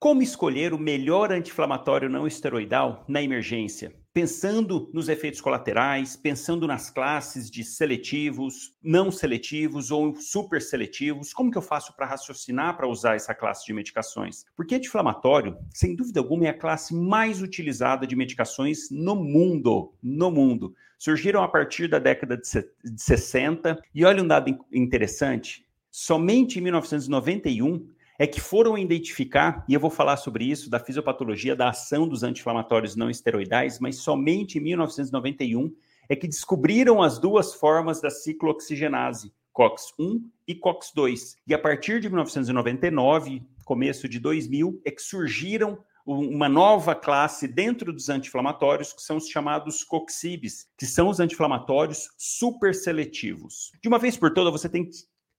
Como 0.00 0.22
escolher 0.22 0.72
o 0.72 0.78
melhor 0.78 1.32
anti-inflamatório 1.32 2.08
não 2.08 2.24
esteroidal 2.24 3.04
na 3.08 3.20
emergência? 3.20 3.92
Pensando 4.14 4.88
nos 4.94 5.08
efeitos 5.08 5.40
colaterais, 5.40 6.14
pensando 6.14 6.68
nas 6.68 6.88
classes 6.88 7.50
de 7.50 7.64
seletivos, 7.64 8.76
não 8.80 9.10
seletivos 9.10 9.90
ou 9.90 10.14
super 10.14 10.62
seletivos, 10.62 11.32
como 11.32 11.50
que 11.50 11.58
eu 11.58 11.62
faço 11.62 11.96
para 11.96 12.06
raciocinar 12.06 12.76
para 12.76 12.86
usar 12.86 13.16
essa 13.16 13.34
classe 13.34 13.66
de 13.66 13.72
medicações? 13.72 14.44
Porque 14.54 14.76
anti-inflamatório, 14.76 15.58
sem 15.74 15.96
dúvida 15.96 16.20
alguma, 16.20 16.46
é 16.46 16.50
a 16.50 16.56
classe 16.56 16.94
mais 16.94 17.42
utilizada 17.42 18.06
de 18.06 18.14
medicações 18.14 18.88
no 18.92 19.16
mundo, 19.16 19.92
no 20.00 20.30
mundo. 20.30 20.76
Surgiram 20.96 21.42
a 21.42 21.48
partir 21.48 21.88
da 21.88 21.98
década 21.98 22.36
de 22.36 23.02
60 23.02 23.82
e 23.92 24.04
olha 24.04 24.22
um 24.22 24.28
dado 24.28 24.64
interessante, 24.72 25.66
somente 25.90 26.60
em 26.60 26.62
1991 26.62 27.97
é 28.18 28.26
que 28.26 28.40
foram 28.40 28.76
identificar, 28.76 29.64
e 29.68 29.74
eu 29.74 29.80
vou 29.80 29.90
falar 29.90 30.16
sobre 30.16 30.44
isso, 30.44 30.68
da 30.68 30.80
fisiopatologia 30.80 31.54
da 31.54 31.68
ação 31.68 32.08
dos 32.08 32.22
anti-inflamatórios 32.24 32.96
não 32.96 33.08
esteroidais, 33.08 33.78
mas 33.78 33.96
somente 33.96 34.58
em 34.58 34.62
1991 34.62 35.72
é 36.08 36.16
que 36.16 36.26
descobriram 36.26 37.00
as 37.00 37.18
duas 37.18 37.54
formas 37.54 38.00
da 38.00 38.10
ciclooxigenase, 38.10 39.32
COX-1 39.52 40.22
e 40.48 40.54
COX-2. 40.54 41.36
E 41.46 41.54
a 41.54 41.58
partir 41.58 42.00
de 42.00 42.08
1999, 42.08 43.42
começo 43.64 44.08
de 44.08 44.18
2000, 44.18 44.80
é 44.84 44.90
que 44.90 45.02
surgiram 45.02 45.78
uma 46.06 46.48
nova 46.48 46.94
classe 46.94 47.46
dentro 47.46 47.92
dos 47.92 48.08
anti-inflamatórios, 48.08 48.94
que 48.94 49.02
são 49.02 49.18
os 49.18 49.28
chamados 49.28 49.84
COXIBs, 49.84 50.66
que 50.76 50.86
são 50.86 51.10
os 51.10 51.20
anti-inflamatórios 51.20 52.08
super 52.16 52.74
seletivos. 52.74 53.70
De 53.82 53.88
uma 53.88 53.98
vez 53.98 54.16
por 54.16 54.32
todas, 54.32 54.50
você 54.50 54.70
tem 54.70 54.86
que 54.86 54.96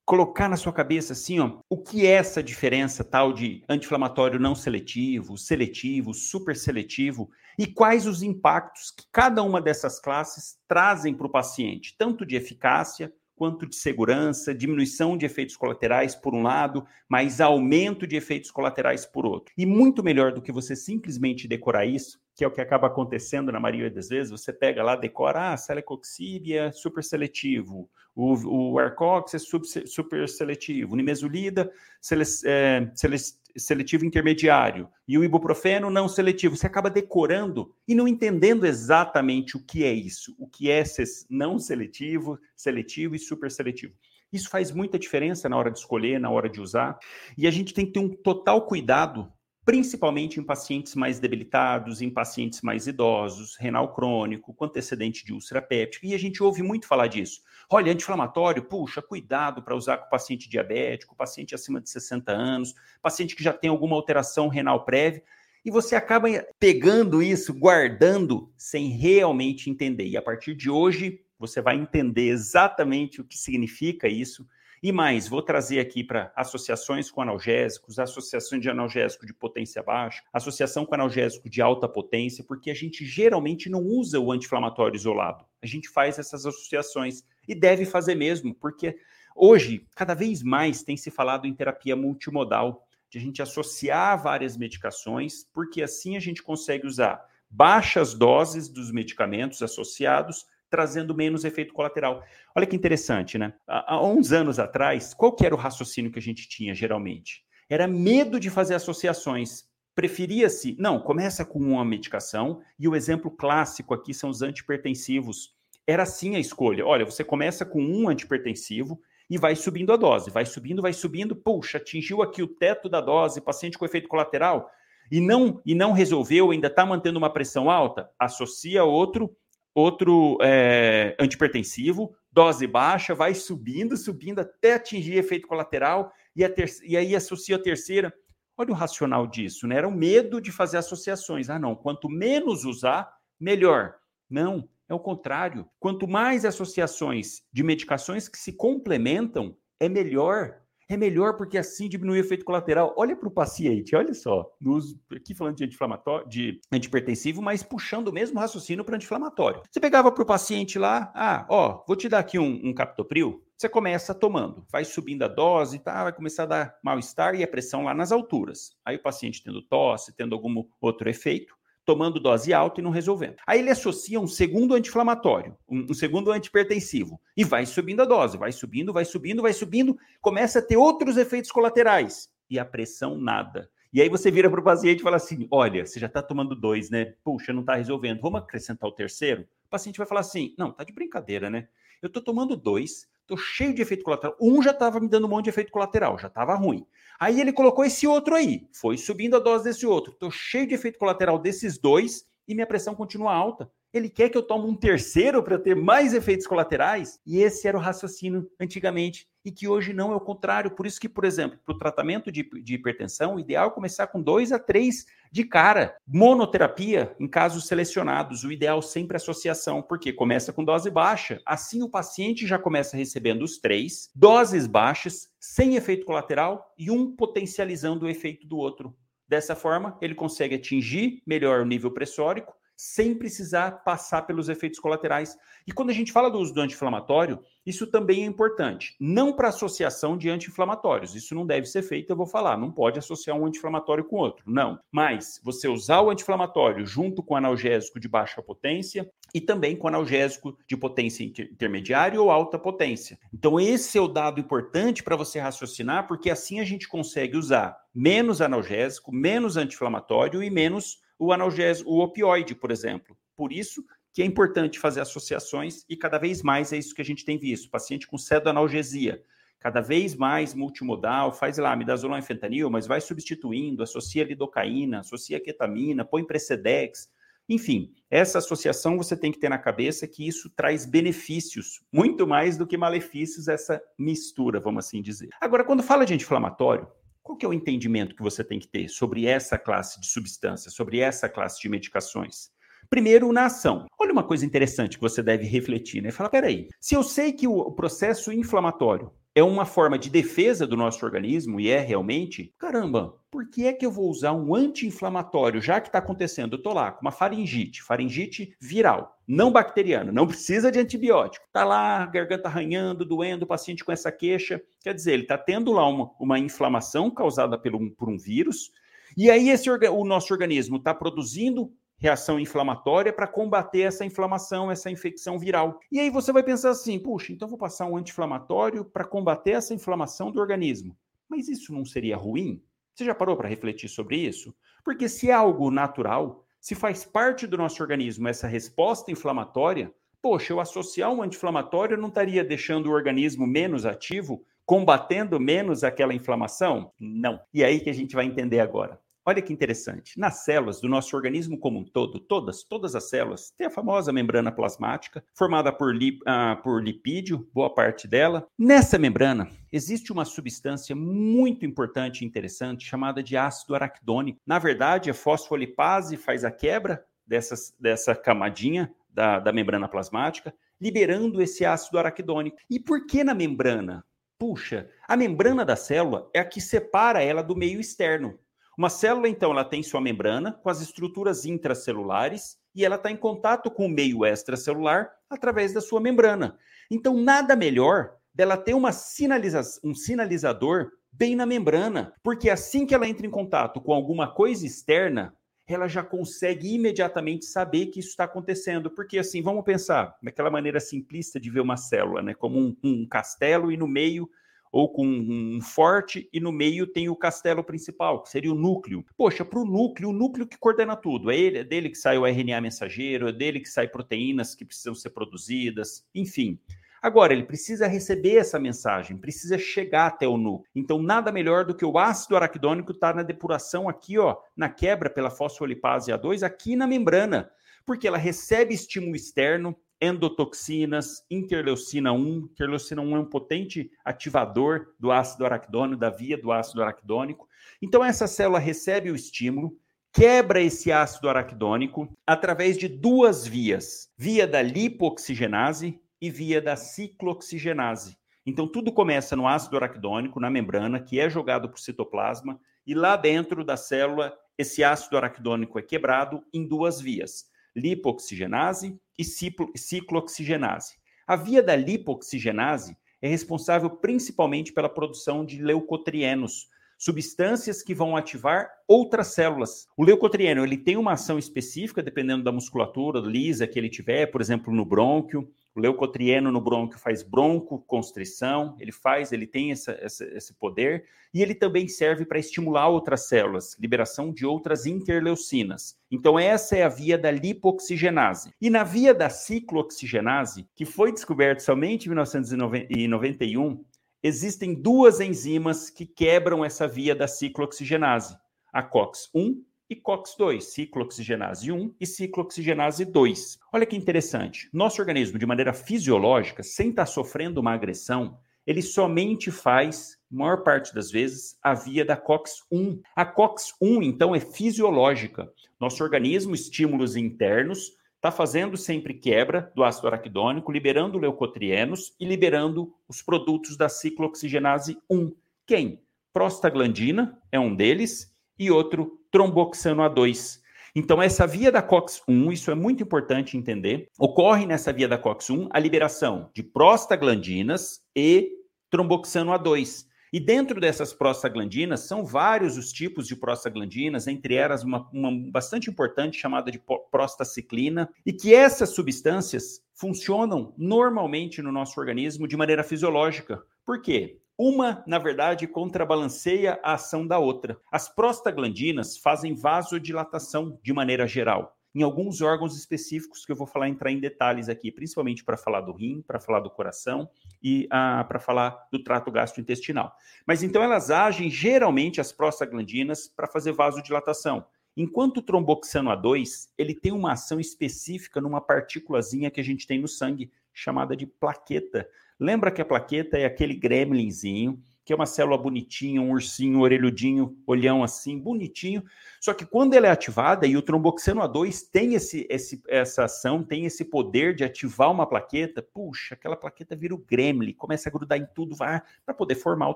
colocar 0.09 0.49
na 0.49 0.57
sua 0.57 0.73
cabeça 0.73 1.13
assim, 1.13 1.39
ó, 1.39 1.59
o 1.69 1.77
que 1.77 2.07
é 2.07 2.13
essa 2.13 2.41
diferença 2.41 3.03
tal 3.03 3.31
de 3.31 3.63
anti-inflamatório 3.69 4.39
não 4.39 4.55
seletivo, 4.55 5.37
seletivo, 5.37 6.15
super 6.15 6.55
seletivo 6.55 7.29
e 7.59 7.67
quais 7.67 8.07
os 8.07 8.23
impactos 8.23 8.89
que 8.89 9.03
cada 9.11 9.43
uma 9.43 9.61
dessas 9.61 9.99
classes 9.99 10.57
trazem 10.67 11.13
para 11.13 11.27
o 11.27 11.31
paciente, 11.31 11.93
tanto 11.95 12.25
de 12.25 12.35
eficácia 12.35 13.13
quanto 13.35 13.67
de 13.67 13.75
segurança, 13.75 14.51
diminuição 14.51 15.15
de 15.15 15.27
efeitos 15.27 15.55
colaterais 15.55 16.15
por 16.15 16.33
um 16.33 16.41
lado, 16.41 16.87
mas 17.07 17.39
aumento 17.39 18.07
de 18.07 18.15
efeitos 18.15 18.49
colaterais 18.49 19.05
por 19.05 19.27
outro. 19.27 19.53
E 19.55 19.63
muito 19.63 20.03
melhor 20.03 20.33
do 20.33 20.41
que 20.41 20.51
você 20.51 20.75
simplesmente 20.75 21.47
decorar 21.47 21.85
isso, 21.85 22.19
que 22.39 22.45
é 22.45 22.47
o 22.47 22.51
que 22.51 22.61
acaba 22.61 22.87
acontecendo 22.87 23.51
na 23.51 23.59
maioria 23.59 23.91
das 23.91 24.07
vezes, 24.07 24.31
você 24.31 24.53
pega 24.53 24.81
lá, 24.81 24.95
decora, 24.95 25.51
ah, 25.51 25.57
celecoxib 25.57 26.53
é 26.53 26.71
super 26.71 27.03
seletivo, 27.03 27.89
o, 28.15 28.71
o 28.71 28.79
Arcox 28.79 29.33
é 29.33 29.37
super, 29.37 30.29
seletivo, 30.29 30.95
nimesulida 30.95 31.69
sele, 31.99 32.23
é, 32.45 32.89
sele, 32.95 33.17
seletivo 33.57 34.05
intermediário. 34.05 34.87
E 35.05 35.17
o 35.17 35.23
ibuprofeno 35.23 35.89
não 35.89 36.07
seletivo. 36.07 36.55
Você 36.55 36.65
acaba 36.65 36.89
decorando 36.89 37.75
e 37.85 37.93
não 37.93 38.07
entendendo 38.07 38.65
exatamente 38.65 39.57
o 39.57 39.59
que 39.59 39.83
é 39.83 39.91
isso, 39.91 40.33
o 40.39 40.47
que 40.47 40.71
é 40.71 40.81
não 41.29 41.59
seletivo, 41.59 42.39
seletivo 42.55 43.15
e 43.15 43.19
super 43.19 43.51
seletivo. 43.51 43.93
Isso 44.31 44.49
faz 44.49 44.71
muita 44.71 44.97
diferença 44.97 45.49
na 45.49 45.57
hora 45.57 45.71
de 45.71 45.79
escolher, 45.79 46.21
na 46.21 46.29
hora 46.29 46.49
de 46.49 46.61
usar, 46.61 46.97
e 47.37 47.45
a 47.45 47.51
gente 47.51 47.73
tem 47.73 47.85
que 47.85 47.91
ter 47.91 47.99
um 47.99 48.09
total 48.09 48.65
cuidado 48.65 49.29
principalmente 49.69 50.39
em 50.39 50.43
pacientes 50.43 50.95
mais 50.95 51.19
debilitados, 51.19 52.01
em 52.01 52.09
pacientes 52.09 52.59
mais 52.63 52.87
idosos, 52.87 53.55
renal 53.55 53.93
crônico, 53.93 54.51
com 54.51 54.65
antecedente 54.65 55.23
de 55.23 55.31
úlcera 55.31 55.61
péptica, 55.61 56.07
e 56.07 56.15
a 56.15 56.17
gente 56.17 56.41
ouve 56.41 56.63
muito 56.63 56.87
falar 56.87 57.05
disso. 57.05 57.43
Olha, 57.69 57.91
anti-inflamatório, 57.91 58.63
puxa, 58.63 58.99
cuidado 58.99 59.61
para 59.61 59.75
usar 59.75 59.97
com 59.97 60.09
paciente 60.09 60.49
diabético, 60.49 61.15
paciente 61.15 61.53
acima 61.53 61.79
de 61.79 61.87
60 61.87 62.31
anos, 62.31 62.73
paciente 62.99 63.35
que 63.35 63.43
já 63.43 63.53
tem 63.53 63.69
alguma 63.69 63.95
alteração 63.95 64.47
renal 64.47 64.85
prévia, 64.85 65.21
e 65.63 65.69
você 65.69 65.95
acaba 65.95 66.27
pegando 66.59 67.21
isso, 67.21 67.53
guardando, 67.53 68.51
sem 68.57 68.87
realmente 68.87 69.69
entender. 69.69 70.07
E 70.07 70.17
a 70.17 70.21
partir 70.23 70.55
de 70.55 70.67
hoje, 70.67 71.21
você 71.37 71.61
vai 71.61 71.75
entender 71.75 72.29
exatamente 72.29 73.21
o 73.21 73.23
que 73.23 73.37
significa 73.37 74.07
isso, 74.07 74.47
e 74.81 74.91
mais, 74.91 75.27
vou 75.27 75.41
trazer 75.41 75.79
aqui 75.79 76.03
para 76.03 76.31
associações 76.35 77.11
com 77.11 77.21
analgésicos, 77.21 77.99
associação 77.99 78.57
de 78.57 78.69
analgésico 78.69 79.25
de 79.25 79.33
potência 79.33 79.83
baixa, 79.83 80.23
associação 80.31 80.85
com 80.85 80.95
analgésico 80.95 81.49
de 81.49 81.61
alta 81.61 81.87
potência, 81.87 82.43
porque 82.43 82.71
a 82.71 82.73
gente 82.73 83.05
geralmente 83.05 83.69
não 83.69 83.83
usa 83.83 84.19
o 84.19 84.31
anti-inflamatório 84.31 84.95
isolado. 84.95 85.45
A 85.61 85.65
gente 85.65 85.89
faz 85.89 86.17
essas 86.17 86.45
associações 86.45 87.23
e 87.47 87.53
deve 87.53 87.85
fazer 87.85 88.15
mesmo, 88.15 88.55
porque 88.55 88.97
hoje, 89.35 89.85
cada 89.95 90.13
vez 90.13 90.41
mais 90.41 90.81
tem 90.81 90.95
se 90.95 91.11
falado 91.11 91.45
em 91.45 91.53
terapia 91.53 91.95
multimodal, 91.95 92.85
de 93.09 93.17
a 93.17 93.21
gente 93.21 93.41
associar 93.41 94.21
várias 94.21 94.55
medicações, 94.55 95.43
porque 95.51 95.81
assim 95.81 96.15
a 96.15 96.19
gente 96.19 96.43
consegue 96.43 96.85
usar 96.85 97.27
baixas 97.49 98.13
doses 98.13 98.69
dos 98.69 98.91
medicamentos 98.91 99.61
associados 99.63 100.45
trazendo 100.69 101.15
menos 101.15 101.43
efeito 101.43 101.73
colateral. 101.73 102.23
Olha 102.55 102.65
que 102.65 102.75
interessante, 102.75 103.37
né? 103.37 103.53
Há, 103.67 104.01
uns 104.05 104.31
anos 104.31 104.59
atrás, 104.59 105.13
qual 105.13 105.33
que 105.33 105.45
era 105.45 105.55
o 105.55 105.57
raciocínio 105.57 106.11
que 106.11 106.19
a 106.19 106.21
gente 106.21 106.47
tinha 106.47 106.73
geralmente? 106.73 107.43
Era 107.69 107.87
medo 107.87 108.39
de 108.39 108.49
fazer 108.49 108.75
associações. 108.75 109.65
Preferia-se, 109.95 110.75
não, 110.79 110.99
começa 110.99 111.43
com 111.43 111.59
uma 111.59 111.83
medicação, 111.83 112.61
e 112.79 112.87
o 112.87 112.95
exemplo 112.95 113.29
clássico 113.29 113.93
aqui 113.93 114.13
são 114.13 114.29
os 114.29 114.41
antipertensivos. 114.41 115.53
Era 115.85 116.03
assim 116.03 116.35
a 116.35 116.39
escolha. 116.39 116.85
Olha, 116.85 117.05
você 117.05 117.23
começa 117.23 117.65
com 117.65 117.81
um 117.81 118.07
antipertensivo 118.07 118.99
e 119.29 119.37
vai 119.37 119.55
subindo 119.55 119.93
a 119.93 119.97
dose, 119.97 120.31
vai 120.31 120.45
subindo, 120.45 120.81
vai 120.81 120.93
subindo, 120.93 121.35
puxa, 121.35 121.77
atingiu 121.77 122.21
aqui 122.21 122.41
o 122.41 122.47
teto 122.47 122.89
da 122.89 123.01
dose, 123.01 123.41
paciente 123.41 123.77
com 123.77 123.85
efeito 123.85 124.07
colateral, 124.07 124.69
e 125.11 125.19
não 125.19 125.61
e 125.65 125.75
não 125.75 125.91
resolveu, 125.91 126.51
ainda 126.51 126.67
está 126.67 126.85
mantendo 126.85 127.17
uma 127.17 127.31
pressão 127.31 127.69
alta, 127.69 128.09
associa 128.17 128.83
outro 128.83 129.35
outro 129.73 130.37
é, 130.41 131.15
antipertensivo, 131.19 132.15
dose 132.31 132.67
baixa, 132.67 133.15
vai 133.15 133.33
subindo, 133.33 133.95
subindo 133.97 134.39
até 134.39 134.73
atingir 134.73 135.17
efeito 135.17 135.47
colateral 135.47 136.11
e, 136.35 136.43
e 136.83 136.97
aí 136.97 137.15
associa 137.15 137.55
a 137.55 137.61
terceira. 137.61 138.13
Olha 138.57 138.71
o 138.71 138.75
racional 138.75 139.25
disso, 139.25 139.67
né? 139.67 139.77
Era 139.77 139.87
o 139.87 139.95
medo 139.95 140.41
de 140.41 140.51
fazer 140.51 140.77
associações. 140.77 141.49
Ah, 141.49 141.57
não, 141.57 141.75
quanto 141.75 142.09
menos 142.09 142.65
usar, 142.65 143.09
melhor. 143.39 143.95
Não, 144.29 144.67
é 144.87 144.93
o 144.93 144.99
contrário. 144.99 145.65
Quanto 145.79 146.07
mais 146.07 146.43
associações 146.43 147.41
de 147.53 147.63
medicações 147.63 148.27
que 148.27 148.37
se 148.37 148.53
complementam, 148.53 149.55
é 149.79 149.87
melhor 149.87 150.61
é 150.89 150.97
melhor 150.97 151.37
porque 151.37 151.57
assim 151.57 151.87
diminui 151.87 152.17
o 152.17 152.21
efeito 152.21 152.43
colateral. 152.43 152.93
Olha 152.97 153.15
para 153.15 153.27
o 153.27 153.31
paciente, 153.31 153.95
olha 153.95 154.13
só, 154.13 154.51
nos, 154.59 154.97
aqui 155.15 155.35
falando 155.35 155.55
de 155.55 155.63
anti-inflamatório, 155.63 156.27
de 156.27 156.59
antipertensivo, 156.71 157.41
mas 157.41 157.61
puxando 157.61 158.07
o 158.07 158.13
mesmo 158.13 158.39
raciocínio 158.39 158.83
para 158.83 158.95
anti-inflamatório. 158.95 159.61
Você 159.69 159.79
pegava 159.79 160.11
para 160.11 160.23
o 160.23 160.25
paciente 160.25 160.79
lá, 160.79 161.11
ah, 161.13 161.45
ó, 161.47 161.83
vou 161.87 161.95
te 161.95 162.09
dar 162.09 162.19
aqui 162.19 162.39
um, 162.39 162.59
um 162.63 162.73
captopril, 162.73 163.43
você 163.55 163.67
começa 163.67 164.15
tomando, 164.15 164.65
vai 164.71 164.85
subindo 164.85 165.23
a 165.23 165.27
dose, 165.27 165.79
tá, 165.79 166.03
vai 166.03 166.13
começar 166.13 166.43
a 166.43 166.45
dar 166.45 166.79
mal-estar 166.81 167.35
e 167.35 167.43
a 167.43 167.47
pressão 167.47 167.83
lá 167.83 167.93
nas 167.93 168.11
alturas. 168.11 168.71
Aí 168.85 168.95
o 168.95 169.01
paciente 169.01 169.43
tendo 169.43 169.61
tosse, 169.61 170.15
tendo 170.15 170.33
algum 170.33 170.63
outro 170.79 171.09
efeito, 171.09 171.53
tomando 171.89 172.19
dose 172.19 172.53
alta 172.53 172.79
e 172.79 172.83
não 172.83 172.91
resolvendo. 172.91 173.37
Aí 173.47 173.61
ele 173.61 173.71
associa 173.71 174.19
um 174.19 174.27
segundo 174.27 174.75
anti-inflamatório, 174.75 175.57
um, 175.67 175.91
segundo 175.91 176.31
antipertensivo, 176.31 177.19
e 177.35 177.43
vai 177.43 177.65
subindo 177.65 178.03
a 178.03 178.05
dose, 178.05 178.37
vai 178.37 178.51
subindo, 178.51 178.93
vai 178.93 179.03
subindo, 179.03 179.41
vai 179.41 179.53
subindo, 179.53 179.97
começa 180.21 180.59
a 180.59 180.61
ter 180.61 180.77
outros 180.77 181.17
efeitos 181.17 181.51
colaterais, 181.51 182.29
e 182.47 182.59
a 182.59 182.65
pressão 182.65 183.17
nada. 183.17 183.67
E 183.91 183.99
aí 184.03 184.07
você 184.07 184.29
vira 184.29 184.51
para 184.51 184.59
o 184.59 184.63
paciente 184.63 184.99
e 184.99 185.01
fala 185.01 185.15
assim: 185.15 185.47
olha, 185.49 185.83
você 185.83 185.99
já 185.99 186.05
está 186.05 186.21
tomando 186.21 186.53
dois, 186.53 186.91
né? 186.91 187.15
Puxa, 187.23 187.51
não 187.51 187.61
está 187.61 187.73
resolvendo, 187.73 188.21
vamos 188.21 188.39
acrescentar 188.39 188.87
o 188.87 188.93
terceiro? 188.93 189.47
O 189.65 189.69
paciente 189.71 189.97
vai 189.97 190.05
falar 190.05 190.21
assim: 190.21 190.53
não, 190.59 190.71
tá 190.71 190.83
de 190.83 190.93
brincadeira, 190.93 191.49
né? 191.49 191.69
Eu 192.03 192.07
estou 192.07 192.21
tomando 192.21 192.55
dois, 192.55 193.07
estou 193.29 193.37
cheio 193.37 193.73
de 193.73 193.81
efeito 193.81 194.03
colateral. 194.03 194.35
Um 194.41 194.61
já 194.61 194.71
estava 194.71 194.99
me 194.99 195.07
dando 195.07 195.27
um 195.27 195.29
monte 195.29 195.45
de 195.45 195.49
efeito 195.51 195.71
colateral, 195.71 196.17
já 196.17 196.27
estava 196.27 196.55
ruim. 196.55 196.85
Aí 197.19 197.39
ele 197.39 197.53
colocou 197.53 197.85
esse 197.85 198.07
outro 198.07 198.33
aí, 198.33 198.67
foi 198.73 198.97
subindo 198.97 199.35
a 199.35 199.39
dose 199.39 199.65
desse 199.65 199.85
outro. 199.85 200.13
Estou 200.13 200.31
cheio 200.31 200.65
de 200.65 200.73
efeito 200.73 200.97
colateral 200.97 201.37
desses 201.37 201.77
dois 201.77 202.25
e 202.47 202.55
minha 202.55 202.65
pressão 202.65 202.95
continua 202.95 203.33
alta. 203.33 203.69
Ele 203.93 204.09
quer 204.09 204.29
que 204.29 204.37
eu 204.37 204.43
tome 204.43 204.69
um 204.69 204.75
terceiro 204.75 205.41
para 205.43 205.57
ter 205.57 205.75
mais 205.75 206.13
efeitos 206.13 206.45
colaterais? 206.45 207.19
E 207.25 207.41
esse 207.41 207.67
era 207.67 207.77
o 207.77 207.81
raciocínio 207.81 208.47
antigamente, 208.59 209.27
e 209.43 209.51
que 209.51 209.67
hoje 209.67 209.93
não 209.93 210.11
é 210.11 210.15
o 210.15 210.19
contrário. 210.19 210.71
Por 210.71 210.85
isso 210.85 210.99
que, 210.99 211.09
por 211.09 211.25
exemplo, 211.25 211.59
para 211.65 211.73
o 211.73 211.77
tratamento 211.77 212.31
de, 212.31 212.47
de, 212.61 212.75
hipertensão, 212.75 213.35
o 213.35 213.39
ideal 213.39 213.67
é 213.67 213.71
começar 213.71 214.05
com 214.07 214.21
dois 214.21 214.51
a 214.51 214.59
três 214.59 215.05
de 215.31 215.43
cara. 215.43 215.95
Monoterapia, 216.07 217.15
em 217.19 217.27
casos 217.27 217.67
selecionados, 217.67 218.43
o 218.43 218.51
ideal 218.51 218.81
sempre 218.81 219.15
é 219.15 219.17
associação, 219.17 219.81
porque 219.81 220.11
começa 220.11 220.51
com 220.51 220.63
dose 220.63 220.89
baixa. 220.89 221.41
Assim, 221.45 221.83
o 221.83 221.89
paciente 221.89 222.47
já 222.47 222.57
começa 222.57 222.97
recebendo 222.97 223.43
os 223.43 223.57
três, 223.59 224.09
doses 224.15 224.67
baixas, 224.67 225.29
sem 225.39 225.75
efeito 225.75 226.05
colateral, 226.05 226.73
e 226.77 226.89
um 226.89 227.15
potencializando 227.15 228.05
o 228.05 228.09
efeito 228.09 228.47
do 228.47 228.57
outro. 228.57 228.95
Dessa 229.27 229.55
forma, 229.55 229.97
ele 230.01 230.15
consegue 230.15 230.55
atingir 230.55 231.21
melhor 231.25 231.61
o 231.61 231.65
nível 231.65 231.91
pressórico, 231.91 232.53
sem 232.75 233.13
precisar 233.13 233.83
passar 233.83 234.21
pelos 234.21 234.47
efeitos 234.47 234.79
colaterais. 234.79 235.35
E 235.67 235.71
quando 235.73 235.89
a 235.89 235.93
gente 235.93 236.13
fala 236.13 236.31
do 236.31 236.39
uso 236.39 236.53
do 236.53 236.61
anti-inflamatório, 236.61 237.43
isso 237.69 237.87
também 237.87 238.23
é 238.23 238.25
importante. 238.25 238.95
Não 238.99 239.31
para 239.31 239.49
associação 239.49 240.17
de 240.17 240.29
anti-inflamatórios. 240.29 241.15
Isso 241.15 241.35
não 241.35 241.45
deve 241.45 241.67
ser 241.67 241.83
feito, 241.83 242.09
eu 242.09 242.15
vou 242.15 242.25
falar. 242.25 242.57
Não 242.57 242.71
pode 242.71 242.99
associar 242.99 243.37
um 243.37 243.45
anti-inflamatório 243.45 244.03
com 244.03 244.17
outro. 244.17 244.43
Não. 244.47 244.79
Mas 244.91 245.39
você 245.43 245.67
usar 245.67 246.01
o 246.01 246.09
anti-inflamatório 246.09 246.85
junto 246.85 247.21
com 247.21 247.35
analgésico 247.35 247.99
de 247.99 248.07
baixa 248.07 248.41
potência 248.41 249.09
e 249.33 249.39
também 249.39 249.75
com 249.75 249.87
analgésico 249.87 250.57
de 250.67 250.75
potência 250.75 251.23
intermediária 251.23 252.19
ou 252.19 252.31
alta 252.31 252.57
potência. 252.57 253.19
Então, 253.33 253.59
esse 253.59 253.97
é 253.97 254.01
o 254.01 254.07
dado 254.07 254.39
importante 254.39 255.03
para 255.03 255.15
você 255.15 255.39
raciocinar, 255.39 256.07
porque 256.07 256.29
assim 256.29 256.59
a 256.59 256.65
gente 256.65 256.87
consegue 256.87 257.37
usar 257.37 257.77
menos 257.93 258.41
analgésico, 258.41 259.13
menos 259.13 259.57
anti-inflamatório 259.57 260.41
e 260.41 260.49
menos 260.49 260.99
o 261.19 261.31
analgésico, 261.31 261.91
o 261.91 261.99
opioide, 261.99 262.55
por 262.55 262.71
exemplo. 262.71 263.15
Por 263.35 263.53
isso 263.53 263.83
que 264.13 264.21
é 264.21 264.25
importante 264.25 264.79
fazer 264.79 265.01
associações 265.01 265.85
e 265.87 265.95
cada 265.95 266.17
vez 266.17 266.41
mais 266.41 266.73
é 266.73 266.77
isso 266.77 266.93
que 266.93 267.01
a 267.01 267.05
gente 267.05 267.25
tem 267.25 267.37
visto. 267.37 267.69
Paciente 267.69 268.07
com 268.07 268.17
analgesia, 268.45 269.23
cada 269.59 269.81
vez 269.81 270.15
mais 270.15 270.53
multimodal, 270.53 271.33
faz 271.33 271.57
lá 271.57 271.75
midazolam 271.75 272.17
e 272.17 272.21
fentanil, 272.21 272.69
mas 272.69 272.87
vai 272.87 273.01
substituindo, 273.01 273.83
associa 273.83 274.23
lidocaína, 274.23 275.01
associa 275.01 275.39
ketamina, 275.39 276.05
põe 276.05 276.23
precedex. 276.23 277.09
Enfim, 277.47 277.91
essa 278.09 278.37
associação 278.37 278.95
você 278.95 279.17
tem 279.17 279.31
que 279.31 279.39
ter 279.39 279.49
na 279.49 279.57
cabeça 279.57 280.07
que 280.07 280.27
isso 280.27 280.49
traz 280.51 280.85
benefícios, 280.85 281.81
muito 281.91 282.27
mais 282.27 282.57
do 282.57 282.67
que 282.67 282.77
malefícios, 282.77 283.47
essa 283.47 283.81
mistura, 283.97 284.59
vamos 284.59 284.85
assim 284.85 285.01
dizer. 285.01 285.29
Agora, 285.41 285.63
quando 285.63 285.81
fala 285.81 286.05
de 286.05 286.13
anti-inflamatório, 286.13 286.87
qual 287.23 287.37
que 287.37 287.45
é 287.45 287.49
o 287.49 287.53
entendimento 287.53 288.15
que 288.15 288.21
você 288.21 288.43
tem 288.43 288.59
que 288.59 288.67
ter 288.67 288.87
sobre 288.87 289.25
essa 289.25 289.57
classe 289.57 289.99
de 289.99 290.07
substâncias, 290.07 290.73
sobre 290.73 290.99
essa 290.99 291.27
classe 291.27 291.59
de 291.59 291.69
medicações? 291.69 292.51
Primeiro, 292.89 293.31
na 293.31 293.45
ação. 293.45 293.85
Olha 293.99 294.11
uma 294.11 294.23
coisa 294.23 294.43
interessante 294.43 294.97
que 294.97 295.01
você 295.01 295.21
deve 295.21 295.45
refletir, 295.45 296.01
né? 296.01 296.09
Fala, 296.09 296.27
peraí, 296.27 296.67
se 296.81 296.95
eu 296.95 297.03
sei 297.03 297.31
que 297.31 297.47
o 297.47 297.71
processo 297.71 298.31
inflamatório 298.31 299.11
é 299.35 299.43
uma 299.43 299.63
forma 299.63 299.97
de 299.97 300.09
defesa 300.09 300.65
do 300.65 300.75
nosso 300.75 301.05
organismo, 301.05 301.59
e 301.59 301.69
é 301.69 301.79
realmente, 301.79 302.51
caramba, 302.57 303.15
por 303.29 303.47
que 303.47 303.67
é 303.67 303.73
que 303.73 303.85
eu 303.85 303.91
vou 303.91 304.09
usar 304.09 304.33
um 304.33 304.55
anti-inflamatório, 304.55 305.61
já 305.61 305.79
que 305.79 305.87
está 305.87 305.99
acontecendo? 305.99 306.53
Eu 306.53 306.57
estou 306.57 306.73
lá 306.73 306.91
com 306.91 307.01
uma 307.01 307.11
faringite, 307.11 307.83
faringite 307.83 308.55
viral, 308.59 309.19
não 309.27 309.51
bacteriana, 309.51 310.11
não 310.11 310.25
precisa 310.27 310.71
de 310.71 310.79
antibiótico. 310.79 311.45
Está 311.45 311.63
lá, 311.63 312.07
garganta 312.07 312.47
arranhando, 312.47 313.05
doendo, 313.05 313.45
o 313.45 313.47
paciente 313.47 313.85
com 313.85 313.91
essa 313.91 314.11
queixa. 314.11 314.59
Quer 314.81 314.95
dizer, 314.95 315.13
ele 315.13 315.23
está 315.23 315.37
tendo 315.37 315.71
lá 315.71 315.87
uma, 315.87 316.09
uma 316.19 316.39
inflamação 316.39 317.11
causada 317.11 317.61
um, 317.71 317.89
por 317.91 318.09
um 318.09 318.17
vírus, 318.17 318.71
e 319.15 319.29
aí 319.29 319.49
esse, 319.49 319.69
o 319.69 320.05
nosso 320.05 320.33
organismo 320.33 320.77
está 320.77 320.93
produzindo 320.93 321.71
reação 321.99 322.39
inflamatória 322.39 323.11
para 323.11 323.27
combater 323.27 323.81
essa 323.81 324.05
inflamação, 324.05 324.71
essa 324.71 324.89
infecção 324.89 325.37
viral. 325.37 325.79
E 325.91 325.99
aí 325.99 326.09
você 326.09 326.31
vai 326.31 326.41
pensar 326.41 326.71
assim: 326.71 326.97
puxa, 326.97 327.33
então 327.33 327.47
vou 327.47 327.57
passar 327.57 327.85
um 327.85 327.97
anti-inflamatório 327.97 328.85
para 328.85 329.05
combater 329.05 329.51
essa 329.51 329.73
inflamação 329.73 330.31
do 330.31 330.39
organismo. 330.39 330.97
Mas 331.29 331.47
isso 331.47 331.73
não 331.73 331.85
seria 331.85 332.17
ruim? 332.17 332.63
Você 332.95 333.05
já 333.05 333.13
parou 333.13 333.37
para 333.37 333.47
refletir 333.47 333.89
sobre 333.89 334.17
isso? 334.17 334.55
Porque 334.83 335.07
se 335.07 335.29
é 335.29 335.33
algo 335.33 335.69
natural, 335.69 336.43
se 336.59 336.73
faz 336.73 337.05
parte 337.05 337.45
do 337.45 337.57
nosso 337.57 337.81
organismo 337.83 338.27
essa 338.27 338.47
resposta 338.47 339.11
inflamatória, 339.11 339.93
poxa, 340.21 340.53
eu 340.53 340.59
associar 340.59 341.11
um 341.11 341.21
anti-inflamatório 341.21 341.97
não 341.97 342.09
estaria 342.09 342.43
deixando 342.43 342.87
o 342.87 342.93
organismo 342.93 343.45
menos 343.45 343.85
ativo, 343.85 344.43
combatendo 344.65 345.39
menos 345.39 345.83
aquela 345.83 346.13
inflamação? 346.13 346.91
Não. 346.99 347.39
E 347.53 347.63
é 347.63 347.67
aí 347.67 347.79
que 347.79 347.89
a 347.89 347.93
gente 347.93 348.15
vai 348.15 348.25
entender 348.25 348.59
agora. 348.59 348.99
Olha 349.29 349.43
que 349.43 349.53
interessante. 349.53 350.19
Nas 350.19 350.43
células 350.43 350.81
do 350.81 350.89
nosso 350.89 351.15
organismo 351.15 351.55
como 351.55 351.77
um 351.77 351.83
todo, 351.83 352.19
todas, 352.19 352.63
todas 352.63 352.95
as 352.95 353.11
células, 353.11 353.51
tem 353.55 353.67
a 353.67 353.69
famosa 353.69 354.11
membrana 354.11 354.51
plasmática, 354.51 355.23
formada 355.35 355.71
por, 355.71 355.95
lip, 355.95 356.19
uh, 356.21 356.59
por 356.63 356.83
lipídio, 356.83 357.47
boa 357.53 357.71
parte 357.71 358.07
dela. 358.07 358.47
Nessa 358.57 358.97
membrana 358.97 359.47
existe 359.71 360.11
uma 360.11 360.25
substância 360.25 360.95
muito 360.95 361.63
importante 361.63 362.21
e 362.21 362.25
interessante 362.25 362.87
chamada 362.87 363.21
de 363.21 363.37
ácido 363.37 363.75
araquidônico. 363.75 364.39
Na 364.47 364.57
verdade, 364.57 365.11
a 365.11 365.13
fosfolipase 365.13 366.17
faz 366.17 366.43
a 366.43 366.49
quebra 366.49 367.05
dessas, 367.23 367.71
dessa 367.79 368.15
camadinha 368.15 368.91
da, 369.11 369.37
da 369.37 369.53
membrana 369.53 369.87
plasmática, 369.87 370.51
liberando 370.81 371.39
esse 371.39 371.63
ácido 371.63 371.99
araquidônico. 371.99 372.57
E 372.67 372.79
por 372.79 373.05
que 373.05 373.23
na 373.23 373.35
membrana? 373.35 374.03
Puxa, 374.39 374.89
a 375.07 375.15
membrana 375.15 375.63
da 375.63 375.75
célula 375.75 376.27
é 376.33 376.39
a 376.39 376.45
que 376.45 376.59
separa 376.59 377.21
ela 377.21 377.43
do 377.43 377.55
meio 377.55 377.79
externo. 377.79 378.39
Uma 378.79 378.89
célula, 378.89 379.27
então, 379.27 379.51
ela 379.51 379.65
tem 379.65 379.83
sua 379.83 379.99
membrana 379.99 380.53
com 380.53 380.69
as 380.69 380.79
estruturas 380.79 381.43
intracelulares 381.43 382.57
e 382.73 382.85
ela 382.85 382.95
está 382.95 383.11
em 383.11 383.17
contato 383.17 383.69
com 383.69 383.85
o 383.85 383.89
meio 383.89 384.25
extracelular 384.25 385.11
através 385.29 385.73
da 385.73 385.81
sua 385.81 385.99
membrana. 385.99 386.57
Então, 386.89 387.21
nada 387.21 387.57
melhor 387.57 388.13
dela 388.33 388.55
ter 388.55 388.73
uma 388.73 388.93
sinaliza 388.93 389.59
um 389.83 389.93
sinalizador 389.93 390.91
bem 391.11 391.35
na 391.35 391.45
membrana, 391.45 392.13
porque 392.23 392.49
assim 392.49 392.85
que 392.85 392.95
ela 392.95 393.05
entra 393.05 393.27
em 393.27 393.29
contato 393.29 393.81
com 393.81 393.91
alguma 393.91 394.33
coisa 394.33 394.65
externa, 394.65 395.35
ela 395.67 395.89
já 395.89 396.01
consegue 396.01 396.73
imediatamente 396.75 397.43
saber 397.47 397.87
que 397.87 397.99
isso 397.99 398.11
está 398.11 398.23
acontecendo. 398.23 398.89
Porque, 398.89 399.19
assim, 399.19 399.41
vamos 399.41 399.65
pensar 399.65 400.15
naquela 400.23 400.49
maneira 400.49 400.79
simplista 400.79 401.37
de 401.37 401.49
ver 401.49 401.59
uma 401.59 401.75
célula, 401.75 402.21
né? 402.21 402.33
Como 402.33 402.57
um, 402.57 402.77
um 402.81 403.05
castelo 403.05 403.73
e 403.73 403.75
no 403.75 403.89
meio 403.89 404.29
ou 404.71 404.91
com 404.91 405.05
um 405.05 405.59
forte 405.61 406.29
e 406.31 406.39
no 406.39 406.51
meio 406.51 406.85
tem 406.87 407.09
o 407.09 407.15
castelo 407.15 407.63
principal, 407.63 408.21
que 408.21 408.29
seria 408.29 408.51
o 408.51 408.55
núcleo. 408.55 409.05
Poxa, 409.17 409.43
para 409.43 409.59
o 409.59 409.65
núcleo, 409.65 410.09
o 410.09 410.13
núcleo 410.13 410.47
que 410.47 410.57
coordena 410.57 410.95
tudo. 410.95 411.31
É, 411.31 411.37
ele, 411.37 411.57
é 411.59 411.63
dele 411.63 411.89
que 411.89 411.97
sai 411.97 412.17
o 412.17 412.25
RNA 412.25 412.61
mensageiro, 412.61 413.27
é 413.27 413.31
dele 413.31 413.59
que 413.59 413.69
sai 413.69 413.87
proteínas 413.87 414.55
que 414.55 414.65
precisam 414.65 414.93
ser 414.93 415.09
produzidas, 415.11 416.05
enfim. 416.13 416.59
Agora, 417.01 417.31
ele 417.31 417.43
precisa 417.43 417.87
receber 417.87 418.35
essa 418.35 418.59
mensagem, 418.59 419.17
precisa 419.17 419.57
chegar 419.57 420.07
até 420.07 420.27
o 420.27 420.37
núcleo. 420.37 420.69
Então, 420.75 421.01
nada 421.01 421.31
melhor 421.31 421.63
do 421.63 421.73
que 421.73 421.85
o 421.85 421.97
ácido 421.97 422.35
araquidônico 422.35 422.91
estar 422.91 423.11
tá 423.11 423.17
na 423.17 423.23
depuração 423.23 423.87
aqui, 423.87 424.17
ó, 424.17 424.35
na 424.55 424.69
quebra 424.69 425.09
pela 425.09 425.31
fosfolipase 425.31 426.11
A2, 426.11 426.43
aqui 426.43 426.75
na 426.75 426.85
membrana, 426.85 427.49
porque 427.85 428.07
ela 428.07 428.17
recebe 428.17 428.73
estímulo 428.73 429.15
externo, 429.15 429.75
endotoxinas, 430.01 431.25
interleucina 431.29 432.11
1. 432.13 432.37
Interleucina 432.51 433.01
1 433.01 433.15
é 433.15 433.19
um 433.19 433.25
potente 433.25 433.91
ativador 434.03 434.93
do 434.99 435.11
ácido 435.11 435.45
araquidônico, 435.45 435.99
da 435.99 436.09
via 436.09 436.37
do 436.37 436.51
ácido 436.51 436.81
araquidônico. 436.81 437.47
Então, 437.81 438.03
essa 438.03 438.27
célula 438.27 438.59
recebe 438.59 439.11
o 439.11 439.15
estímulo, 439.15 439.77
quebra 440.11 440.61
esse 440.61 440.91
ácido 440.91 441.29
araquidônico 441.29 442.15
através 442.25 442.77
de 442.77 442.87
duas 442.87 443.45
vias: 443.45 444.11
via 444.17 444.47
da 444.47 444.61
lipoxigenase 444.61 445.99
e 446.21 446.29
via 446.29 446.61
da 446.61 446.75
ciclooxigenase. 446.75 448.17
Então, 448.45 448.67
tudo 448.67 448.91
começa 448.91 449.35
no 449.35 449.47
ácido 449.47 449.77
araquidônico, 449.77 450.39
na 450.39 450.49
membrana, 450.49 450.99
que 450.99 451.19
é 451.19 451.29
jogado 451.29 451.69
para 451.69 451.77
o 451.77 451.81
citoplasma, 451.81 452.59
e 452.87 452.95
lá 452.95 453.15
dentro 453.15 453.63
da 453.63 453.77
célula, 453.77 454.33
esse 454.57 454.83
ácido 454.83 455.17
araquidônico 455.17 455.77
é 455.77 455.81
quebrado 455.81 456.43
em 456.53 456.67
duas 456.67 456.99
vias 456.99 457.49
lipoxigenase 457.75 458.99
e 459.17 459.23
ciclooxigenase. 459.23 460.95
A 461.27 461.35
via 461.35 461.61
da 461.61 461.75
lipoxigenase 461.75 462.97
é 463.21 463.27
responsável 463.27 463.89
principalmente 463.89 464.71
pela 464.71 464.89
produção 464.89 465.45
de 465.45 465.61
leucotrienos, 465.61 466.67
substâncias 466.97 467.81
que 467.81 467.93
vão 467.93 468.17
ativar 468.17 468.69
outras 468.87 469.27
células. 469.27 469.87
O 469.95 470.03
leucotrieno 470.03 470.63
ele 470.63 470.77
tem 470.77 470.97
uma 470.97 471.13
ação 471.13 471.39
específica 471.39 472.03
dependendo 472.03 472.43
da 472.43 472.51
musculatura 472.51 473.19
lisa 473.19 473.67
que 473.67 473.79
ele 473.79 473.89
tiver, 473.89 474.27
por 474.27 474.41
exemplo, 474.41 474.73
no 474.73 474.83
brônquio. 474.83 475.49
O 475.75 475.79
leucotrieno 475.79 476.51
no 476.51 476.59
brônquio 476.59 476.99
faz 476.99 477.21
broncoconstrição, 477.21 478.75
ele 478.79 478.91
faz, 478.91 479.31
ele 479.31 479.45
tem 479.45 479.71
essa, 479.71 479.91
essa, 480.01 480.25
esse 480.25 480.53
poder, 480.53 481.05
e 481.33 481.41
ele 481.41 481.53
também 481.53 481.87
serve 481.87 482.25
para 482.25 482.39
estimular 482.39 482.87
outras 482.89 483.27
células, 483.27 483.77
liberação 483.79 484.33
de 484.33 484.45
outras 484.45 484.85
interleucinas. 484.85 485.95
Então, 486.09 486.39
essa 486.39 486.75
é 486.75 486.83
a 486.83 486.89
via 486.89 487.17
da 487.17 487.29
lipoxigenase. 487.29 488.51
E 488.59 488.69
na 488.69 488.83
via 488.83 489.13
da 489.13 489.29
ciclooxigenase, 489.29 490.67
que 490.75 490.85
foi 490.85 491.11
descoberta 491.11 491.63
somente 491.63 492.05
em 492.05 492.09
1991, 492.09 493.83
existem 494.23 494.73
duas 494.73 495.19
enzimas 495.19 495.89
que 495.89 496.05
quebram 496.05 496.65
essa 496.65 496.87
via 496.87 497.15
da 497.15 497.27
ciclooxigenase, 497.27 498.35
a 498.73 498.81
COX-1 498.81 499.68
e 499.89 499.95
COX-2, 499.95 500.61
ciclooxigenase 500.61 501.71
1 501.71 501.95
e 501.99 502.05
ciclooxigenase 502.05 503.05
2. 503.05 503.59
Olha 503.73 503.85
que 503.85 503.95
interessante. 503.95 504.69
Nosso 504.71 505.01
organismo, 505.01 505.39
de 505.39 505.45
maneira 505.45 505.73
fisiológica, 505.73 506.61
sem 506.61 506.89
estar 506.89 507.07
sofrendo 507.07 507.59
uma 507.59 507.73
agressão, 507.73 508.37
ele 508.67 508.83
somente 508.83 509.49
faz, 509.49 510.19
maior 510.29 510.63
parte 510.63 510.93
das 510.93 511.09
vezes, 511.09 511.57
a 511.63 511.73
via 511.73 512.05
da 512.05 512.15
COX-1. 512.15 513.01
A 513.15 513.25
COX-1, 513.25 514.03
então, 514.03 514.35
é 514.35 514.39
fisiológica. 514.39 515.51
Nosso 515.79 516.03
organismo, 516.03 516.53
estímulos 516.53 517.15
internos, 517.15 517.97
está 518.17 518.29
fazendo 518.31 518.77
sempre 518.77 519.13
quebra 519.13 519.71
do 519.73 519.83
ácido 519.83 520.07
araquidônico, 520.07 520.71
liberando 520.71 521.17
leucotrienos 521.17 522.13
e 522.19 522.25
liberando 522.25 522.93
os 523.07 523.23
produtos 523.23 523.75
da 523.75 523.89
ciclooxigenase 523.89 524.99
1. 525.09 525.33
Quem? 525.65 526.03
Prostaglandina 526.31 527.41
é 527.51 527.59
um 527.59 527.73
deles 527.73 528.35
e 528.59 528.69
outro 528.69 529.18
tromboxano 529.31 530.03
A2. 530.03 530.59
Então, 530.95 531.21
essa 531.21 531.45
via 531.45 531.71
da 531.71 531.81
COX-1, 531.81 532.51
isso 532.51 532.71
é 532.71 532.75
muito 532.75 533.03
importante 533.03 533.55
entender, 533.55 534.07
ocorre 534.17 534.65
nessa 534.65 534.91
via 534.91 535.07
da 535.07 535.17
COX-1 535.17 535.67
a 535.69 535.79
liberação 535.79 536.49
de 536.53 536.63
prostaglandinas 536.63 538.01
e 538.15 538.51
tromboxano 538.89 539.51
A2. 539.51 540.07
E 540.31 540.39
dentro 540.39 540.79
dessas 540.79 541.11
prostaglandinas, 541.11 542.01
são 542.01 542.23
vários 542.23 542.77
os 542.77 542.91
tipos 542.91 543.27
de 543.27 543.35
prostaglandinas, 543.35 544.27
entre 544.27 544.53
elas 544.53 544.83
uma, 544.83 545.09
uma 545.11 545.31
bastante 545.51 545.89
importante 545.89 546.39
chamada 546.39 546.71
de 546.71 546.79
prostaciclina, 547.11 548.09
e 548.25 548.31
que 548.31 548.53
essas 548.53 548.89
substâncias 548.89 549.81
funcionam 549.93 550.73
normalmente 550.77 551.61
no 551.61 551.71
nosso 551.71 551.99
organismo 551.99 552.47
de 552.47 552.55
maneira 552.55 552.83
fisiológica. 552.83 553.61
Por 553.83 554.01
quê? 554.01 554.39
Uma, 554.61 555.01
na 555.07 555.17
verdade, 555.17 555.65
contrabalanceia 555.65 556.81
a 556.83 556.95
ação 556.95 557.25
da 557.25 557.39
outra. 557.39 557.79
As 557.89 558.13
prostaglandinas 558.13 559.17
fazem 559.17 559.55
vasodilatação 559.55 560.77
de 560.83 560.91
maneira 560.91 561.25
geral 561.25 561.77
em 561.95 562.03
alguns 562.03 562.39
órgãos 562.41 562.77
específicos 562.77 563.45
que 563.45 563.51
eu 563.51 563.55
vou 563.55 563.65
falar 563.65 563.89
entrar 563.89 564.11
em 564.11 564.19
detalhes 564.19 564.69
aqui, 564.69 564.91
principalmente 564.91 565.43
para 565.43 565.57
falar 565.57 565.81
do 565.81 565.91
rim, 565.91 566.21
para 566.21 566.39
falar 566.39 566.59
do 566.59 566.69
coração 566.69 567.27
e 567.63 567.87
ah, 567.89 568.23
para 568.27 568.39
falar 568.39 568.87
do 568.91 569.01
trato 569.01 569.31
gastrointestinal. 569.31 570.13
Mas 570.45 570.61
então 570.61 570.83
elas 570.83 571.09
agem 571.09 571.49
geralmente 571.49 572.21
as 572.21 572.31
prostaglandinas 572.31 573.27
para 573.27 573.47
fazer 573.47 573.71
vasodilatação. 573.71 574.65
Enquanto 574.95 575.37
o 575.37 575.41
tromboxano 575.41 576.11
A2, 576.11 576.69
ele 576.77 576.93
tem 576.93 577.11
uma 577.11 577.31
ação 577.31 577.59
específica 577.59 578.41
numa 578.41 578.61
partículazinha 578.61 579.49
que 579.49 579.61
a 579.61 579.63
gente 579.63 579.87
tem 579.87 579.99
no 579.99 580.07
sangue, 580.07 580.51
chamada 580.73 581.15
de 581.15 581.25
plaqueta. 581.25 582.07
Lembra 582.39 582.71
que 582.71 582.81
a 582.81 582.85
plaqueta 582.85 583.37
é 583.37 583.45
aquele 583.45 583.75
gremlinzinho 583.75 584.81
que 585.09 585.13
é 585.13 585.15
uma 585.15 585.25
célula 585.25 585.57
bonitinha, 585.57 586.21
um 586.21 586.29
ursinho 586.29 586.81
orelhudinho, 586.81 587.57
olhão 587.65 588.03
assim, 588.03 588.37
bonitinho. 588.37 589.03
Só 589.41 589.55
que 589.55 589.65
quando 589.65 589.95
ela 589.95 590.05
é 590.05 590.11
ativada, 590.11 590.67
e 590.67 590.77
o 590.77 590.83
tromboxano 590.83 591.41
A2 591.41 591.89
tem 591.91 592.13
esse, 592.13 592.45
esse, 592.47 592.79
essa 592.87 593.23
ação, 593.23 593.63
tem 593.63 593.85
esse 593.85 594.05
poder 594.05 594.53
de 594.53 594.63
ativar 594.63 595.09
uma 595.09 595.25
plaqueta, 595.25 595.81
puxa, 595.81 596.35
aquela 596.35 596.55
plaqueta 596.55 596.95
vira 596.95 597.15
o 597.15 597.17
gremlin, 597.17 597.73
começa 597.73 598.07
a 598.07 598.11
grudar 598.11 598.37
em 598.37 598.45
tudo, 598.53 598.75
vai 598.75 599.01
para 599.25 599.33
poder 599.33 599.55
formar 599.55 599.89
o 599.89 599.95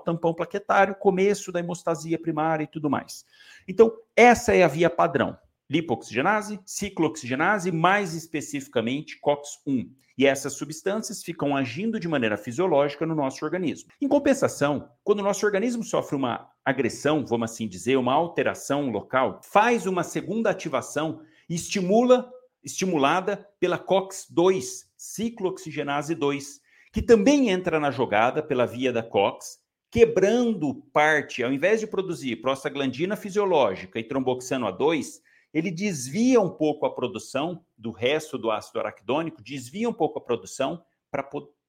tampão 0.00 0.34
plaquetário, 0.34 0.96
começo 0.96 1.52
da 1.52 1.60
hemostasia 1.60 2.18
primária 2.18 2.64
e 2.64 2.66
tudo 2.66 2.90
mais. 2.90 3.24
Então, 3.68 3.96
essa 4.16 4.52
é 4.52 4.64
a 4.64 4.68
via 4.68 4.90
padrão 4.90 5.38
lipoxigenase, 5.74 6.60
ciclooxigenase, 6.64 7.72
mais 7.72 8.14
especificamente 8.14 9.18
COX-1. 9.20 9.90
E 10.16 10.24
essas 10.24 10.52
substâncias 10.52 11.24
ficam 11.24 11.56
agindo 11.56 11.98
de 11.98 12.06
maneira 12.06 12.36
fisiológica 12.36 13.04
no 13.04 13.16
nosso 13.16 13.44
organismo. 13.44 13.90
Em 14.00 14.06
compensação, 14.06 14.88
quando 15.02 15.18
o 15.18 15.24
nosso 15.24 15.44
organismo 15.44 15.82
sofre 15.82 16.14
uma 16.14 16.48
agressão, 16.64 17.26
vamos 17.26 17.50
assim 17.50 17.66
dizer, 17.66 17.96
uma 17.96 18.14
alteração 18.14 18.88
local, 18.90 19.40
faz 19.42 19.84
uma 19.84 20.04
segunda 20.04 20.50
ativação 20.50 21.20
e 21.50 21.56
estimula, 21.56 22.30
estimulada 22.62 23.44
pela 23.58 23.76
COX-2, 23.76 24.84
ciclooxigenase 24.96 26.14
2, 26.14 26.60
que 26.92 27.02
também 27.02 27.50
entra 27.50 27.80
na 27.80 27.90
jogada 27.90 28.40
pela 28.40 28.64
via 28.64 28.92
da 28.92 29.02
COX, 29.02 29.58
quebrando 29.90 30.76
parte, 30.92 31.42
ao 31.42 31.52
invés 31.52 31.80
de 31.80 31.88
produzir 31.88 32.36
prostaglandina 32.36 33.16
fisiológica 33.16 33.98
e 33.98 34.04
tromboxano 34.04 34.66
A2, 34.66 35.24
ele 35.54 35.70
desvia 35.70 36.40
um 36.40 36.50
pouco 36.50 36.84
a 36.84 36.92
produção 36.92 37.64
do 37.78 37.92
resto 37.92 38.36
do 38.36 38.50
ácido 38.50 38.80
araquidônico, 38.80 39.40
desvia 39.40 39.88
um 39.88 39.92
pouco 39.92 40.18
a 40.18 40.22
produção 40.22 40.84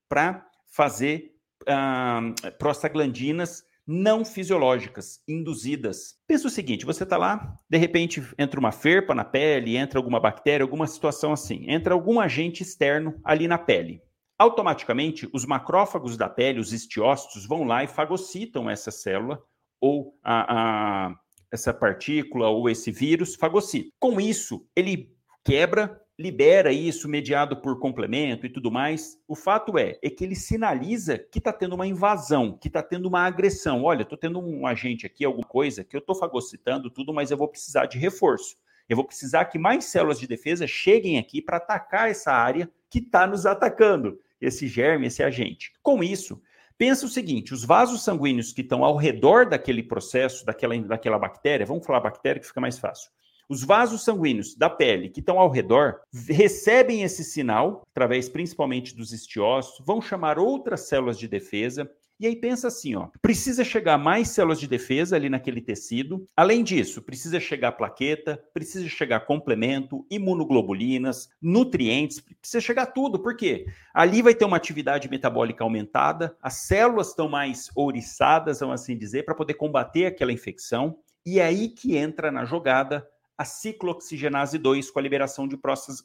para 0.10 0.46
fazer 0.65 1.36
uh, 1.63 2.51
prostaglandinas 2.58 3.63
não 3.88 4.25
fisiológicas, 4.25 5.22
induzidas. 5.27 6.15
Pensa 6.27 6.48
o 6.48 6.50
seguinte: 6.50 6.86
você 6.86 7.04
está 7.04 7.18
lá, 7.18 7.60
de 7.70 7.77
repente 7.77 8.24
entra 8.38 8.60
uma 8.60 8.72
ferpa 8.72 9.13
na 9.13 9.24
pele, 9.24 9.77
entra 9.77 10.00
alguma 10.00 10.20
bactéria, 10.20 10.63
alguma 10.63 10.88
situação 10.88 11.32
assim, 11.32 11.70
entra 11.70 11.94
algum 11.94 12.20
agente 12.20 12.63
externo 12.63 13.20
ali 13.24 13.48
na 13.48 13.60
pele. 13.60 14.01
Automaticamente, 14.38 15.30
os 15.32 15.46
macrófagos 15.46 16.18
da 16.18 16.27
pele, 16.27 16.60
os 16.60 16.74
estiócitos, 16.74 17.46
vão 17.46 17.63
lá 17.63 17.84
e 17.84 17.88
fagocitam 17.88 18.70
essa 18.70 18.92
célula 18.92 19.42
ou 19.80 20.18
a, 20.24 21.08
a 21.08 21.15
essa 21.56 21.74
partícula 21.74 22.48
ou 22.50 22.70
esse 22.70 22.92
vírus 22.92 23.36
fagocita. 23.36 23.90
Com 24.00 24.22
isso, 24.22 24.66
ele 24.76 25.12
quebra, 25.44 26.02
libera 26.18 26.72
isso 26.72 27.10
mediado 27.10 27.62
por 27.62 27.80
complemento 27.80 28.46
e 28.46 28.50
tudo 28.50 28.72
mais. 28.72 29.18
O 29.28 29.36
fato 29.36 29.78
é, 29.78 29.98
é 30.02 30.10
que 30.10 30.24
ele 30.24 30.36
sinaliza 30.36 31.18
que 31.18 31.40
está 31.40 31.52
tendo 31.52 31.74
uma 31.74 31.88
invasão, 31.88 32.58
que 32.58 32.68
está 32.68 32.82
tendo 32.82 33.08
uma 33.08 33.22
agressão. 33.22 33.84
Olha, 33.84 34.04
estou 34.04 34.18
tendo 34.18 34.40
um 34.40 34.66
agente 34.66 35.06
aqui, 35.06 35.26
alguma 35.26 35.48
coisa, 35.48 35.84
que 35.84 35.96
eu 35.96 36.00
estou 36.00 36.16
fagocitando 36.16 36.90
tudo, 36.90 37.14
mas 37.14 37.32
eu 37.32 37.38
vou 37.38 37.48
precisar 37.48 37.86
de 37.86 37.98
reforço. 37.98 38.56
Eu 38.88 38.96
vou 38.96 39.06
precisar 39.06 39.46
que 39.46 39.58
mais 39.58 39.86
células 39.86 40.20
de 40.20 40.28
defesa 40.28 40.68
cheguem 40.68 41.18
aqui 41.18 41.42
para 41.42 41.58
atacar 41.58 42.10
essa 42.10 42.32
área 42.32 42.70
que 42.90 43.00
está 43.00 43.26
nos 43.26 43.46
atacando, 43.46 44.20
esse 44.40 44.68
germe, 44.68 45.08
esse 45.08 45.24
agente. 45.24 45.74
Com 45.82 46.04
isso, 46.04 46.40
Pensa 46.77 47.05
o 47.05 47.10
seguinte: 47.10 47.53
os 47.53 47.63
vasos 47.63 48.03
sanguíneos 48.03 48.51
que 48.51 48.62
estão 48.62 48.84
ao 48.84 48.96
redor 48.96 49.48
daquele 49.48 49.84
processo, 49.84 50.46
daquela, 50.46 50.77
daquela 50.79 51.20
bactéria, 51.20 51.65
vamos 51.65 51.86
falar 51.86 52.01
bactéria 52.01 52.39
que 52.39 52.48
fica 52.48 52.62
mais 52.62 52.77
fácil. 52.77 53.10
Os 53.48 53.63
vasos 53.63 54.03
sanguíneos 54.03 54.55
da 54.55 54.70
pele 54.70 55.10
que 55.10 55.20
estão 55.20 55.39
ao 55.39 55.50
redor 55.50 56.01
recebem 56.27 57.03
esse 57.03 57.24
sinal, 57.24 57.84
através 57.91 58.27
principalmente 58.27 58.96
dos 58.96 59.13
estiócitos, 59.13 59.86
vão 59.86 60.01
chamar 60.01 60.39
outras 60.39 60.88
células 60.88 61.20
de 61.20 61.27
defesa 61.27 61.89
e 62.17 62.25
aí 62.25 62.36
pensa 62.36 62.69
assim, 62.69 62.95
ó, 62.95 63.10
precisa 63.22 63.63
chegar 63.63 63.98
mais 63.98 64.29
células 64.29 64.60
de 64.60 64.67
defesa 64.67 65.15
ali 65.15 65.29
naquele 65.29 65.60
tecido. 65.60 66.27
Além 66.36 66.63
disso, 66.63 67.01
precisa 67.01 67.39
chegar 67.39 67.74
plaqueta, 67.74 68.41
precisa 68.53 68.88
chegar 68.88 69.25
complemento, 69.25 70.05
imunoglobulinas, 70.10 71.29
nutrientes, 71.41 72.22
precisa 72.22 72.62
chegar 72.62 72.88
tudo. 72.88 73.19
Por 73.19 73.36
quê? 73.36 73.65
Ali 73.93 74.22
vai 74.22 74.34
ter 74.34 74.45
uma 74.45 74.55
atividade 74.55 75.10
metabólica 75.10 75.63
aumentada, 75.63 76.38
as 76.41 76.53
células 76.55 77.10
estão 77.10 77.27
mais 77.27 77.69
ouriçadas, 77.75 78.62
vamos 78.62 78.81
assim 78.81 78.98
dizer, 78.98 79.24
para 79.24 79.36
poder 79.36 79.55
combater 79.55 80.05
aquela 80.05 80.31
infecção. 80.31 80.98
E 81.25 81.39
é 81.39 81.45
aí 81.45 81.69
que 81.69 81.98
entra 81.98 82.31
na 82.31 82.45
jogada 82.45 83.05
a 83.38 83.43
ciclooxigenase 83.43 84.57
2 84.57 84.89
com 84.89 85.00
a 85.00 85.01
liberação 85.01 85.48
de 85.48 85.60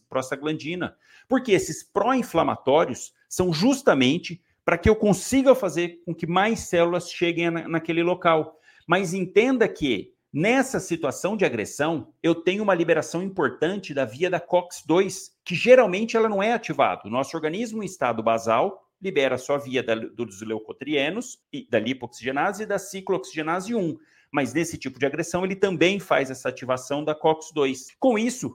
prostaglandina. 0.08 0.96
Porque 1.28 1.52
esses 1.52 1.84
pró-inflamatórios 1.84 3.12
são 3.28 3.52
justamente 3.52 4.42
para 4.64 4.78
que 4.78 4.88
eu 4.88 4.96
consiga 4.96 5.54
fazer 5.54 6.00
com 6.04 6.14
que 6.14 6.26
mais 6.26 6.60
células 6.60 7.10
cheguem 7.10 7.50
na, 7.50 7.68
naquele 7.68 8.02
local. 8.02 8.56
Mas 8.86 9.14
entenda 9.14 9.68
que 9.68 10.12
nessa 10.32 10.78
situação 10.78 11.36
de 11.36 11.44
agressão, 11.44 12.12
eu 12.22 12.34
tenho 12.34 12.62
uma 12.62 12.74
liberação 12.74 13.22
importante 13.22 13.92
da 13.92 14.04
via 14.04 14.30
da 14.30 14.40
COX-2, 14.40 15.30
que 15.44 15.54
geralmente 15.54 16.16
ela 16.16 16.28
não 16.28 16.42
é 16.42 16.52
ativada. 16.52 17.02
O 17.04 17.10
nosso 17.10 17.36
organismo 17.36 17.82
em 17.82 17.86
estado 17.86 18.22
basal 18.22 18.80
libera 19.00 19.38
só 19.38 19.56
via 19.58 19.82
da, 19.82 19.94
dos 19.94 20.42
leucotrienos, 20.42 21.38
e 21.52 21.66
da 21.68 21.80
lipoxigenase 21.80 22.64
e 22.64 22.66
da 22.66 22.78
ciclooxigenase 22.78 23.74
1. 23.74 23.96
Mas 24.32 24.54
nesse 24.54 24.78
tipo 24.78 24.98
de 24.98 25.06
agressão, 25.06 25.44
ele 25.44 25.56
também 25.56 25.98
faz 25.98 26.30
essa 26.30 26.48
ativação 26.48 27.02
da 27.02 27.14
COX-2. 27.14 27.94
Com 27.98 28.18
isso, 28.18 28.54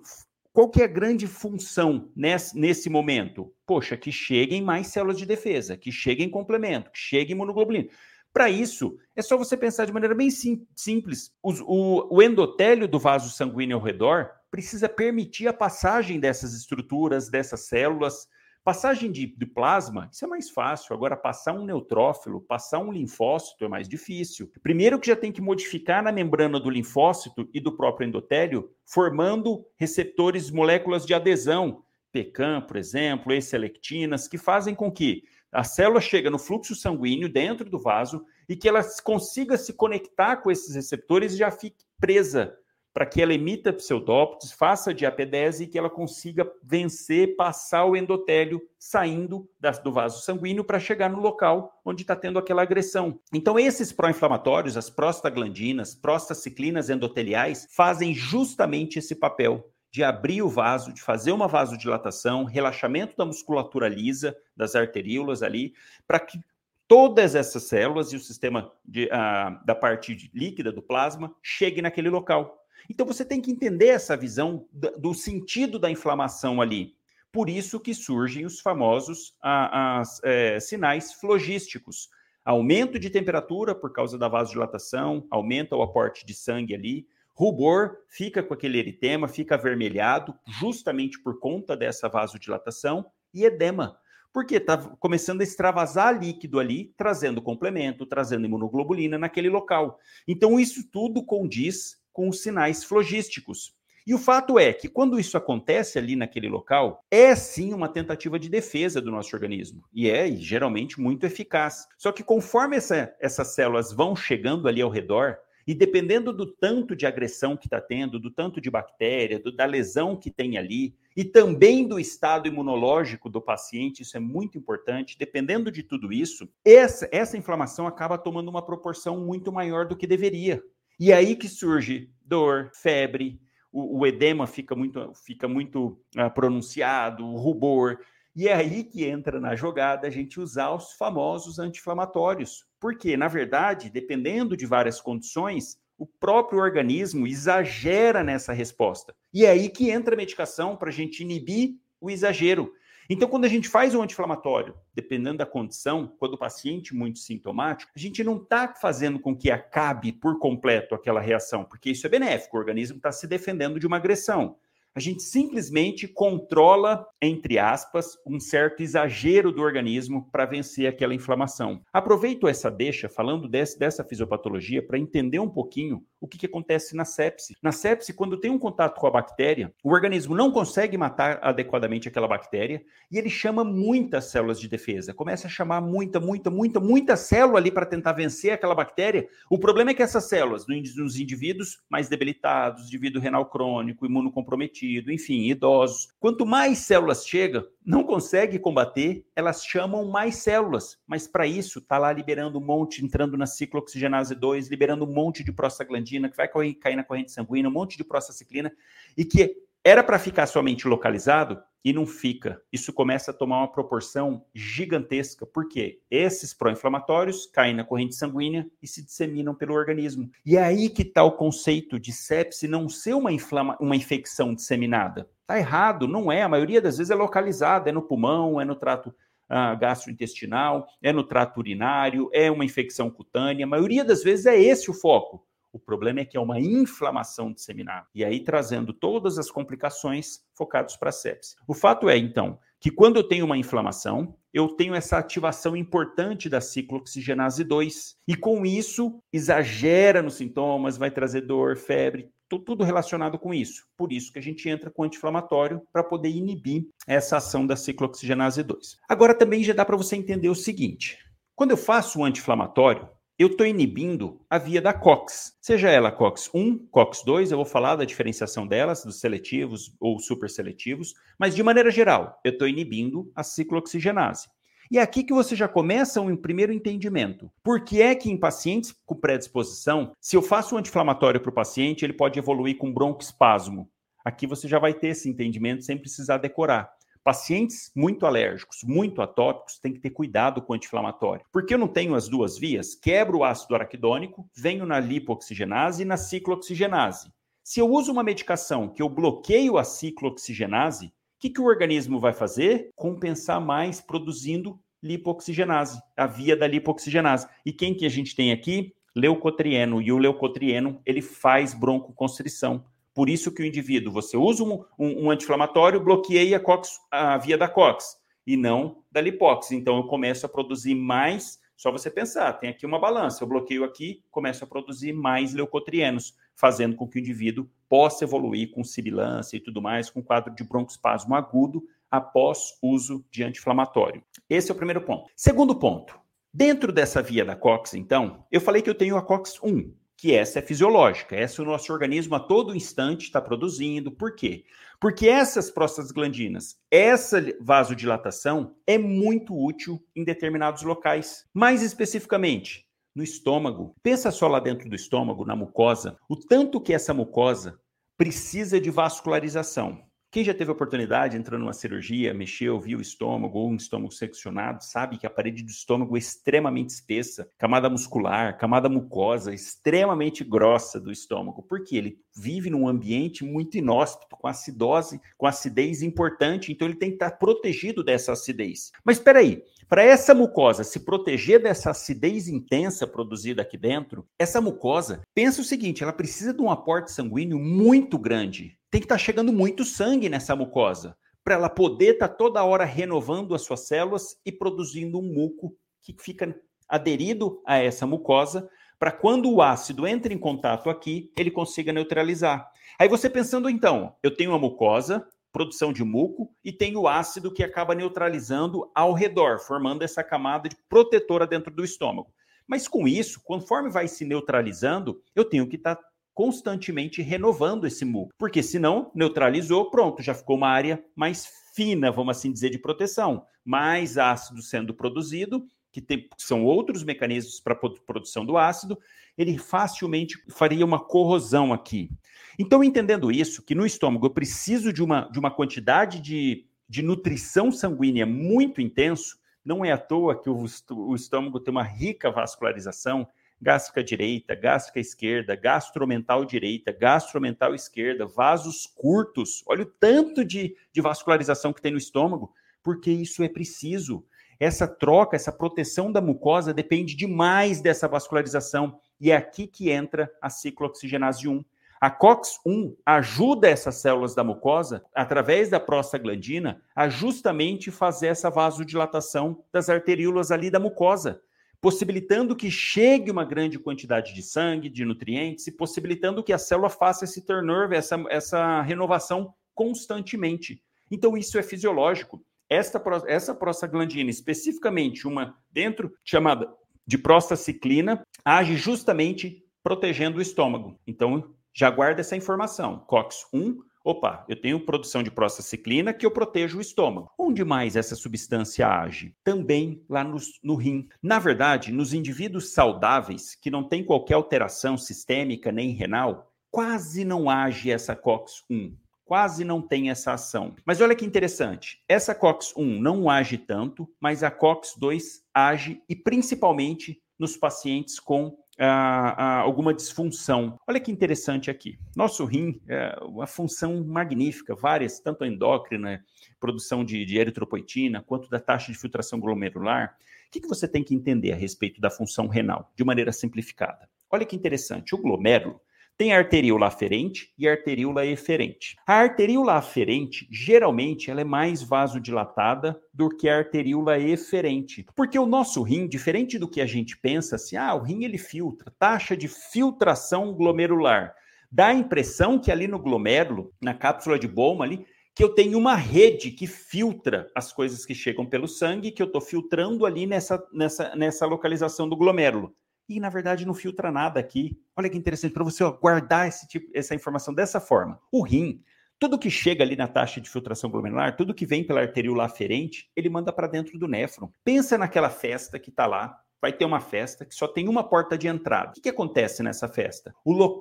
qual 0.55 0.69
que 0.69 0.81
é 0.81 0.85
a 0.85 0.87
grande 0.87 1.27
função 1.27 2.09
nesse, 2.15 2.57
nesse 2.57 2.89
momento? 2.89 3.53
Poxa, 3.67 3.97
que 3.97 4.09
cheguem 4.09 4.61
mais 4.61 4.87
células 4.87 5.17
de 5.17 5.25
defesa, 5.25 5.75
que 5.75 5.91
cheguem 5.91 6.29
complemento, 6.29 6.91
que 6.91 6.97
cheguem 6.97 7.33
imunoglobulina. 7.35 7.89
Para 8.31 8.49
isso, 8.49 8.97
é 9.13 9.21
só 9.21 9.37
você 9.37 9.57
pensar 9.57 9.83
de 9.83 9.91
maneira 9.91 10.15
bem 10.15 10.31
sim, 10.31 10.65
simples. 10.73 11.33
o, 11.43 12.15
o 12.15 12.21
endotélio 12.21 12.87
do 12.87 12.97
vaso 12.97 13.29
sanguíneo 13.31 13.75
ao 13.75 13.83
redor 13.83 14.29
precisa 14.49 14.87
permitir 14.87 15.45
a 15.49 15.53
passagem 15.53 16.21
dessas 16.21 16.53
estruturas, 16.53 17.29
dessas 17.29 17.67
células, 17.67 18.25
Passagem 18.65 19.11
de, 19.11 19.27
de, 19.27 19.45
plasma, 19.45 20.09
isso 20.11 20.25
é 20.25 20.27
mais 20.27 20.49
fácil. 20.49 20.95
Agora, 20.95 21.15
passar 21.15 21.53
um 21.53 21.63
neutrófilo, 21.63 22.41
passar 22.41 22.79
um 22.79 22.91
linfócito 22.91 23.63
é 23.63 23.67
mais 23.67 23.87
difícil. 23.87 24.51
Primeiro 24.63 24.99
que 24.99 25.05
já 25.05 25.15
tem 25.15 25.31
que 25.31 25.39
modificar 25.39 26.01
na 26.01 26.11
membrana 26.11 26.59
do 26.59 26.71
linfócito 26.71 27.47
e 27.53 27.59
do 27.59 27.77
próprio 27.77 28.07
endotélio, 28.07 28.71
formando 28.83 29.63
receptores, 29.77 30.49
moléculas 30.49 31.05
de 31.05 31.13
adesão, 31.13 31.83
PECAM, 32.11 32.61
por 32.61 32.75
exemplo, 32.75 33.31
E-selectinas, 33.31 34.27
que 34.27 34.39
fazem 34.39 34.73
com 34.73 34.91
que 34.91 35.21
a 35.51 35.63
célula 35.63 36.01
chegue 36.01 36.27
no 36.31 36.39
fluxo 36.39 36.73
sanguíneo 36.73 37.29
dentro 37.29 37.69
do 37.69 37.77
vaso 37.77 38.25
e 38.49 38.55
que 38.55 38.67
ela 38.67 38.83
consiga 39.03 39.57
se 39.57 39.73
conectar 39.73 40.37
com 40.37 40.49
esses 40.49 40.73
receptores 40.73 41.33
e 41.33 41.37
já 41.37 41.51
fique 41.51 41.85
presa 41.99 42.57
para 42.95 43.05
que 43.05 43.21
ela 43.21 43.33
emita 43.33 43.73
pseudópodes, 43.73 44.53
faça 44.53 44.93
diapedese 44.93 45.65
e 45.65 45.67
que 45.67 45.77
ela 45.77 45.89
consiga 45.89 46.49
vencer, 46.63 47.35
passar 47.35 47.83
o 47.83 47.93
endotélio 47.93 48.61
saindo 48.79 49.49
do 49.83 49.91
vaso 49.91 50.21
sanguíneo 50.21 50.63
para 50.63 50.79
chegar 50.79 51.09
no 51.09 51.19
local 51.19 51.81
onde 51.83 52.03
está 52.03 52.15
tendo 52.15 52.39
aquela 52.39 52.61
agressão. 52.61 53.19
Então, 53.33 53.59
esses 53.59 53.91
pró-inflamatórios, 53.91 54.77
as 54.77 54.89
prostaglandinas, 54.89 55.93
prostaciclinas 55.93 56.89
endoteliais, 56.89 57.67
fazem 57.69 58.13
justamente 58.13 58.97
esse 58.97 59.13
papel 59.13 59.69
de 59.91 60.01
abrir 60.01 60.41
o 60.41 60.47
vaso, 60.47 60.93
de 60.93 61.01
fazer 61.01 61.33
uma 61.33 61.49
vasodilatação, 61.49 62.45
relaxamento 62.45 63.17
da 63.17 63.25
musculatura 63.25 63.89
lisa, 63.89 64.37
das 64.55 64.73
arteríolas 64.73 65.43
ali, 65.43 65.73
para 66.07 66.19
que 66.19 66.39
todas 66.87 67.35
essas 67.35 67.63
células 67.63 68.13
e 68.13 68.15
o 68.15 68.21
sistema 68.21 68.71
de, 68.85 69.05
uh, 69.07 69.65
da 69.65 69.75
parte 69.75 70.31
líquida 70.33 70.71
do 70.71 70.81
plasma 70.81 71.35
chegue 71.43 71.81
naquele 71.81 72.09
local. 72.09 72.64
Então 72.89 73.05
você 73.05 73.25
tem 73.25 73.41
que 73.41 73.51
entender 73.51 73.87
essa 73.87 74.15
visão 74.15 74.67
do 74.71 75.13
sentido 75.13 75.79
da 75.79 75.89
inflamação 75.89 76.61
ali. 76.61 76.95
Por 77.31 77.49
isso 77.49 77.79
que 77.79 77.93
surgem 77.93 78.45
os 78.45 78.61
famosos 78.61 79.35
a, 79.41 79.99
as, 79.99 80.21
é, 80.23 80.59
sinais 80.59 81.13
flogísticos. 81.13 82.09
Aumento 82.45 82.97
de 82.97 83.09
temperatura 83.09 83.75
por 83.75 83.91
causa 83.91 84.17
da 84.17 84.27
vasodilatação, 84.27 85.27
aumenta 85.29 85.75
o 85.75 85.81
aporte 85.81 86.25
de 86.25 86.33
sangue 86.33 86.73
ali. 86.73 87.07
Rubor 87.33 87.97
fica 88.07 88.41
com 88.41 88.53
aquele 88.53 88.77
eritema, 88.77 89.27
fica 89.27 89.55
avermelhado, 89.55 90.33
justamente 90.47 91.19
por 91.21 91.39
conta 91.39 91.75
dessa 91.75 92.07
vasodilatação. 92.07 93.05
E 93.33 93.43
edema, 93.43 93.97
porque 94.31 94.55
está 94.55 94.77
começando 94.77 95.41
a 95.41 95.43
extravasar 95.43 96.17
líquido 96.17 96.59
ali, 96.59 96.93
trazendo 96.95 97.41
complemento, 97.41 98.05
trazendo 98.05 98.45
imunoglobulina 98.45 99.17
naquele 99.17 99.49
local. 99.49 99.99
Então, 100.27 100.59
isso 100.59 100.89
tudo 100.91 101.25
condiz 101.25 101.97
com 102.15 102.29
os 102.29 102.41
sinais 102.41 102.81
flogísticos. 102.81 103.75
E 104.07 104.13
o 104.13 104.17
fato 104.17 104.57
é 104.57 104.71
que 104.71 104.87
quando 104.87 105.19
isso 105.19 105.35
acontece 105.35 105.99
ali 105.99 106.15
naquele 106.15 106.47
local, 106.47 107.03
é 107.11 107.35
sim 107.35 107.73
uma 107.73 107.89
tentativa 107.89 108.39
de 108.39 108.47
defesa 108.47 109.01
do 109.01 109.11
nosso 109.11 109.35
organismo. 109.35 109.83
E 109.93 110.09
é 110.09 110.31
geralmente 110.31 111.01
muito 111.01 111.25
eficaz. 111.25 111.85
Só 111.97 112.13
que 112.13 112.23
conforme 112.23 112.77
essa, 112.77 113.13
essas 113.19 113.53
células 113.53 113.91
vão 113.91 114.15
chegando 114.15 114.69
ali 114.69 114.81
ao 114.81 114.89
redor, 114.89 115.39
e 115.67 115.73
dependendo 115.73 116.31
do 116.31 116.45
tanto 116.45 116.95
de 116.95 117.05
agressão 117.05 117.57
que 117.57 117.65
está 117.65 117.81
tendo, 117.81 118.19
do 118.19 118.31
tanto 118.31 118.61
de 118.61 118.69
bactéria, 118.69 119.39
do, 119.39 119.51
da 119.51 119.65
lesão 119.65 120.15
que 120.15 120.31
tem 120.31 120.57
ali, 120.57 120.95
e 121.17 121.25
também 121.25 121.87
do 121.87 121.99
estado 121.99 122.47
imunológico 122.47 123.29
do 123.29 123.41
paciente, 123.41 124.03
isso 124.03 124.15
é 124.15 124.19
muito 124.19 124.57
importante. 124.57 125.17
Dependendo 125.17 125.71
de 125.71 125.81
tudo 125.81 126.13
isso, 126.13 126.47
essa, 126.63 127.09
essa 127.11 127.37
inflamação 127.37 127.87
acaba 127.87 128.17
tomando 128.17 128.49
uma 128.49 128.63
proporção 128.63 129.19
muito 129.19 129.51
maior 129.51 129.87
do 129.87 129.97
que 129.97 130.05
deveria. 130.05 130.61
E 130.99 131.11
aí 131.11 131.35
que 131.35 131.47
surge 131.47 132.09
dor, 132.23 132.71
febre, 132.73 133.39
o, 133.71 133.99
o 133.99 134.07
edema 134.07 134.47
fica 134.47 134.75
muito, 134.75 135.13
fica 135.25 135.47
muito 135.47 135.99
uh, 136.17 136.33
pronunciado, 136.33 137.25
o 137.25 137.35
rubor. 137.35 137.99
E 138.35 138.47
é 138.47 138.53
aí 138.53 138.83
que 138.83 139.05
entra 139.05 139.39
na 139.39 139.55
jogada 139.55 140.07
a 140.07 140.11
gente 140.11 140.39
usar 140.39 140.71
os 140.71 140.93
famosos 140.93 141.59
anti-inflamatórios. 141.59 142.65
Porque, 142.79 143.17
na 143.17 143.27
verdade, 143.27 143.89
dependendo 143.89 144.55
de 144.55 144.65
várias 144.65 145.01
condições, 145.01 145.77
o 145.97 146.05
próprio 146.05 146.59
organismo 146.59 147.27
exagera 147.27 148.23
nessa 148.23 148.53
resposta. 148.53 149.15
E 149.33 149.45
é 149.45 149.51
aí 149.51 149.69
que 149.69 149.89
entra 149.89 150.15
a 150.15 150.17
medicação 150.17 150.75
para 150.75 150.89
a 150.89 150.93
gente 150.93 151.21
inibir 151.21 151.75
o 151.99 152.09
exagero. 152.09 152.71
Então, 153.09 153.29
quando 153.29 153.45
a 153.45 153.49
gente 153.49 153.69
faz 153.69 153.93
um 153.93 154.01
anti-inflamatório, 154.01 154.75
dependendo 154.93 155.37
da 155.37 155.45
condição, 155.45 156.11
quando 156.17 156.33
o 156.33 156.37
paciente 156.37 156.93
é 156.93 156.97
muito 156.97 157.19
sintomático, 157.19 157.91
a 157.95 157.99
gente 157.99 158.23
não 158.23 158.37
está 158.37 158.73
fazendo 158.73 159.19
com 159.19 159.35
que 159.35 159.51
acabe 159.51 160.11
por 160.11 160.39
completo 160.39 160.95
aquela 160.95 161.21
reação, 161.21 161.63
porque 161.63 161.91
isso 161.91 162.05
é 162.07 162.09
benéfico, 162.09 162.57
o 162.57 162.59
organismo 162.59 162.97
está 162.97 163.11
se 163.11 163.27
defendendo 163.27 163.79
de 163.79 163.85
uma 163.85 163.97
agressão. 163.97 164.57
A 164.97 165.01
gente 165.01 165.23
simplesmente 165.23 166.07
controla, 166.07 167.05
entre 167.21 167.59
aspas, 167.59 168.17
um 168.25 168.39
certo 168.39 168.81
exagero 168.81 169.51
do 169.51 169.61
organismo 169.61 170.29
para 170.31 170.45
vencer 170.45 170.87
aquela 170.87 171.13
inflamação. 171.13 171.81
Aproveito 171.91 172.47
essa 172.47 172.71
deixa, 172.71 173.09
falando 173.09 173.45
desse, 173.45 173.77
dessa 173.77 174.05
fisiopatologia, 174.05 174.81
para 174.81 174.97
entender 174.97 175.39
um 175.39 175.49
pouquinho 175.49 176.01
o 176.21 176.27
que, 176.27 176.37
que 176.37 176.45
acontece 176.45 176.95
na 176.95 177.03
sepse. 177.03 177.57
Na 177.61 177.73
sepse, 177.73 178.13
quando 178.13 178.39
tem 178.39 178.49
um 178.49 178.57
contato 178.57 178.97
com 178.97 179.05
a 179.05 179.11
bactéria, 179.11 179.73
o 179.83 179.91
organismo 179.91 180.33
não 180.33 180.49
consegue 180.49 180.97
matar 180.97 181.39
adequadamente 181.41 182.07
aquela 182.07 182.27
bactéria 182.27 182.81
e 183.11 183.17
ele 183.17 183.29
chama 183.29 183.65
muitas 183.65 184.31
células 184.31 184.61
de 184.61 184.69
defesa. 184.69 185.13
Começa 185.13 185.47
a 185.47 185.49
chamar 185.49 185.81
muita, 185.81 186.21
muita, 186.21 186.49
muita, 186.49 186.79
muita 186.79 187.17
célula 187.17 187.59
ali 187.59 187.69
para 187.69 187.85
tentar 187.85 188.13
vencer 188.13 188.53
aquela 188.53 188.73
bactéria. 188.73 189.27
O 189.49 189.59
problema 189.59 189.91
é 189.91 189.93
que 189.93 190.01
essas 190.01 190.23
células, 190.29 190.65
nos 190.67 191.19
indivíduos 191.19 191.79
mais 191.89 192.07
debilitados, 192.07 192.87
indivíduo 192.87 193.21
renal 193.21 193.45
crônico, 193.47 194.05
imunocomprometido, 194.05 194.84
enfim, 195.07 195.49
idosos. 195.49 196.07
Quanto 196.19 196.45
mais 196.45 196.79
células 196.79 197.25
chega, 197.25 197.67
não 197.85 198.03
consegue 198.03 198.57
combater, 198.59 199.25
elas 199.35 199.65
chamam 199.65 200.05
mais 200.05 200.37
células. 200.37 200.97
Mas 201.05 201.27
para 201.27 201.45
isso, 201.45 201.79
está 201.79 201.97
lá 201.97 202.11
liberando 202.11 202.57
um 202.59 202.65
monte, 202.65 203.03
entrando 203.03 203.37
na 203.37 203.45
ciclooxigenase 203.45 204.35
2, 204.35 204.69
liberando 204.69 205.05
um 205.05 205.11
monte 205.11 205.43
de 205.43 205.51
prostaglandina, 205.51 206.29
que 206.29 206.37
vai 206.37 206.47
cair 206.47 206.95
na 206.95 207.03
corrente 207.03 207.31
sanguínea, 207.31 207.69
um 207.69 207.73
monte 207.73 207.97
de 207.97 208.03
prostaciclina, 208.03 208.71
e 209.17 209.25
que 209.25 209.55
era 209.85 210.03
para 210.03 210.17
ficar 210.17 210.47
somente 210.47 210.87
localizado 210.87 211.61
e 211.83 211.93
não 211.93 212.07
fica. 212.07 212.59
Isso 212.73 212.91
começa 212.91 213.29
a 213.29 213.33
tomar 213.33 213.59
uma 213.59 213.71
proporção 213.71 214.43
gigantesca, 214.51 215.45
porque 215.45 215.99
esses 216.09 216.55
pró-inflamatórios 216.55 217.45
caem 217.45 217.75
na 217.75 217.83
corrente 217.83 218.15
sanguínea 218.15 218.67
e 218.81 218.87
se 218.87 219.05
disseminam 219.05 219.53
pelo 219.53 219.75
organismo. 219.75 220.31
E 220.43 220.57
é 220.57 220.63
aí 220.63 220.89
que 220.89 221.03
está 221.03 221.23
o 221.23 221.33
conceito 221.33 221.99
de 221.99 222.11
sepse 222.11 222.67
não 222.67 222.89
ser 222.89 223.13
uma, 223.13 223.31
inflama 223.31 223.77
uma 223.79 223.95
infecção 223.95 224.55
disseminada. 224.55 225.29
Está 225.41 225.59
errado, 225.59 226.07
não 226.07 226.31
é. 226.31 226.41
A 226.41 226.49
maioria 226.49 226.81
das 226.81 226.97
vezes 226.97 227.11
é 227.11 227.15
localizada, 227.15 227.87
é 227.87 227.93
no 227.93 228.01
pulmão, 228.01 228.59
é 228.59 228.65
no 228.65 228.75
trato 228.75 229.13
ah, 229.47 229.75
gastrointestinal, 229.75 230.87
é 230.99 231.13
no 231.13 231.23
trato 231.23 231.59
urinário, 231.59 232.27
é 232.33 232.49
uma 232.49 232.65
infecção 232.65 233.11
cutânea. 233.11 233.67
A 233.67 233.69
maioria 233.69 234.03
das 234.03 234.23
vezes 234.23 234.47
é 234.47 234.59
esse 234.59 234.89
o 234.89 234.95
foco. 234.95 235.45
O 235.75 235.79
problema 235.79 236.21
é 236.21 236.25
que 236.25 236.37
é 236.37 236.39
uma 236.39 236.57
inflamação 236.57 237.51
disseminada. 237.51 238.07
E 238.15 238.23
aí 238.23 238.39
trazendo 238.39 238.93
todas 238.93 239.37
as 239.37 239.51
complicações 239.51 240.39
focados 240.53 240.95
para 240.95 241.09
a 241.09 241.11
sepse. 241.11 241.57
O 241.67 241.73
fato 241.73 242.07
é, 242.07 242.17
então, 242.17 242.57
que 242.79 242.89
quando 242.89 243.17
eu 243.17 243.27
tenho 243.27 243.43
uma 243.43 243.57
inflamação, 243.57 244.37
eu 244.53 244.69
tenho 244.69 244.95
essa 244.95 245.17
ativação 245.17 245.75
importante 245.75 246.47
da 246.47 246.61
ciclooxigenase 246.61 247.65
2. 247.65 248.15
E 248.25 248.37
com 248.37 248.65
isso, 248.65 249.21
exagera 249.33 250.21
nos 250.21 250.35
sintomas, 250.35 250.95
vai 250.95 251.11
trazer 251.11 251.41
dor, 251.41 251.75
febre, 251.75 252.31
tudo 252.47 252.85
relacionado 252.85 253.37
com 253.37 253.53
isso. 253.53 253.85
Por 253.97 254.13
isso 254.13 254.31
que 254.31 254.39
a 254.39 254.41
gente 254.41 254.69
entra 254.69 254.89
com 254.89 255.03
anti-inflamatório 255.03 255.81
para 255.91 256.05
poder 256.05 256.29
inibir 256.29 256.85
essa 257.05 257.35
ação 257.35 257.67
da 257.67 257.75
ciclooxigenase 257.75 258.63
2. 258.63 258.95
Agora 259.09 259.35
também 259.35 259.61
já 259.61 259.73
dá 259.73 259.83
para 259.83 259.97
você 259.97 260.15
entender 260.15 260.47
o 260.47 260.55
seguinte: 260.55 261.17
quando 261.53 261.71
eu 261.71 261.77
faço 261.77 262.19
um 262.19 262.23
anti-inflamatório, 262.23 263.09
eu 263.37 263.47
estou 263.47 263.67
inibindo 263.67 264.39
a 264.49 264.57
via 264.57 264.81
da 264.81 264.93
COX, 264.93 265.57
seja 265.61 265.89
ela 265.89 266.09
COX-1, 266.09 266.87
COX-2, 266.89 267.51
eu 267.51 267.57
vou 267.57 267.65
falar 267.65 267.97
da 267.97 268.05
diferenciação 268.05 268.65
delas, 268.65 269.03
dos 269.03 269.19
seletivos 269.19 269.93
ou 269.99 270.19
superseletivos, 270.19 271.13
mas 271.37 271.53
de 271.53 271.61
maneira 271.61 271.91
geral, 271.91 272.39
eu 272.45 272.53
estou 272.53 272.67
inibindo 272.67 273.29
a 273.35 273.43
ciclooxigenase. 273.43 274.47
E 274.89 274.99
é 274.99 275.01
aqui 275.01 275.23
que 275.23 275.33
você 275.33 275.55
já 275.55 275.67
começa 275.67 276.21
um 276.21 276.35
primeiro 276.37 276.71
entendimento. 276.71 277.51
Por 277.61 277.83
que 277.83 278.01
é 278.01 278.15
que 278.15 278.29
em 278.29 278.37
pacientes 278.37 278.95
com 279.05 279.15
predisposição, 279.15 280.13
se 280.21 280.37
eu 280.37 280.41
faço 280.41 280.75
um 280.75 280.77
anti-inflamatório 280.77 281.41
para 281.41 281.49
o 281.49 281.53
paciente, 281.53 282.05
ele 282.05 282.13
pode 282.13 282.39
evoluir 282.39 282.77
com 282.77 282.93
broncoespasmo? 282.93 283.89
Aqui 284.23 284.47
você 284.47 284.67
já 284.67 284.79
vai 284.79 284.93
ter 284.93 285.09
esse 285.09 285.27
entendimento 285.27 285.83
sem 285.83 285.97
precisar 285.97 286.37
decorar. 286.37 286.89
Pacientes 287.25 287.91
muito 287.95 288.23
alérgicos, 288.27 288.83
muito 288.83 289.19
atópicos, 289.19 289.79
tem 289.79 289.91
que 289.91 289.99
ter 289.99 290.11
cuidado 290.11 290.61
com 290.61 290.73
o 290.73 290.75
anti-inflamatório. 290.75 291.43
Porque 291.51 291.73
eu 291.73 291.77
não 291.79 291.87
tenho 291.87 292.13
as 292.13 292.27
duas 292.27 292.55
vias, 292.55 292.93
quebro 292.93 293.39
o 293.39 293.43
ácido 293.43 293.73
araquidônico, 293.73 294.47
venho 294.55 294.85
na 294.85 294.99
lipoxigenase 294.99 296.03
e 296.03 296.05
na 296.05 296.17
ciclooxigenase. 296.17 297.33
Se 297.63 297.79
eu 297.79 297.89
uso 297.89 298.11
uma 298.11 298.21
medicação 298.21 298.87
que 298.87 299.01
eu 299.01 299.09
bloqueio 299.09 299.79
a 299.79 299.83
ciclooxigenase, 299.83 301.07
o 301.07 301.11
que, 301.39 301.49
que 301.49 301.59
o 301.59 301.65
organismo 301.65 302.19
vai 302.19 302.31
fazer? 302.31 302.91
Compensar 302.95 303.59
mais 303.59 303.99
produzindo 303.99 304.79
lipoxigenase, 305.01 305.99
a 306.15 306.27
via 306.27 306.55
da 306.55 306.67
lipoxigenase. 306.67 307.47
E 307.65 307.73
quem 307.73 307.95
que 307.95 308.05
a 308.05 308.09
gente 308.09 308.35
tem 308.35 308.51
aqui? 308.51 308.93
Leucotrieno. 309.15 309.99
E 309.99 310.11
o 310.11 310.19
leucotrieno, 310.19 311.01
ele 311.03 311.23
faz 311.23 311.73
broncoconstrição. 311.73 312.85
Por 313.15 313.29
isso 313.29 313.49
que 313.53 313.63
o 313.63 313.65
indivíduo, 313.65 314.11
você 314.11 314.35
usa 314.35 314.61
um, 314.61 314.83
um, 314.99 315.25
um 315.25 315.31
anti-inflamatório, 315.31 316.03
bloqueia 316.03 316.57
a, 316.57 316.59
COX, 316.59 316.99
a 317.09 317.37
via 317.37 317.57
da 317.57 317.69
COX 317.69 318.17
e 318.45 318.57
não 318.57 319.03
da 319.09 319.21
lipox. 319.21 319.71
Então 319.71 319.95
eu 319.95 320.03
começo 320.03 320.45
a 320.45 320.49
produzir 320.49 320.93
mais, 320.93 321.57
só 321.77 321.89
você 321.89 322.11
pensar, 322.11 322.51
tem 322.53 322.69
aqui 322.69 322.85
uma 322.85 322.99
balança, 322.99 323.41
eu 323.41 323.47
bloqueio 323.47 323.85
aqui, 323.85 324.21
começo 324.29 324.65
a 324.65 324.67
produzir 324.67 325.13
mais 325.13 325.53
leucotrienos, 325.53 326.35
fazendo 326.53 326.97
com 326.97 327.07
que 327.07 327.17
o 327.17 327.21
indivíduo 327.21 327.69
possa 327.87 328.25
evoluir 328.25 328.71
com 328.71 328.83
sibilância 328.83 329.55
e 329.55 329.61
tudo 329.61 329.81
mais, 329.81 330.09
com 330.09 330.21
quadro 330.21 330.53
de 330.53 330.65
broncoespasmo 330.65 331.35
agudo 331.35 331.87
após 332.11 332.77
uso 332.81 333.25
de 333.31 333.43
anti-inflamatório. 333.43 334.21
Esse 334.49 334.71
é 334.71 334.73
o 334.73 334.77
primeiro 334.77 335.01
ponto. 335.01 335.29
Segundo 335.37 335.73
ponto, 335.73 336.19
dentro 336.53 336.91
dessa 336.91 337.21
via 337.21 337.45
da 337.45 337.55
COX, 337.55 337.93
então, 337.93 338.45
eu 338.51 338.59
falei 338.59 338.81
que 338.81 338.89
eu 338.89 338.95
tenho 338.95 339.15
a 339.15 339.25
COX-1, 339.25 339.93
que 340.17 340.33
essa 340.33 340.59
é 340.59 340.61
fisiológica, 340.61 341.35
essa 341.35 341.61
o 341.61 341.65
nosso 341.65 341.91
organismo 341.91 342.35
a 342.35 342.39
todo 342.39 342.75
instante 342.75 343.23
está 343.23 343.41
produzindo. 343.41 344.11
Por 344.11 344.35
quê? 344.35 344.65
Porque 344.99 345.27
essas 345.27 345.69
prostaglandinas, 345.69 346.77
essa 346.89 347.43
vasodilatação 347.59 348.75
é 348.87 348.97
muito 348.97 349.53
útil 349.53 350.01
em 350.15 350.23
determinados 350.23 350.83
locais. 350.83 351.45
Mais 351.53 351.81
especificamente, 351.81 352.85
no 353.15 353.23
estômago. 353.23 353.95
Pensa 354.03 354.29
só 354.29 354.47
lá 354.47 354.59
dentro 354.59 354.89
do 354.89 354.95
estômago, 354.95 355.45
na 355.45 355.55
mucosa, 355.55 356.17
o 356.29 356.35
tanto 356.35 356.81
que 356.81 356.93
essa 356.93 357.13
mucosa 357.13 357.79
precisa 358.17 358.79
de 358.79 358.89
vascularização. 358.89 360.04
Quem 360.35 360.43
já 360.43 360.53
teve 360.53 360.69
oportunidade, 360.69 361.37
entrando 361.37 361.61
numa 361.61 361.71
cirurgia, 361.71 362.33
mexeu, 362.33 362.77
viu 362.77 362.99
o 362.99 363.01
estômago 363.01 363.57
ou 363.57 363.69
um 363.69 363.77
estômago 363.77 364.11
seccionado, 364.11 364.83
sabe 364.83 365.17
que 365.17 365.25
a 365.25 365.29
parede 365.29 365.63
do 365.63 365.69
estômago 365.69 366.17
é 366.17 366.19
extremamente 366.19 366.89
espessa, 366.89 367.49
camada 367.57 367.89
muscular, 367.89 368.57
camada 368.57 368.89
mucosa, 368.89 369.53
extremamente 369.53 370.43
grossa 370.43 370.99
do 370.99 371.09
estômago, 371.09 371.63
porque 371.63 371.95
ele 371.95 372.19
vive 372.35 372.69
num 372.69 372.85
ambiente 372.85 373.45
muito 373.45 373.77
inóspito, 373.77 374.35
com 374.35 374.45
acidose, 374.45 375.21
com 375.37 375.47
acidez 375.47 376.01
importante, 376.01 376.69
então 376.69 376.85
ele 376.85 376.97
tem 376.97 377.11
que 377.11 377.15
estar 377.15 377.31
protegido 377.31 378.03
dessa 378.03 378.33
acidez. 378.33 378.91
Mas 379.05 379.15
espera 379.15 379.39
aí, 379.39 379.63
para 379.87 380.03
essa 380.03 380.33
mucosa 380.33 380.83
se 380.83 380.99
proteger 380.99 381.63
dessa 381.63 381.91
acidez 381.91 382.49
intensa 382.49 383.07
produzida 383.07 383.61
aqui 383.61 383.77
dentro, 383.77 384.27
essa 384.37 384.59
mucosa, 384.59 385.21
pensa 385.33 385.61
o 385.61 385.63
seguinte, 385.63 386.03
ela 386.03 386.11
precisa 386.11 386.53
de 386.53 386.61
um 386.61 386.69
aporte 386.69 387.13
sanguíneo 387.13 387.57
muito 387.57 388.19
grande. 388.19 388.77
Tem 388.95 389.01
que 389.01 389.07
estar 389.07 389.15
tá 389.15 389.19
chegando 389.19 389.51
muito 389.51 389.83
sangue 389.83 390.29
nessa 390.29 390.55
mucosa 390.55 391.17
para 391.43 391.55
ela 391.55 391.67
poder 391.67 392.13
estar 392.13 392.29
tá 392.29 392.33
toda 392.33 392.63
hora 392.63 392.85
renovando 392.85 393.53
as 393.53 393.61
suas 393.61 393.81
células 393.81 394.39
e 394.45 394.53
produzindo 394.53 395.19
um 395.19 395.33
muco 395.33 395.75
que 396.01 396.15
fica 396.17 396.57
aderido 396.87 397.61
a 397.65 397.75
essa 397.75 398.07
mucosa, 398.07 398.69
para 398.97 399.11
quando 399.11 399.51
o 399.51 399.61
ácido 399.61 400.07
entra 400.07 400.33
em 400.33 400.37
contato 400.37 400.89
aqui, 400.89 401.29
ele 401.37 401.51
consiga 401.51 401.91
neutralizar. 401.91 402.71
Aí 402.97 403.09
você 403.09 403.29
pensando 403.29 403.69
então, 403.69 404.15
eu 404.23 404.33
tenho 404.33 404.51
uma 404.51 404.59
mucosa, 404.59 405.27
produção 405.51 405.91
de 405.91 406.05
muco 406.05 406.49
e 406.63 406.71
tem 406.71 406.95
o 406.95 407.05
ácido 407.05 407.51
que 407.51 407.63
acaba 407.63 407.93
neutralizando 407.93 408.89
ao 408.95 409.11
redor, 409.11 409.59
formando 409.59 410.03
essa 410.03 410.23
camada 410.23 410.69
de 410.69 410.77
protetora 410.87 411.45
dentro 411.45 411.69
do 411.69 411.83
estômago. 411.83 412.33
Mas 412.65 412.87
com 412.87 413.05
isso, 413.05 413.41
conforme 413.43 413.89
vai 413.89 414.07
se 414.07 414.23
neutralizando, 414.23 415.21
eu 415.35 415.43
tenho 415.43 415.67
que 415.67 415.75
estar 415.75 415.97
tá 415.97 416.14
constantemente 416.35 417.21
renovando 417.21 417.87
esse 417.87 418.03
muco, 418.03 418.33
porque 418.37 418.61
senão 418.61 419.09
neutralizou, 419.15 419.89
pronto, 419.89 420.21
já 420.21 420.33
ficou 420.33 420.57
uma 420.57 420.67
área 420.67 421.03
mais 421.15 421.47
fina, 421.73 422.11
vamos 422.11 422.37
assim 422.37 422.51
dizer, 422.51 422.69
de 422.69 422.77
proteção, 422.77 423.45
mais 423.63 424.17
ácido 424.17 424.61
sendo 424.61 424.93
produzido, 424.93 425.65
que 425.91 426.01
tem, 426.01 426.27
são 426.37 426.65
outros 426.65 427.05
mecanismos 427.05 427.61
para 427.61 427.73
produção 427.73 428.45
do 428.45 428.57
ácido, 428.57 428.99
ele 429.37 429.57
facilmente 429.57 430.37
faria 430.49 430.85
uma 430.85 430.99
corrosão 430.99 431.71
aqui. 431.71 432.11
Então, 432.59 432.83
entendendo 432.83 433.31
isso, 433.31 433.63
que 433.63 433.73
no 433.73 433.85
estômago 433.85 434.25
eu 434.25 434.31
preciso 434.31 434.91
de 434.91 435.01
uma, 435.01 435.29
de 435.31 435.39
uma 435.39 435.49
quantidade 435.49 436.19
de, 436.19 436.65
de 436.87 437.01
nutrição 437.01 437.71
sanguínea 437.71 438.25
muito 438.25 438.81
intenso, 438.81 439.37
não 439.63 439.85
é 439.85 439.91
à 439.93 439.97
toa 439.97 440.39
que 440.39 440.49
o, 440.49 440.65
o 440.91 441.15
estômago 441.15 441.61
tem 441.61 441.71
uma 441.71 441.83
rica 441.83 442.29
vascularização, 442.29 443.25
gástrica 443.61 444.03
direita, 444.03 444.55
gástrica 444.55 444.99
esquerda, 444.99 445.55
gastromental 445.55 446.45
direita, 446.45 446.91
gastromental 446.91 447.73
esquerda, 447.73 448.25
vasos 448.25 448.85
curtos. 448.85 449.63
Olha 449.67 449.83
o 449.83 449.85
tanto 449.85 450.43
de, 450.43 450.75
de 450.91 451.01
vascularização 451.01 451.73
que 451.73 451.81
tem 451.81 451.91
no 451.91 451.97
estômago, 451.97 452.53
porque 452.83 453.11
isso 453.11 453.43
é 453.43 453.49
preciso. 453.49 454.25
Essa 454.59 454.87
troca, 454.87 455.35
essa 455.35 455.51
proteção 455.51 456.11
da 456.11 456.21
mucosa 456.21 456.73
depende 456.73 457.15
demais 457.15 457.81
dessa 457.81 458.07
vascularização. 458.07 458.99
E 459.19 459.31
é 459.31 459.35
aqui 459.35 459.67
que 459.67 459.89
entra 459.89 460.31
a 460.41 460.49
ciclooxigenase 460.49 461.47
1. 461.47 461.63
A 461.99 462.11
COX-1 462.11 462.95
ajuda 463.05 463.69
essas 463.69 463.95
células 463.95 464.35
da 464.35 464.43
mucosa, 464.43 465.03
através 465.13 465.69
da 465.69 465.79
prostaglandina, 465.79 466.81
a 466.95 467.07
justamente 467.09 467.89
fazer 467.89 468.27
essa 468.27 468.49
vasodilatação 468.49 469.63
das 469.71 469.89
arteríolas 469.89 470.51
ali 470.51 470.69
da 470.69 470.79
mucosa, 470.79 471.41
possibilitando 471.85 472.55
que 472.55 472.71
chegue 472.71 473.29
uma 473.29 473.45
grande 473.45 473.77
quantidade 473.77 474.33
de 474.33 474.41
sangue, 474.41 474.89
de 474.89 475.05
nutrientes, 475.05 475.67
e 475.67 475.71
possibilitando 475.71 476.43
que 476.43 476.51
a 476.51 476.57
célula 476.57 476.89
faça 476.89 477.25
esse 477.25 477.45
turnover, 477.45 477.95
essa, 477.95 478.15
essa 478.27 478.81
renovação 478.81 479.53
constantemente. 479.75 480.81
Então, 481.11 481.37
isso 481.37 481.59
é 481.59 481.61
fisiológico. 481.61 482.43
Esta, 482.67 482.99
essa 483.27 483.53
prostaglandina, 483.53 484.31
especificamente 484.31 485.27
uma 485.27 485.55
dentro 485.69 486.11
chamada 486.23 486.67
de 487.05 487.19
prostaciclina, 487.19 488.25
age 488.43 488.75
justamente 488.77 489.63
protegendo 489.83 490.39
o 490.39 490.41
estômago. 490.41 490.99
Então, 491.05 491.53
já 491.71 491.91
guarda 491.91 492.21
essa 492.21 492.35
informação. 492.35 493.05
COX-1, 493.07 493.75
opa, 494.05 494.45
eu 494.47 494.55
tenho 494.55 494.79
produção 494.79 495.23
de 495.23 495.31
prostaciclina 495.31 496.13
que 496.13 496.25
eu 496.25 496.31
protejo 496.31 496.77
o 496.77 496.81
estômago. 496.81 497.31
Onde 497.37 497.65
mais 497.65 497.95
essa 497.95 498.15
substância 498.15 498.87
age? 498.87 499.35
Também 499.43 500.05
lá 500.07 500.23
no, 500.23 500.37
no 500.63 500.75
rim. 500.75 501.09
Na 501.21 501.39
verdade, 501.39 501.91
nos 501.91 502.13
indivíduos 502.13 502.71
saudáveis, 502.71 503.55
que 503.55 503.71
não 503.71 503.83
tem 503.83 504.05
qualquer 504.05 504.35
alteração 504.35 504.95
sistêmica 504.95 505.71
nem 505.71 505.89
renal, 505.89 506.51
quase 506.69 507.25
não 507.25 507.49
age 507.49 507.89
essa 507.89 508.15
COX-1 508.15 508.93
quase 509.25 509.63
não 509.63 509.81
tem 509.81 510.11
essa 510.11 510.33
ação. 510.33 510.75
Mas 510.85 511.01
olha 511.01 511.15
que 511.15 511.25
interessante, 511.25 511.99
essa 512.07 512.35
COX-1 512.35 512.99
não 512.99 513.27
age 513.27 513.57
tanto, 513.57 514.07
mas 514.21 514.43
a 514.43 514.51
COX-2 514.51 515.41
age 515.51 515.99
e 516.07 516.15
principalmente 516.15 517.19
nos 517.37 517.57
pacientes 517.57 518.19
com 518.19 518.55
ah, 518.77 519.35
ah, 519.37 519.59
alguma 519.59 519.93
disfunção. 519.93 520.79
Olha 520.87 520.99
que 520.99 521.11
interessante 521.11 521.71
aqui. 521.71 521.97
Nosso 522.15 522.43
rim 522.45 522.81
é 522.87 523.17
uma 523.23 523.47
função 523.47 524.03
magnífica, 524.03 524.75
várias, 524.75 525.19
tanto 525.19 525.45
endócrina, 525.45 526.23
produção 526.59 527.03
de, 527.03 527.25
de 527.25 527.37
eritropoetina, 527.37 528.21
quanto 528.21 528.49
da 528.49 528.59
taxa 528.59 528.91
de 528.91 528.97
filtração 528.97 529.39
glomerular. 529.39 530.17
O 530.47 530.51
que, 530.51 530.61
que 530.61 530.67
você 530.67 530.87
tem 530.87 531.03
que 531.03 531.15
entender 531.15 531.51
a 531.51 531.55
respeito 531.55 531.99
da 532.01 532.09
função 532.09 532.47
renal, 532.47 532.91
de 532.95 533.03
maneira 533.03 533.31
simplificada? 533.31 534.09
Olha 534.29 534.45
que 534.45 534.55
interessante, 534.55 535.15
o 535.15 535.17
glomérulo 535.17 535.79
tem 536.17 536.33
arteríola 536.33 536.87
aferente 536.87 537.53
e 537.57 537.67
arteríola 537.67 538.25
eferente. 538.25 538.95
A 539.05 539.15
arteríola 539.15 539.73
aferente, 539.73 540.47
geralmente, 540.49 541.29
ela 541.29 541.41
é 541.41 541.43
mais 541.43 541.83
vasodilatada 541.83 542.97
do 543.13 543.29
que 543.29 543.49
a 543.49 543.57
arteríola 543.57 544.17
eferente. 544.17 545.05
Porque 545.13 545.37
o 545.37 545.45
nosso 545.45 545.83
rim, 545.83 546.07
diferente 546.07 546.57
do 546.57 546.69
que 546.69 546.79
a 546.79 546.85
gente 546.85 547.17
pensa, 547.17 547.57
assim, 547.57 547.75
ah, 547.75 547.93
o 547.95 548.01
rim 548.01 548.23
ele 548.23 548.37
filtra, 548.37 548.93
taxa 548.97 549.35
de 549.35 549.47
filtração 549.47 550.53
glomerular. 550.53 551.35
Dá 551.69 551.87
a 551.87 551.93
impressão 551.93 552.57
que 552.57 552.71
ali 552.71 552.87
no 552.87 552.99
glomérulo, 552.99 553.73
na 553.81 553.93
cápsula 553.93 554.39
de 554.39 554.47
Bowman 554.47 554.83
ali, 554.83 555.05
que 555.35 555.43
eu 555.43 555.49
tenho 555.49 555.77
uma 555.77 555.95
rede 555.95 556.51
que 556.51 556.65
filtra 556.65 557.51
as 557.53 557.73
coisas 557.73 558.05
que 558.05 558.15
chegam 558.15 558.45
pelo 558.45 558.69
sangue, 558.69 559.11
que 559.11 559.21
eu 559.21 559.27
estou 559.27 559.41
filtrando 559.41 560.05
ali 560.05 560.25
nessa, 560.25 560.65
nessa, 560.71 561.13
nessa 561.13 561.45
localização 561.45 562.07
do 562.07 562.15
glomérulo 562.15 562.73
e 563.07 563.19
na 563.19 563.29
verdade 563.29 563.65
não 563.65 563.73
filtra 563.73 564.11
nada 564.11 564.39
aqui. 564.39 564.77
Olha 564.95 565.09
que 565.09 565.17
interessante 565.17 565.53
para 565.53 565.63
você 565.63 565.83
ó, 565.83 565.91
guardar 565.91 566.47
esse 566.47 566.67
tipo, 566.67 566.89
essa 566.93 567.15
informação 567.15 567.53
dessa 567.53 567.79
forma. 567.79 568.19
O 568.31 568.43
rim, 568.43 568.81
tudo 569.19 569.39
que 569.39 569.49
chega 569.49 569.83
ali 569.83 569.95
na 569.95 570.07
taxa 570.07 570.41
de 570.41 570.49
filtração 570.49 570.89
glomerular, 570.89 571.35
tudo 571.35 571.53
que 571.53 571.65
vem 571.65 571.83
pela 571.83 572.01
arteríola 572.01 572.45
aferente, 572.45 573.09
ele 573.15 573.29
manda 573.29 573.53
para 573.53 573.67
dentro 573.67 573.97
do 573.97 574.07
néfron. 574.07 574.49
Pensa 574.63 574.97
naquela 574.97 575.29
festa 575.29 575.79
que 575.79 575.89
está 575.89 576.05
lá, 576.05 576.37
vai 576.61 576.73
ter 576.73 576.85
uma 576.85 576.99
festa 576.99 577.45
que 577.45 577.53
só 577.53 577.67
tem 577.67 577.87
uma 577.87 578.03
porta 578.03 578.37
de 578.37 578.47
entrada. 578.47 578.89
O 578.89 578.93
que, 578.93 579.01
que 579.01 579.09
acontece 579.09 579.61
nessa 579.61 579.87
festa? 579.87 580.33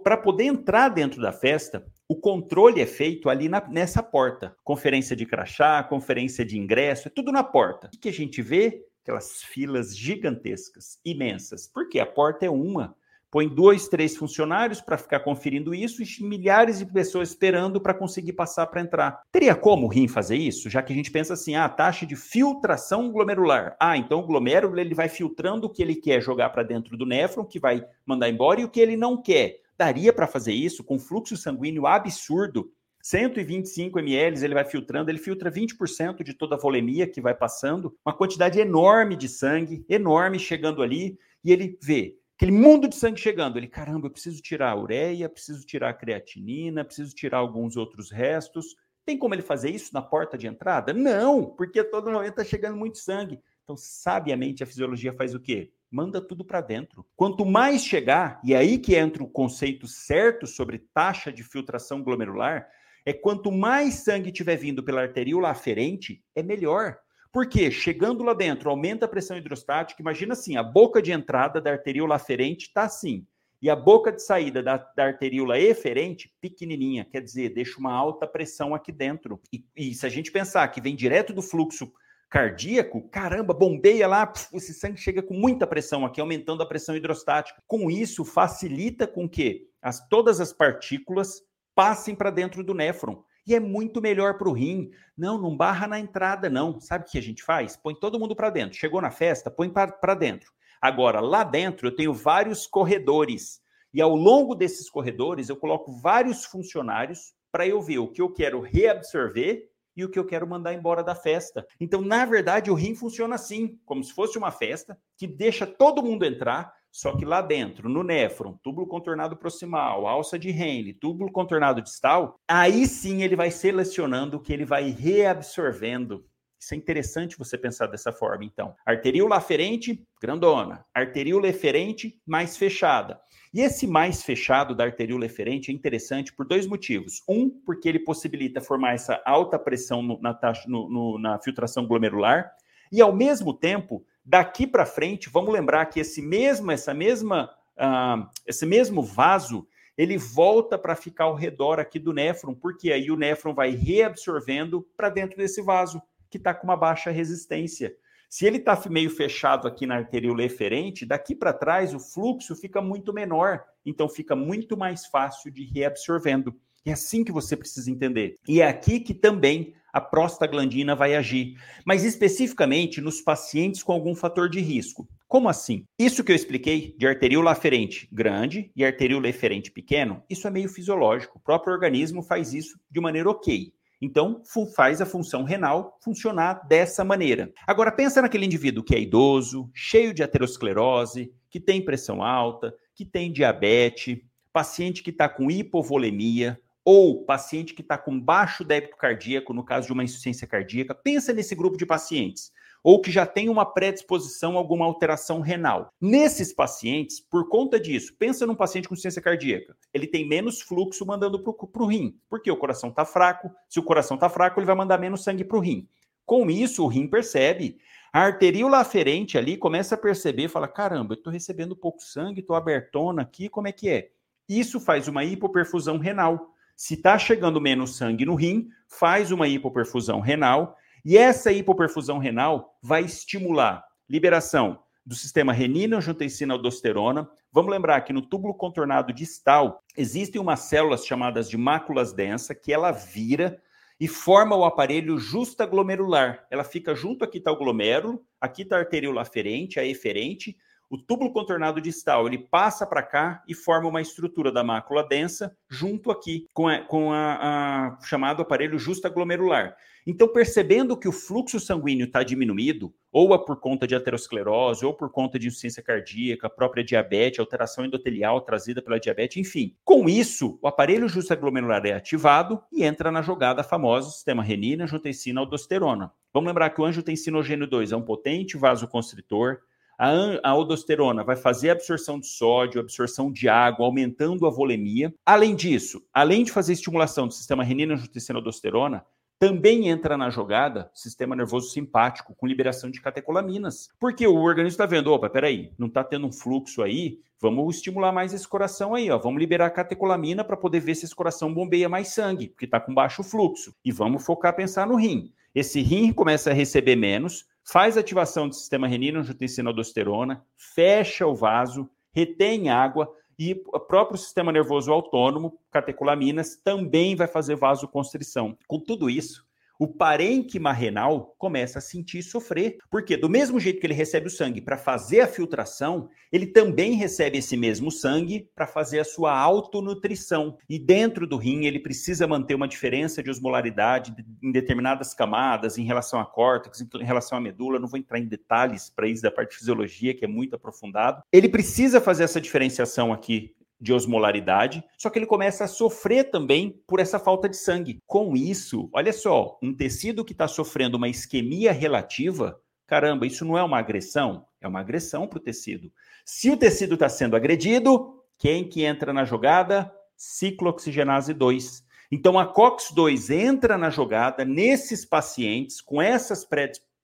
Para 0.03 0.17
poder 0.17 0.45
entrar 0.45 0.89
dentro 0.89 1.21
da 1.21 1.31
festa, 1.31 1.85
o 2.09 2.17
controle 2.17 2.81
é 2.81 2.87
feito 2.87 3.29
ali 3.29 3.49
na, 3.49 3.61
nessa 3.69 4.03
porta. 4.03 4.57
Conferência 4.65 5.15
de 5.15 5.27
crachá, 5.27 5.83
conferência 5.83 6.45
de 6.45 6.59
ingresso, 6.59 7.09
é 7.09 7.11
tudo 7.11 7.31
na 7.31 7.45
porta. 7.45 7.89
O 7.89 7.91
que, 7.91 7.99
que 7.99 8.09
a 8.09 8.13
gente 8.13 8.41
vê? 8.41 8.83
Aquelas 9.05 9.43
filas 9.43 9.95
gigantescas, 9.97 10.99
imensas, 11.05 11.67
porque 11.67 12.01
a 12.01 12.07
porta 12.07 12.47
é 12.47 12.51
uma. 12.51 12.97
Põe 13.31 13.49
dois, 13.49 13.89
três 13.89 14.17
funcionários 14.17 14.81
para 14.81 14.97
ficar 14.97 15.21
conferindo 15.21 15.75
isso 15.75 16.03
e 16.03 16.25
milhares 16.25 16.79
de 16.79 16.87
pessoas 16.87 17.31
esperando 17.31 17.81
para 17.81 17.93
conseguir 17.93 18.33
passar 18.33 18.69
para 18.69 18.81
entrar. 18.81 19.23
Teria 19.31 19.57
como 19.57 19.87
o 19.87 19.89
rim 19.89 20.07
fazer 20.07 20.37
isso? 20.37 20.71
Já 20.71 20.81
que 20.83 20.93
a 20.93 20.97
gente 20.97 21.11
pensa 21.11 21.35
assim, 21.35 21.57
ah, 21.57 21.69
taxa 21.69 22.07
de 22.07 22.15
filtração 22.15 23.11
glomerular. 23.11 23.77
Ah, 23.79 23.97
então 23.97 24.21
o 24.21 24.27
glomérulo 24.27 24.79
ele 24.79 24.95
vai 24.95 25.09
filtrando 25.09 25.67
o 25.67 25.71
que 25.71 25.83
ele 25.83 25.97
quer 25.97 26.23
jogar 26.23 26.51
para 26.51 26.63
dentro 26.63 26.97
do 26.97 27.05
néfron, 27.05 27.45
que 27.45 27.59
vai 27.59 27.85
mandar 28.07 28.29
embora, 28.29 28.61
e 28.61 28.65
o 28.65 28.71
que 28.71 28.81
ele 28.81 28.97
não 28.97 29.21
quer. 29.21 29.61
Daria 29.77 30.13
para 30.13 30.29
fazer 30.29 30.53
isso 30.53 30.85
com 30.85 30.99
fluxo 30.99 31.37
sanguíneo 31.37 31.87
absurdo 31.89 32.71
125 33.05 33.99
ml, 33.99 34.43
ele 34.43 34.55
vai 34.55 34.65
filtrando, 34.65 35.11
ele 35.11 35.19
filtra 35.19 35.51
20% 35.51 36.23
de 36.23 36.33
toda 36.33 36.55
a 36.55 36.59
volemia 36.59 37.07
que 37.07 37.21
vai 37.21 37.35
passando, 37.35 37.95
uma 38.03 38.17
quantidade 38.17 38.59
enorme 38.59 39.15
de 39.15 39.29
sangue, 39.29 39.85
enorme 39.91 40.39
chegando 40.39 40.83
ali, 40.83 41.19
e 41.45 41.53
ele 41.53 41.79
vê 41.83 42.17
aquele 42.35 42.53
mundo 42.53 42.89
de 42.89 42.97
sangue 42.97 43.21
chegando. 43.21 43.59
Ele, 43.59 43.69
caramba, 43.69 44.07
eu 44.07 44.11
preciso 44.11 44.41
tirar 44.41 44.71
a 44.71 44.81
ureia, 44.81 45.29
preciso 45.29 45.67
tirar 45.67 45.91
a 45.91 45.93
creatinina, 45.93 46.83
preciso 46.83 47.15
tirar 47.15 47.37
alguns 47.37 47.77
outros 47.77 48.11
restos. 48.11 48.75
Tem 49.05 49.19
como 49.19 49.35
ele 49.35 49.43
fazer 49.43 49.69
isso 49.69 49.93
na 49.93 50.01
porta 50.01 50.39
de 50.39 50.47
entrada? 50.47 50.95
Não, 50.95 51.45
porque 51.45 51.81
a 51.81 51.85
todo 51.85 52.11
momento 52.11 52.31
está 52.31 52.43
chegando 52.43 52.79
muito 52.79 52.97
sangue. 52.97 53.39
Então, 53.65 53.77
sabiamente, 53.77 54.63
a 54.63 54.67
fisiologia 54.67 55.13
faz 55.13 55.35
o 55.35 55.41
quê? 55.41 55.71
Manda 55.91 56.23
tudo 56.23 56.43
para 56.43 56.63
dentro. 56.63 57.05
Quanto 57.15 57.45
mais 57.45 57.85
chegar, 57.85 58.41
e 58.43 58.55
é 58.55 58.57
aí 58.57 58.79
que 58.79 58.95
entra 58.95 59.23
o 59.23 59.29
conceito 59.29 59.87
certo 59.87 60.47
sobre 60.47 60.79
taxa 60.95 61.31
de 61.31 61.45
filtração 61.45 62.03
glomerular, 62.03 62.67
é 63.07 63.13
quanto 63.13 63.53
mais 63.53 63.95
sangue 63.95 64.33
tiver 64.33 64.57
vindo 64.57 64.83
pela 64.83 65.03
arteríola 65.03 65.51
aferente, 65.51 66.23
é 66.35 66.43
melhor. 66.43 66.97
Porque 67.33 67.71
chegando 67.71 68.23
lá 68.23 68.33
dentro, 68.33 68.71
aumenta 68.71 69.07
a 69.07 69.09
pressão 69.09 69.37
hidrostática. 69.37 70.01
Imagina 70.01 70.35
assim, 70.35 70.57
a 70.57 70.63
boca 70.63 71.03
de 71.03 71.11
entrada 71.11 71.61
da 71.61 71.73
arteríola 71.73 72.15
aferente 72.15 72.69
está 72.69 72.85
assim. 72.85 73.27
e 73.61 73.69
a 73.69 73.75
boca 73.75 74.13
de 74.13 74.23
saída 74.23 74.63
da, 74.63 74.77
da 74.77 75.07
arteríola 75.07 75.59
eferente 75.59 76.33
pequenininha, 76.41 77.05
quer 77.05 77.23
dizer, 77.23 77.49
deixa 77.49 77.79
uma 77.79 77.93
alta 77.93 78.27
pressão 78.27 78.75
aqui 78.75 78.93
dentro. 78.93 79.41
E, 79.53 79.65
e 79.75 79.95
se 79.95 80.07
a 80.07 80.09
gente 80.09 80.31
pensar 80.31 80.69
que 80.69 80.81
vem 80.81 80.95
direto 80.95 81.33
do 81.33 81.43
fluxo 81.43 81.91
cardíaco, 82.31 83.09
caramba, 83.11 83.55
bombeia 83.55 84.07
lá, 84.07 84.27
pf, 84.27 84.49
esse 84.55 84.75
sangue 84.75 85.01
chega 85.01 85.23
com 85.23 85.35
muita 85.35 85.67
pressão 85.67 86.05
aqui, 86.05 86.21
aumentando 86.21 86.63
a 86.63 86.67
pressão 86.67 86.97
hidrostática. 86.97 87.63
Com 87.67 87.91
isso, 87.91 88.25
facilita 88.25 89.07
com 89.07 89.29
que 89.29 89.69
as, 89.81 90.07
todas 90.09 90.41
as 90.41 90.53
partículas 90.53 91.43
passem 91.75 92.15
para 92.15 92.31
dentro 92.31 92.63
do 92.63 92.75
néfron. 92.75 93.23
E 93.47 93.55
é 93.55 93.61
muito 93.61 94.01
melhor 94.01 94.39
para 94.39 94.49
o 94.49 94.53
rim. 94.53 94.91
Não, 95.17 95.39
não 95.39 95.57
barra 95.57 95.87
na 95.87 95.99
entrada, 95.99 96.49
não. 96.49 96.81
Sabe 96.81 97.05
o 97.05 97.11
que 97.11 97.19
a 97.19 97.23
gente 97.23 97.43
faz? 97.43 97.77
Põe 97.77 97.95
todo 97.95 98.19
mundo 98.19 98.35
para 98.35 98.51
dentro. 98.51 98.79
Chegou 98.79 99.01
na 99.01 99.11
festa, 99.11 99.51
põe 99.51 99.69
para 99.69 100.15
dentro. 100.15 100.51
Agora, 100.81 101.21
lá 101.21 101.45
dentro, 101.45 101.89
eu 101.89 101.95
tenho 101.95 102.13
vários 102.13 102.67
corredores. 102.67 103.61
E 103.93 104.01
ao 104.01 104.15
longo 104.17 104.55
desses 104.55 104.89
corredores, 104.91 105.49
eu 105.49 105.57
coloco 105.57 105.93
vários 105.93 106.45
funcionários 106.45 107.35
para 107.53 107.67
eu 107.67 107.81
ver 107.81 107.99
o 107.99 108.09
que 108.09 108.21
eu 108.21 108.33
quero 108.33 108.61
reabsorver 108.61 109.69
e 109.97 110.05
o 110.05 110.11
que 110.11 110.19
eu 110.19 110.27
quero 110.27 110.47
mandar 110.47 110.75
embora 110.75 111.05
da 111.05 111.15
festa. 111.15 111.67
Então, 111.79 112.01
na 112.01 112.25
verdade, 112.25 112.71
o 112.71 112.75
rim 112.75 112.95
funciona 112.95 113.37
assim, 113.37 113.79
como 113.85 114.03
se 114.03 114.13
fosse 114.13 114.37
uma 114.37 114.51
festa 114.51 114.99
que 115.17 115.27
deixa 115.27 115.67
todo 115.67 116.03
mundo 116.03 116.25
entrar, 116.25 116.75
só 116.95 117.17
que 117.17 117.25
lá 117.25 117.43
dentro, 117.43 117.89
no 117.89 118.05
néfron, 118.05 118.57
túbulo 118.63 118.87
contornado 118.87 119.37
proximal, 119.37 120.07
alça 120.07 120.39
de 120.39 120.51
Henle, 120.51 120.95
túbulo 120.95 121.33
contornado 121.33 121.83
distal, 121.83 122.39
aí 122.47 122.87
sim 122.87 123.25
ele 123.25 123.35
vai 123.35 123.51
selecionando 123.51 124.37
o 124.37 124.41
que 124.41 124.53
ele 124.53 124.65
vai 124.65 124.91
reabsorvendo. 124.91 126.25
Isso 126.57 126.73
é 126.73 126.77
interessante 126.77 127.37
você 127.37 127.59
pensar 127.59 127.89
dessa 127.89 128.13
forma, 128.13 128.45
então. 128.45 128.77
Arteríola 128.87 129.39
aferente, 129.39 130.07
grandona. 130.23 130.87
Arteríola 130.95 131.49
eferente, 131.49 132.17
mais 132.25 132.57
fechada. 132.57 133.21
E 133.53 133.61
esse 133.61 133.89
mais 133.89 134.23
fechado 134.23 134.73
da 134.73 134.85
arteríola 134.85 135.27
eferente 135.27 135.73
é 135.73 135.75
interessante 135.75 136.33
por 136.33 136.47
dois 136.47 136.65
motivos. 136.65 137.23
Um, 137.29 137.51
porque 137.51 137.89
ele 137.89 137.99
possibilita 137.99 138.61
formar 138.61 138.95
essa 138.95 139.21
alta 139.27 139.59
pressão 139.59 140.01
no, 140.01 140.21
na, 140.21 140.33
taxa, 140.33 140.69
no, 140.69 140.89
no, 140.89 141.19
na 141.19 141.41
filtração 141.41 141.89
glomerular. 141.89 142.53
E, 142.93 143.01
ao 143.03 143.13
mesmo 143.13 143.53
tempo, 143.53 144.07
Daqui 144.25 144.67
para 144.67 144.87
frente, 144.87 145.29
vamos 145.29 145.53
lembrar 145.53 145.87
que 145.87 146.01
esse 146.01 146.23
mesmo, 146.23 146.71
essa 146.71 146.95
mesma, 146.95 147.51
uh, 147.77 148.27
esse 148.47 148.65
mesmo 148.65 149.03
vaso, 149.03 149.67
ele 149.97 150.17
volta 150.17 150.79
para 150.79 150.97
ficar 150.97 151.25
ao 151.25 151.35
redor 151.35 151.79
aqui 151.79 151.99
do 151.99 152.13
néfron, 152.13 152.55
porque 152.55 152.91
aí 152.91 153.11
o 153.11 153.17
néfron 153.17 153.53
vai 153.53 153.71
reabsorvendo 153.71 154.87
para 154.97 155.11
dentro 155.11 155.37
desse 155.37 155.63
vaso, 155.63 156.03
que 156.31 156.39
está 156.39 156.55
com 156.55 156.65
uma 156.65 156.77
baixa 156.77 157.11
resistência. 157.11 157.95
Se 158.29 158.45
ele 158.47 158.57
está 158.57 158.81
meio 158.91 159.11
fechado 159.11 159.69
aqui 159.69 159.87
na 159.87 159.97
arteríola 159.97 160.43
eferente, 160.43 161.07
daqui 161.07 161.37
para 161.37 161.53
trás 161.53 161.95
o 161.95 162.01
fluxo 162.01 162.57
fica 162.57 162.83
muito 162.83 163.13
menor, 163.13 163.63
então 163.87 164.09
fica 164.09 164.35
muito 164.35 164.77
mais 164.77 165.07
fácil 165.07 165.53
de 165.53 165.65
reabsorvendo. 165.65 166.53
É 166.85 166.93
assim 166.93 167.23
que 167.23 167.31
você 167.31 167.57
precisa 167.57 167.91
entender. 167.91 168.37
E 168.49 168.61
é 168.61 168.67
aqui 168.67 168.99
que 168.99 169.15
também 169.15 169.75
a 169.95 170.01
prostaglandina 170.01 170.97
vai 170.97 171.15
agir, 171.15 171.57
mas 171.87 172.03
especificamente 172.05 173.01
nos 173.01 173.21
pacientes 173.21 173.81
com 173.81 173.93
algum 173.93 174.13
fator 174.13 174.51
de 174.51 174.59
risco. 174.59 175.09
Como 175.29 175.49
assim? 175.49 175.87
Isso 175.97 176.25
que 176.25 176.33
eu 176.33 176.37
expliquei 176.37 176.97
de 176.99 177.07
arteríola 177.07 177.53
aferente 177.53 178.09
grande 178.11 178.73
e 178.75 178.85
arteríola 178.85 179.29
eferente 179.29 179.71
pequeno, 179.71 180.21
isso 180.29 180.49
é 180.49 180.51
meio 180.51 180.69
fisiológico. 180.69 181.39
O 181.39 181.41
próprio 181.41 181.73
organismo 181.73 182.25
faz 182.25 182.53
isso 182.53 182.77
de 182.91 183.01
maneira 183.01 183.31
ok. 183.31 183.73
Então, 184.03 184.43
faz 184.75 185.01
a 185.01 185.07
função 185.07 185.45
renal 185.45 185.97
funcionar 186.03 186.67
dessa 186.67 187.05
maneira. 187.05 187.53
Agora, 187.65 187.93
pensa 187.93 188.21
naquele 188.21 188.47
indivíduo 188.47 188.83
que 188.83 188.97
é 188.97 189.01
idoso, 189.01 189.71
cheio 189.73 190.13
de 190.13 190.25
aterosclerose, 190.25 191.33
que 191.49 191.61
tem 191.61 191.85
pressão 191.85 192.21
alta, 192.21 192.75
que 192.97 193.05
tem 193.05 193.33
diabetes, 193.33 194.19
paciente 194.53 195.05
que 195.05 195.11
está 195.11 195.29
com 195.29 195.51
hipovolemia, 195.51 196.61
ou 196.85 197.25
paciente 197.25 197.73
que 197.73 197.81
está 197.81 197.97
com 197.97 198.21
baixo 198.21 198.63
débito 198.63 198.97
cardíaco, 198.97 199.55
no 199.55 199.65
caso 199.65 199.87
de 199.87 199.93
uma 199.93 200.05
insuficiência 200.05 200.47
cardíaca, 200.47 200.95
pensa 200.95 201.33
nesse 201.33 201.55
grupo 201.55 201.79
de 201.79 201.87
pacientes, 201.87 202.53
ou 202.83 203.01
que 203.01 203.11
já 203.11 203.25
tem 203.25 203.49
uma 203.49 203.65
predisposição 203.65 204.57
a 204.57 204.59
alguma 204.59 204.85
alteração 204.85 205.41
renal. 205.41 205.89
Nesses 205.99 206.53
pacientes, 206.53 207.19
por 207.19 207.49
conta 207.49 207.81
disso, 207.81 208.15
pensa 208.19 208.47
num 208.47 208.55
paciente 208.55 208.87
com 208.87 208.95
insuficiência 208.95 209.23
cardíaca, 209.23 209.75
ele 209.95 210.07
tem 210.07 210.29
menos 210.29 210.61
fluxo 210.61 211.07
mandando 211.07 211.43
para 211.43 211.83
o 211.83 211.87
rim, 211.87 212.19
porque 212.29 212.51
o 212.51 212.57
coração 212.57 212.91
está 212.91 213.07
fraco, 213.07 213.51
se 213.69 213.81
o 213.81 213.83
coração 213.83 214.17
está 214.17 214.29
fraco, 214.29 214.61
ele 214.61 214.67
vai 214.67 214.77
mandar 214.77 214.99
menos 214.99 215.25
sangue 215.25 215.45
para 215.45 215.57
o 215.57 215.61
rim. 215.61 215.89
Com 216.27 216.51
isso, 216.51 216.85
o 216.85 216.87
rim 216.87 217.07
percebe, 217.07 217.79
a 218.13 218.21
arteríola 218.21 218.79
aferente 218.79 219.37
ali 219.39 219.57
começa 219.57 219.95
a 219.95 219.99
perceber, 219.99 220.49
fala, 220.49 220.69
caramba, 220.69 221.15
eu 221.15 221.19
estou 221.19 221.33
recebendo 221.33 221.75
pouco 221.75 222.03
sangue, 222.03 222.41
estou 222.41 222.55
abertona 222.55 223.23
aqui, 223.23 223.49
como 223.49 223.67
é 223.67 223.73
que 223.73 223.89
é? 223.89 224.11
Isso 224.49 224.79
faz 224.79 225.09
uma 225.09 225.25
hipoperfusão 225.25 225.99
renal, 225.99 226.54
se 226.77 226.95
está 226.95 227.19
chegando 227.19 227.61
menos 227.61 227.97
sangue 227.97 228.25
no 228.25 228.35
rim, 228.35 228.69
faz 228.89 229.31
uma 229.31 229.49
hipoperfusão 229.49 230.21
renal, 230.21 230.77
e 231.05 231.17
essa 231.17 231.53
hipoperfusão 231.53 232.19
renal 232.19 232.77
vai 232.83 233.05
estimular 233.05 233.85
liberação 234.09 234.83
do 235.05 235.15
sistema 235.15 235.53
renina, 235.53 235.99
angiotensina, 235.99 236.55
aldosterona. 236.55 237.29
Vamos 237.53 237.71
lembrar 237.71 238.01
que 238.01 238.13
no 238.13 238.23
túbulo 238.23 238.55
contornado 238.55 239.13
distal 239.13 239.83
existem 239.97 240.41
umas 240.41 240.61
células 240.61 241.07
chamadas 241.07 241.49
de 241.49 241.59
máculas 241.59 242.13
densas 242.13 242.57
que 242.61 242.73
ela 242.73 242.91
vira 242.91 243.61
e 244.01 244.09
forma 244.09 244.57
o 244.57 244.65
aparelho 244.65 245.19
justaglomerular. 245.19 246.47
Ela 246.51 246.65
fica 246.65 246.95
junto 246.95 247.25
aqui 247.25 247.39
está 247.39 247.53
o 247.53 247.57
glomérulo, 247.57 248.25
aqui 248.41 248.63
está 248.63 248.77
a 248.77 248.81
arteríola 248.81 249.23
aferente, 249.23 249.79
a 249.79 249.85
eferente, 249.85 250.57
o 250.95 250.99
túbulo 250.99 251.33
contornado 251.33 251.81
distal 251.81 252.27
ele 252.27 252.39
passa 252.39 252.87
para 252.87 253.03
cá 253.03 253.43
e 253.49 253.55
forma 253.55 253.89
uma 253.89 254.01
estrutura 254.01 254.53
da 254.53 254.63
mácula 254.63 255.07
densa 255.07 255.57
junto 255.69 256.11
aqui 256.11 256.47
com, 256.53 256.69
a, 256.69 256.79
com 256.81 257.13
a, 257.13 257.97
a 257.97 257.99
chamado 258.03 258.43
aparelho 258.43 258.79
justaglomerular. 258.79 259.77
Então, 260.07 260.29
percebendo 260.29 260.99
que 260.99 261.09
o 261.09 261.13
fluxo 261.13 261.59
sanguíneo 261.59 262.05
está 262.05 262.23
diminuído, 262.23 262.93
ou 263.11 263.35
é 263.35 263.39
por 263.39 263.59
conta 263.59 263.87
de 263.87 263.95
aterosclerose, 263.95 264.85
ou 264.85 264.93
por 264.93 265.11
conta 265.11 265.39
de 265.39 265.47
insuficiência 265.47 265.83
cardíaca, 265.83 266.51
própria 266.51 266.85
diabetes, 266.85 267.41
alteração 267.41 267.87
endotelial 267.87 268.43
trazida 268.43 268.83
pela 268.83 269.01
diabetes, 269.01 269.39
enfim. 269.39 269.75
Com 269.83 270.07
isso, 270.07 270.59
o 270.61 270.69
aparelho 270.69 271.09
justaglomerular 271.09 271.87
é 271.87 271.95
ativado 271.95 272.63
e 272.71 272.85
entra 272.85 273.11
na 273.11 273.23
jogada 273.23 273.65
famosa 273.65 274.11
sistema 274.11 274.43
renina, 274.43 274.85
angiotensina, 274.85 275.41
aldosterona. 275.41 276.13
Vamos 276.35 276.49
lembrar 276.49 276.71
que 276.71 276.83
o 276.83 276.85
angiotensinogênio 276.85 277.67
2 277.67 277.93
é 277.93 277.97
um 277.97 278.03
potente 278.03 278.59
vasoconstritor, 278.59 279.61
a, 279.99 280.11
a 280.43 280.51
aldosterona 280.51 281.25
vai 281.25 281.37
fazer 281.37 281.71
a 281.71 281.73
absorção 281.73 282.19
de 282.19 282.27
sódio, 282.27 282.81
absorção 282.81 283.31
de 283.31 283.49
água, 283.49 283.87
aumentando 283.87 284.47
a 284.47 284.51
volemia. 284.51 285.15
Além 285.25 285.55
disso, 285.55 286.03
além 286.13 286.45
de 286.45 286.53
fazer 286.53 286.73
estimulação 286.73 287.27
do 287.27 287.35
sistema 287.35 287.65
renina, 287.65 287.95
angiotensina, 287.95 288.39
aldosterona, 288.39 289.05
também 289.39 289.89
entra 289.89 290.17
na 290.17 290.31
jogada 290.31 290.91
sistema 290.95 291.37
nervoso 291.37 291.71
simpático, 291.71 292.35
com 292.35 292.47
liberação 292.47 292.91
de 292.91 293.01
catecolaminas. 293.01 293.91
Porque 293.99 294.27
o 294.27 294.37
organismo 294.37 294.75
está 294.75 294.87
vendo, 294.87 295.13
opa, 295.13 295.29
peraí, 295.29 295.73
não 295.77 295.89
está 295.89 296.03
tendo 296.05 296.27
um 296.27 296.33
fluxo 296.33 296.83
aí, 296.83 297.19
vamos 297.41 297.77
estimular 297.77 298.13
mais 298.13 298.33
esse 298.33 298.49
coração 298.49 298.95
aí, 298.95 299.11
ó. 299.11 299.19
Vamos 299.19 299.39
liberar 299.39 299.71
catecolamina 299.71 300.45
para 300.45 300.57
poder 300.57 300.81
ver 300.81 300.95
se 300.95 301.05
esse 301.05 301.15
coração 301.15 301.53
bombeia 301.53 301.89
mais 301.89 302.09
sangue, 302.09 302.49
porque 302.49 302.65
está 302.65 302.81
com 302.81 302.95
baixo 302.95 303.23
fluxo. 303.23 303.75
E 303.85 303.93
vamos 303.93 304.25
focar 304.25 304.55
pensar 304.55 304.87
no 304.87 304.97
rim. 304.97 305.33
Esse 305.55 305.81
rim 305.83 306.13
começa 306.13 306.51
a 306.51 306.55
receber 306.55 306.97
menos, 306.97 307.47
faz 307.65 307.97
ativação 307.97 308.49
do 308.49 308.55
sistema 308.55 308.87
renina, 308.87 309.21
angiotensina, 309.21 309.71
aldosterona, 309.71 310.45
fecha 310.57 311.27
o 311.27 311.35
vaso, 311.35 311.89
retém 312.13 312.69
água 312.69 313.13
e 313.39 313.61
o 313.67 313.81
próprio 313.81 314.19
sistema 314.19 314.53
nervoso 314.53 314.93
autônomo, 314.93 315.59
catecolaminas, 315.71 316.57
também 316.57 317.17
vai 317.17 317.27
fazer 317.27 317.57
vasoconstrição. 317.57 318.57
Com 318.69 318.79
tudo 318.79 319.11
isso, 319.11 319.45
o 319.85 319.89
parênquima 319.89 320.73
renal 320.73 321.35
começa 321.39 321.79
a 321.79 321.83
sentir 321.83 322.23
sofrer. 322.23 322.79
Porque 322.91 323.19
do 323.19 323.29
mesmo 323.29 323.61
jeito 323.61 323.79
que 323.79 323.87
ele 323.87 323.93
recebe 323.93 324.29
o 324.29 324.31
sangue 324.31 324.63
para 324.63 324.79
fazer 324.79 325.21
a 325.21 325.27
filtração, 325.27 326.09
ele 326.33 326.47
também 326.47 326.95
recebe 326.95 327.39
esse 327.39 327.55
mesmo 327.55 327.91
sangue 327.91 328.49
para 328.55 328.67
fazer 328.67 328.99
a 329.01 329.05
sua 329.05 329.39
autonutrição. 329.39 330.57
E 330.69 330.79
dentro 330.79 331.27
do 331.27 331.37
rim, 331.37 331.67
ele 331.67 331.79
precisa 331.79 332.27
manter 332.27 332.55
uma 332.55 332.67
diferença 332.67 333.23
de 333.23 333.31
osmolaridade 333.31 334.15
em 334.43 334.51
determinadas 334.51 335.13
camadas, 335.13 335.77
em 335.77 335.85
relação 335.85 336.19
à 336.19 336.25
córtex, 336.25 336.81
em 336.81 337.05
relação 337.05 337.37
à 337.37 337.41
medula. 337.41 337.79
Não 337.79 337.89
vou 337.89 337.99
entrar 338.01 338.19
em 338.19 338.27
detalhes 338.27 338.89
para 338.89 339.07
isso 339.07 339.23
da 339.23 339.31
parte 339.31 339.51
de 339.51 339.59
fisiologia, 339.59 340.15
que 340.15 340.25
é 340.25 340.29
muito 340.29 340.57
aprofundado. 340.57 341.23
Ele 341.31 341.49
precisa 341.49 342.01
fazer 342.01 342.25
essa 342.25 342.41
diferenciação 342.41 343.13
aqui 343.13 343.55
de 343.85 343.93
osmolaridade, 343.93 344.83
só 344.97 345.11
que 345.11 345.19
ele 345.19 345.27
começa 345.27 345.65
a 345.65 345.69
sofrer 345.69 346.31
também 346.31 346.83
por 346.87 347.01
essa 347.01 347.19
falta 347.19 347.51
de 347.51 347.57
sangue. 347.59 348.01
Com 348.07 348.35
isso, 348.35 348.89
olha 348.95 349.13
só, 349.13 349.59
um 349.63 349.75
tecido 349.75 350.25
que 350.25 350.33
está 350.33 350.49
sofrendo 350.49 350.97
uma 350.97 351.07
isquemia 351.07 351.71
relativa, 351.71 352.59
caramba, 352.87 353.27
isso 353.27 353.45
não 353.45 353.59
é 353.59 353.63
uma 353.63 353.79
agressão? 353.79 354.47
É 354.59 354.67
uma 354.67 354.81
agressão 354.81 355.27
para 355.27 355.37
o 355.37 355.43
tecido. 355.43 355.93
Se 356.25 356.51
o 356.51 356.57
tecido 356.57 356.95
está 356.95 357.11
sendo 357.11 357.37
agredido, 357.37 358.25
quem 358.39 358.67
que 358.67 358.83
entra 358.83 359.13
na 359.13 359.27
jogada? 359.27 359.93
Ciclooxigenase 360.17 361.35
2. 361.35 361.85
Então 362.11 362.39
a 362.39 362.47
COX-2 362.47 363.35
entra 363.35 363.77
na 363.77 363.91
jogada 363.91 364.47
nesses 364.47 365.05
pacientes 365.05 365.83
com 365.83 366.01
essas 366.01 366.49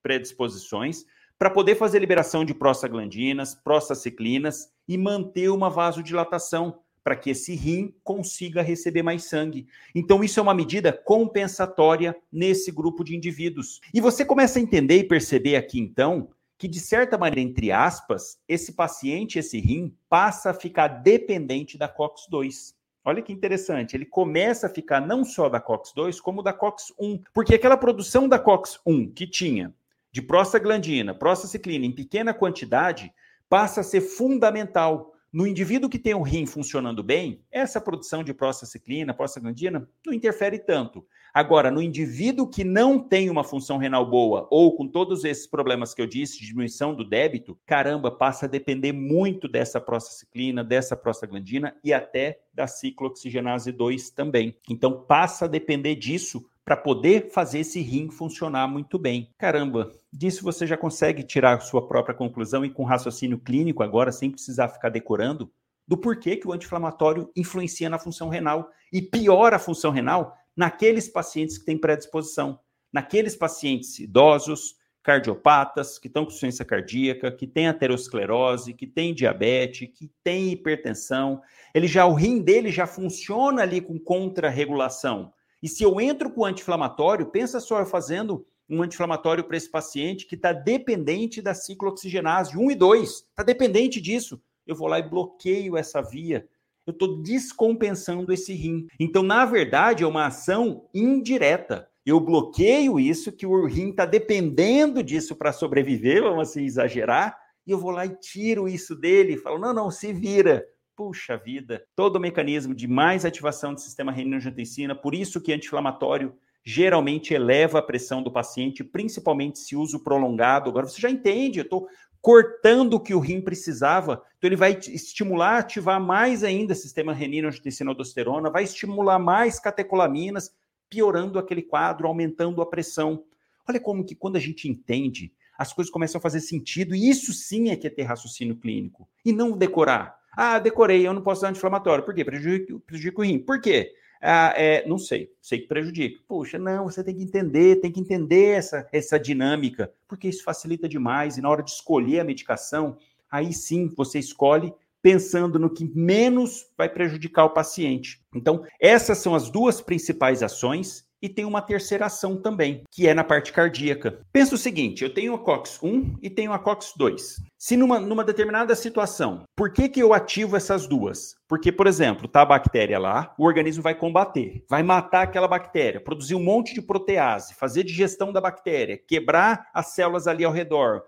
predisposições 0.02 1.04
para 1.40 1.48
poder 1.48 1.74
fazer 1.74 1.98
liberação 2.00 2.44
de 2.44 2.52
prostaglandinas, 2.52 3.54
prostaciclinas 3.54 4.70
e 4.86 4.98
manter 4.98 5.48
uma 5.48 5.70
vasodilatação 5.70 6.80
para 7.02 7.16
que 7.16 7.30
esse 7.30 7.54
rim 7.54 7.94
consiga 8.04 8.60
receber 8.60 9.02
mais 9.02 9.24
sangue. 9.24 9.66
Então, 9.94 10.22
isso 10.22 10.38
é 10.38 10.42
uma 10.42 10.52
medida 10.52 10.92
compensatória 10.92 12.14
nesse 12.30 12.70
grupo 12.70 13.02
de 13.02 13.16
indivíduos. 13.16 13.80
E 13.94 14.02
você 14.02 14.22
começa 14.22 14.58
a 14.58 14.62
entender 14.62 14.98
e 14.98 15.08
perceber 15.08 15.56
aqui, 15.56 15.80
então, 15.80 16.28
que, 16.58 16.68
de 16.68 16.78
certa 16.78 17.16
maneira, 17.16 17.40
entre 17.40 17.72
aspas, 17.72 18.38
esse 18.46 18.74
paciente, 18.74 19.38
esse 19.38 19.58
rim, 19.58 19.96
passa 20.10 20.50
a 20.50 20.54
ficar 20.54 20.88
dependente 20.88 21.78
da 21.78 21.88
COX-2. 21.88 22.74
Olha 23.02 23.22
que 23.22 23.32
interessante, 23.32 23.96
ele 23.96 24.04
começa 24.04 24.66
a 24.66 24.70
ficar 24.70 25.00
não 25.00 25.24
só 25.24 25.48
da 25.48 25.58
COX-2, 25.58 26.20
como 26.20 26.42
da 26.42 26.52
COX-1, 26.52 27.22
porque 27.32 27.54
aquela 27.54 27.78
produção 27.78 28.28
da 28.28 28.38
COX-1 28.38 29.14
que 29.14 29.26
tinha 29.26 29.74
de 30.12 30.22
prostaglandina, 30.22 31.14
prostaciclina 31.14 31.86
em 31.86 31.92
pequena 31.92 32.34
quantidade, 32.34 33.12
passa 33.48 33.80
a 33.80 33.84
ser 33.84 34.00
fundamental 34.00 35.12
no 35.32 35.46
indivíduo 35.46 35.88
que 35.88 35.98
tem 35.98 36.14
o 36.14 36.22
rim 36.22 36.44
funcionando 36.44 37.04
bem, 37.04 37.40
essa 37.52 37.80
produção 37.80 38.24
de 38.24 38.34
prostaciclina, 38.34 39.14
prostaglandina, 39.14 39.88
não 40.04 40.12
interfere 40.12 40.58
tanto. 40.58 41.06
Agora, 41.32 41.70
no 41.70 41.80
indivíduo 41.80 42.48
que 42.48 42.64
não 42.64 42.98
tem 42.98 43.30
uma 43.30 43.44
função 43.44 43.78
renal 43.78 44.10
boa 44.10 44.48
ou 44.50 44.76
com 44.76 44.88
todos 44.88 45.24
esses 45.24 45.46
problemas 45.46 45.94
que 45.94 46.02
eu 46.02 46.06
disse, 46.06 46.40
diminuição 46.40 46.92
do 46.92 47.08
débito, 47.08 47.56
caramba, 47.64 48.10
passa 48.10 48.46
a 48.46 48.48
depender 48.48 48.92
muito 48.92 49.46
dessa 49.46 49.80
prostaciclina, 49.80 50.64
dessa 50.64 50.96
prostaglandina 50.96 51.76
e 51.84 51.92
até 51.92 52.40
da 52.52 52.66
ciclooxigenase 52.66 53.70
2 53.70 54.10
também. 54.10 54.56
Então, 54.68 55.04
passa 55.04 55.44
a 55.44 55.48
depender 55.48 55.94
disso 55.94 56.44
para 56.70 56.76
poder 56.76 57.32
fazer 57.32 57.58
esse 57.58 57.80
rim 57.80 58.12
funcionar 58.12 58.68
muito 58.68 58.96
bem. 58.96 59.34
Caramba, 59.36 59.90
disso 60.12 60.44
você 60.44 60.68
já 60.68 60.76
consegue 60.76 61.24
tirar 61.24 61.56
a 61.56 61.60
sua 61.60 61.84
própria 61.84 62.14
conclusão 62.14 62.64
e 62.64 62.70
com 62.70 62.84
raciocínio 62.84 63.40
clínico 63.40 63.82
agora, 63.82 64.12
sem 64.12 64.30
precisar 64.30 64.68
ficar 64.68 64.88
decorando, 64.88 65.50
do 65.84 65.98
porquê 65.98 66.36
que 66.36 66.46
o 66.46 66.52
anti-inflamatório 66.52 67.28
influencia 67.34 67.90
na 67.90 67.98
função 67.98 68.28
renal 68.28 68.70
e 68.92 69.02
piora 69.02 69.56
a 69.56 69.58
função 69.58 69.90
renal 69.90 70.32
naqueles 70.56 71.08
pacientes 71.08 71.58
que 71.58 71.64
têm 71.64 71.76
predisposição, 71.76 72.60
naqueles 72.92 73.34
pacientes 73.34 73.98
idosos, 73.98 74.76
cardiopatas, 75.02 75.98
que 75.98 76.06
estão 76.06 76.22
com 76.22 76.28
insuficiência 76.28 76.64
cardíaca, 76.64 77.32
que 77.32 77.48
têm 77.48 77.66
aterosclerose, 77.66 78.74
que 78.74 78.86
têm 78.86 79.12
diabetes, 79.12 79.88
que 79.92 80.08
têm 80.22 80.52
hipertensão. 80.52 81.42
Ele 81.74 81.88
já 81.88 82.06
o 82.06 82.14
rim 82.14 82.40
dele 82.40 82.70
já 82.70 82.86
funciona 82.86 83.62
ali 83.62 83.80
com 83.80 83.98
contrarregulação. 83.98 85.32
E 85.62 85.68
se 85.68 85.82
eu 85.82 86.00
entro 86.00 86.30
com 86.30 86.44
anti-inflamatório, 86.44 87.26
pensa 87.26 87.60
só 87.60 87.80
eu 87.80 87.86
fazendo 87.86 88.46
um 88.68 88.82
anti-inflamatório 88.82 89.44
para 89.44 89.56
esse 89.56 89.68
paciente 89.68 90.26
que 90.26 90.36
está 90.36 90.52
dependente 90.52 91.42
da 91.42 91.54
ciclooxigenase 91.54 92.56
1 92.56 92.70
e 92.70 92.74
2, 92.74 93.10
está 93.10 93.42
dependente 93.42 94.00
disso. 94.00 94.40
Eu 94.66 94.76
vou 94.76 94.86
lá 94.86 94.98
e 94.98 95.08
bloqueio 95.08 95.76
essa 95.76 96.00
via. 96.00 96.48
Eu 96.86 96.92
estou 96.92 97.20
descompensando 97.20 98.32
esse 98.32 98.52
rim. 98.54 98.86
Então, 98.98 99.22
na 99.22 99.44
verdade, 99.44 100.04
é 100.04 100.06
uma 100.06 100.26
ação 100.26 100.88
indireta. 100.94 101.88
Eu 102.06 102.18
bloqueio 102.20 102.98
isso, 102.98 103.30
que 103.30 103.46
o 103.46 103.66
rim 103.66 103.90
está 103.90 104.06
dependendo 104.06 105.02
disso 105.02 105.36
para 105.36 105.52
sobreviver, 105.52 106.22
vamos 106.22 106.48
assim 106.48 106.64
exagerar, 106.64 107.36
e 107.66 107.72
eu 107.72 107.78
vou 107.78 107.90
lá 107.90 108.06
e 108.06 108.16
tiro 108.16 108.68
isso 108.68 108.96
dele 108.96 109.36
falo: 109.36 109.58
não, 109.58 109.74
não, 109.74 109.90
se 109.90 110.12
vira 110.12 110.66
puxa 111.00 111.34
vida, 111.34 111.82
todo 111.96 112.16
o 112.16 112.20
mecanismo 112.20 112.74
de 112.74 112.86
mais 112.86 113.24
ativação 113.24 113.72
do 113.72 113.80
sistema 113.80 114.12
renina-angiotensina, 114.12 114.94
por 114.94 115.14
isso 115.14 115.40
que 115.40 115.50
anti-inflamatório 115.50 116.36
geralmente 116.62 117.32
eleva 117.32 117.78
a 117.78 117.82
pressão 117.82 118.22
do 118.22 118.30
paciente, 118.30 118.84
principalmente 118.84 119.60
se 119.60 119.74
uso 119.74 120.04
prolongado. 120.04 120.68
Agora 120.68 120.86
você 120.86 121.00
já 121.00 121.08
entende, 121.08 121.58
eu 121.58 121.62
estou 121.62 121.88
cortando 122.20 122.92
o 122.92 123.00
que 123.00 123.14
o 123.14 123.18
rim 123.18 123.40
precisava, 123.40 124.22
então 124.36 124.46
ele 124.46 124.56
vai 124.56 124.72
estimular, 124.72 125.60
ativar 125.60 125.98
mais 125.98 126.44
ainda 126.44 126.74
o 126.74 126.76
sistema 126.76 127.14
renina-angiotensina-aldosterona, 127.14 128.50
vai 128.50 128.64
estimular 128.64 129.18
mais 129.18 129.58
catecolaminas, 129.58 130.54
piorando 130.90 131.38
aquele 131.38 131.62
quadro, 131.62 132.08
aumentando 132.08 132.60
a 132.60 132.66
pressão. 132.66 133.24
Olha 133.66 133.80
como 133.80 134.04
que 134.04 134.14
quando 134.14 134.36
a 134.36 134.40
gente 134.40 134.68
entende, 134.68 135.32
as 135.56 135.72
coisas 135.72 135.90
começam 135.90 136.18
a 136.18 136.22
fazer 136.22 136.40
sentido, 136.40 136.94
e 136.94 137.08
isso 137.08 137.32
sim 137.32 137.70
é 137.70 137.76
que 137.76 137.86
é 137.86 137.90
ter 137.90 138.02
raciocínio 138.02 138.56
clínico, 138.56 139.08
e 139.24 139.32
não 139.32 139.56
decorar. 139.56 140.19
Ah, 140.32 140.58
decorei, 140.58 141.06
eu 141.06 141.12
não 141.12 141.22
posso 141.22 141.42
dar 141.42 141.48
anti-inflamatório. 141.48 142.04
Por 142.04 142.14
quê? 142.14 142.24
Prejudica, 142.24 142.78
prejudica 142.86 143.20
o 143.20 143.24
rim. 143.24 143.38
Por 143.38 143.60
quê? 143.60 143.92
Ah, 144.22 144.52
é, 144.54 144.86
não 144.86 144.98
sei, 144.98 145.32
sei 145.40 145.60
que 145.60 145.66
prejudica. 145.66 146.20
Puxa, 146.28 146.58
não, 146.58 146.84
você 146.84 147.02
tem 147.02 147.14
que 147.14 147.22
entender, 147.22 147.76
tem 147.76 147.90
que 147.90 148.00
entender 148.00 148.56
essa, 148.56 148.86
essa 148.92 149.18
dinâmica, 149.18 149.92
porque 150.06 150.28
isso 150.28 150.44
facilita 150.44 150.88
demais. 150.88 151.38
E 151.38 151.40
na 151.40 151.48
hora 151.48 151.62
de 151.62 151.70
escolher 151.70 152.20
a 152.20 152.24
medicação, 152.24 152.98
aí 153.30 153.52
sim 153.52 153.88
você 153.96 154.18
escolhe 154.18 154.72
pensando 155.02 155.58
no 155.58 155.70
que 155.70 155.90
menos 155.96 156.66
vai 156.76 156.88
prejudicar 156.88 157.44
o 157.46 157.54
paciente. 157.54 158.22
Então, 158.34 158.62
essas 158.78 159.18
são 159.18 159.34
as 159.34 159.50
duas 159.50 159.80
principais 159.80 160.42
ações 160.42 161.08
e 161.22 161.28
tem 161.28 161.44
uma 161.44 161.62
terceira 161.62 162.06
ação 162.06 162.36
também, 162.36 162.82
que 162.90 163.06
é 163.06 163.14
na 163.14 163.24
parte 163.24 163.52
cardíaca. 163.52 164.20
Pensa 164.32 164.54
o 164.54 164.58
seguinte, 164.58 165.02
eu 165.02 165.12
tenho 165.12 165.34
a 165.34 165.38
COX-1 165.38 166.16
e 166.22 166.30
tenho 166.30 166.52
a 166.52 166.58
COX-2. 166.58 167.36
Se 167.58 167.76
numa, 167.76 168.00
numa 168.00 168.24
determinada 168.24 168.74
situação, 168.74 169.44
por 169.54 169.72
que, 169.72 169.88
que 169.88 170.00
eu 170.00 170.14
ativo 170.14 170.56
essas 170.56 170.86
duas? 170.86 171.34
Porque, 171.46 171.70
por 171.70 171.86
exemplo, 171.86 172.26
tá 172.26 172.42
a 172.42 172.46
bactéria 172.46 172.98
lá, 172.98 173.34
o 173.38 173.44
organismo 173.44 173.82
vai 173.82 173.94
combater, 173.94 174.64
vai 174.68 174.82
matar 174.82 175.22
aquela 175.22 175.46
bactéria, 175.46 176.00
produzir 176.00 176.34
um 176.34 176.42
monte 176.42 176.72
de 176.72 176.80
protease, 176.80 177.54
fazer 177.54 177.84
digestão 177.84 178.32
da 178.32 178.40
bactéria, 178.40 178.96
quebrar 178.96 179.68
as 179.74 179.88
células 179.88 180.26
ali 180.26 180.44
ao 180.44 180.52
redor, 180.52 181.02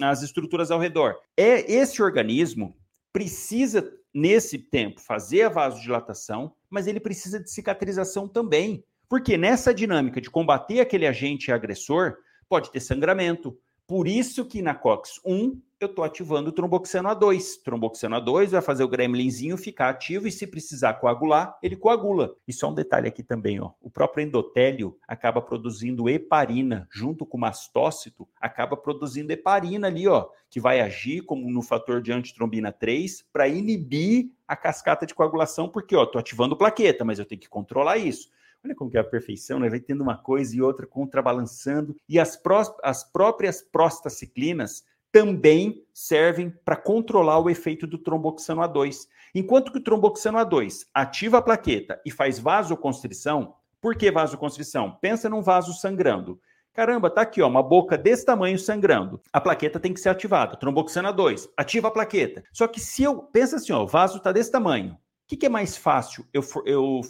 as 0.00 0.22
estruturas 0.22 0.70
ao 0.70 0.78
redor. 0.78 1.16
É 1.36 1.70
esse 1.72 2.02
organismo 2.02 2.76
precisa 3.12 3.90
nesse 4.14 4.58
tempo 4.58 5.00
fazer 5.00 5.42
a 5.42 5.48
vasodilatação, 5.48 6.54
mas 6.70 6.86
ele 6.86 7.00
precisa 7.00 7.38
de 7.38 7.50
cicatrização 7.50 8.26
também. 8.26 8.82
Porque 9.08 9.36
nessa 9.36 9.72
dinâmica 9.72 10.20
de 10.20 10.30
combater 10.30 10.80
aquele 10.80 11.06
agente 11.06 11.52
agressor, 11.52 12.16
pode 12.48 12.70
ter 12.70 12.80
sangramento. 12.80 13.58
Por 13.86 14.08
isso 14.08 14.44
que 14.44 14.60
na 14.60 14.74
COX-1 14.74 15.60
eu 15.78 15.86
estou 15.86 16.04
ativando 16.04 16.48
o 16.48 16.52
tromboxano 16.52 17.08
A2. 17.10 17.62
Tromboxano 17.62 18.16
A2 18.16 18.48
vai 18.48 18.62
fazer 18.62 18.82
o 18.82 18.88
gremlinzinho 18.88 19.56
ficar 19.56 19.90
ativo 19.90 20.26
e 20.26 20.32
se 20.32 20.46
precisar 20.46 20.94
coagular, 20.94 21.56
ele 21.62 21.76
coagula. 21.76 22.34
E 22.48 22.52
só 22.52 22.70
um 22.70 22.74
detalhe 22.74 23.06
aqui 23.06 23.22
também, 23.22 23.60
ó. 23.60 23.72
O 23.80 23.90
próprio 23.90 24.24
endotélio 24.24 24.96
acaba 25.06 25.40
produzindo 25.40 26.08
heparina, 26.08 26.88
junto 26.90 27.26
com 27.26 27.36
o 27.36 27.40
mastócito, 27.40 28.26
acaba 28.40 28.76
produzindo 28.76 29.32
heparina 29.32 29.86
ali, 29.86 30.08
ó, 30.08 30.26
que 30.48 30.58
vai 30.58 30.80
agir 30.80 31.20
como 31.20 31.48
no 31.50 31.62
fator 31.62 32.00
de 32.00 32.10
antitrombina 32.10 32.72
3 32.72 33.24
para 33.32 33.46
inibir 33.46 34.30
a 34.48 34.56
cascata 34.56 35.04
de 35.04 35.14
coagulação, 35.14 35.68
porque, 35.68 35.94
ó, 35.94 36.06
tô 36.06 36.18
ativando 36.18 36.56
plaqueta, 36.56 37.04
mas 37.04 37.18
eu 37.18 37.26
tenho 37.26 37.40
que 37.40 37.48
controlar 37.48 37.98
isso. 37.98 38.30
Olha 38.64 38.74
como 38.74 38.90
que 38.90 38.96
é 38.96 39.00
a 39.00 39.04
perfeição, 39.04 39.58
né? 39.58 39.68
Vai 39.68 39.80
tendo 39.80 40.02
uma 40.02 40.16
coisa 40.16 40.56
e 40.56 40.60
outra 40.60 40.86
contrabalançando. 40.86 41.96
E 42.08 42.18
as, 42.18 42.36
pró 42.36 42.62
as 42.82 43.04
próprias 43.04 43.62
prostaciclinas 43.62 44.84
também 45.12 45.84
servem 45.94 46.50
para 46.64 46.76
controlar 46.76 47.38
o 47.38 47.48
efeito 47.48 47.86
do 47.86 47.96
tromboxano 47.96 48.60
A2. 48.62 49.06
Enquanto 49.34 49.72
que 49.72 49.78
o 49.78 49.82
tromboxano 49.82 50.38
A2 50.38 50.86
ativa 50.92 51.38
a 51.38 51.42
plaqueta 51.42 52.00
e 52.04 52.10
faz 52.10 52.38
vasoconstrição, 52.38 53.54
por 53.80 53.94
que 53.94 54.10
vasoconstrição? 54.10 54.98
Pensa 55.00 55.28
num 55.28 55.42
vaso 55.42 55.72
sangrando. 55.72 56.40
Caramba, 56.76 57.08
tá 57.08 57.22
aqui, 57.22 57.40
ó, 57.40 57.48
uma 57.48 57.62
boca 57.62 57.96
desse 57.96 58.26
tamanho 58.26 58.58
sangrando. 58.58 59.18
A 59.32 59.40
plaqueta 59.40 59.80
tem 59.80 59.94
que 59.94 60.00
ser 60.00 60.10
ativada. 60.10 60.56
Tromboxana 60.56 61.10
2, 61.10 61.48
ativa 61.56 61.88
a 61.88 61.90
plaqueta. 61.90 62.44
Só 62.52 62.68
que 62.68 62.78
se 62.78 63.02
eu 63.02 63.22
pensa 63.22 63.56
assim, 63.56 63.72
ó, 63.72 63.84
o 63.84 63.86
vaso 63.86 64.20
tá 64.20 64.30
desse 64.30 64.50
tamanho. 64.50 64.98
O 65.26 65.28
que, 65.28 65.36
que 65.36 65.46
é 65.46 65.48
mais 65.48 65.76
fácil? 65.76 66.24
Eu, 66.32 66.40
eu, 66.64 67.00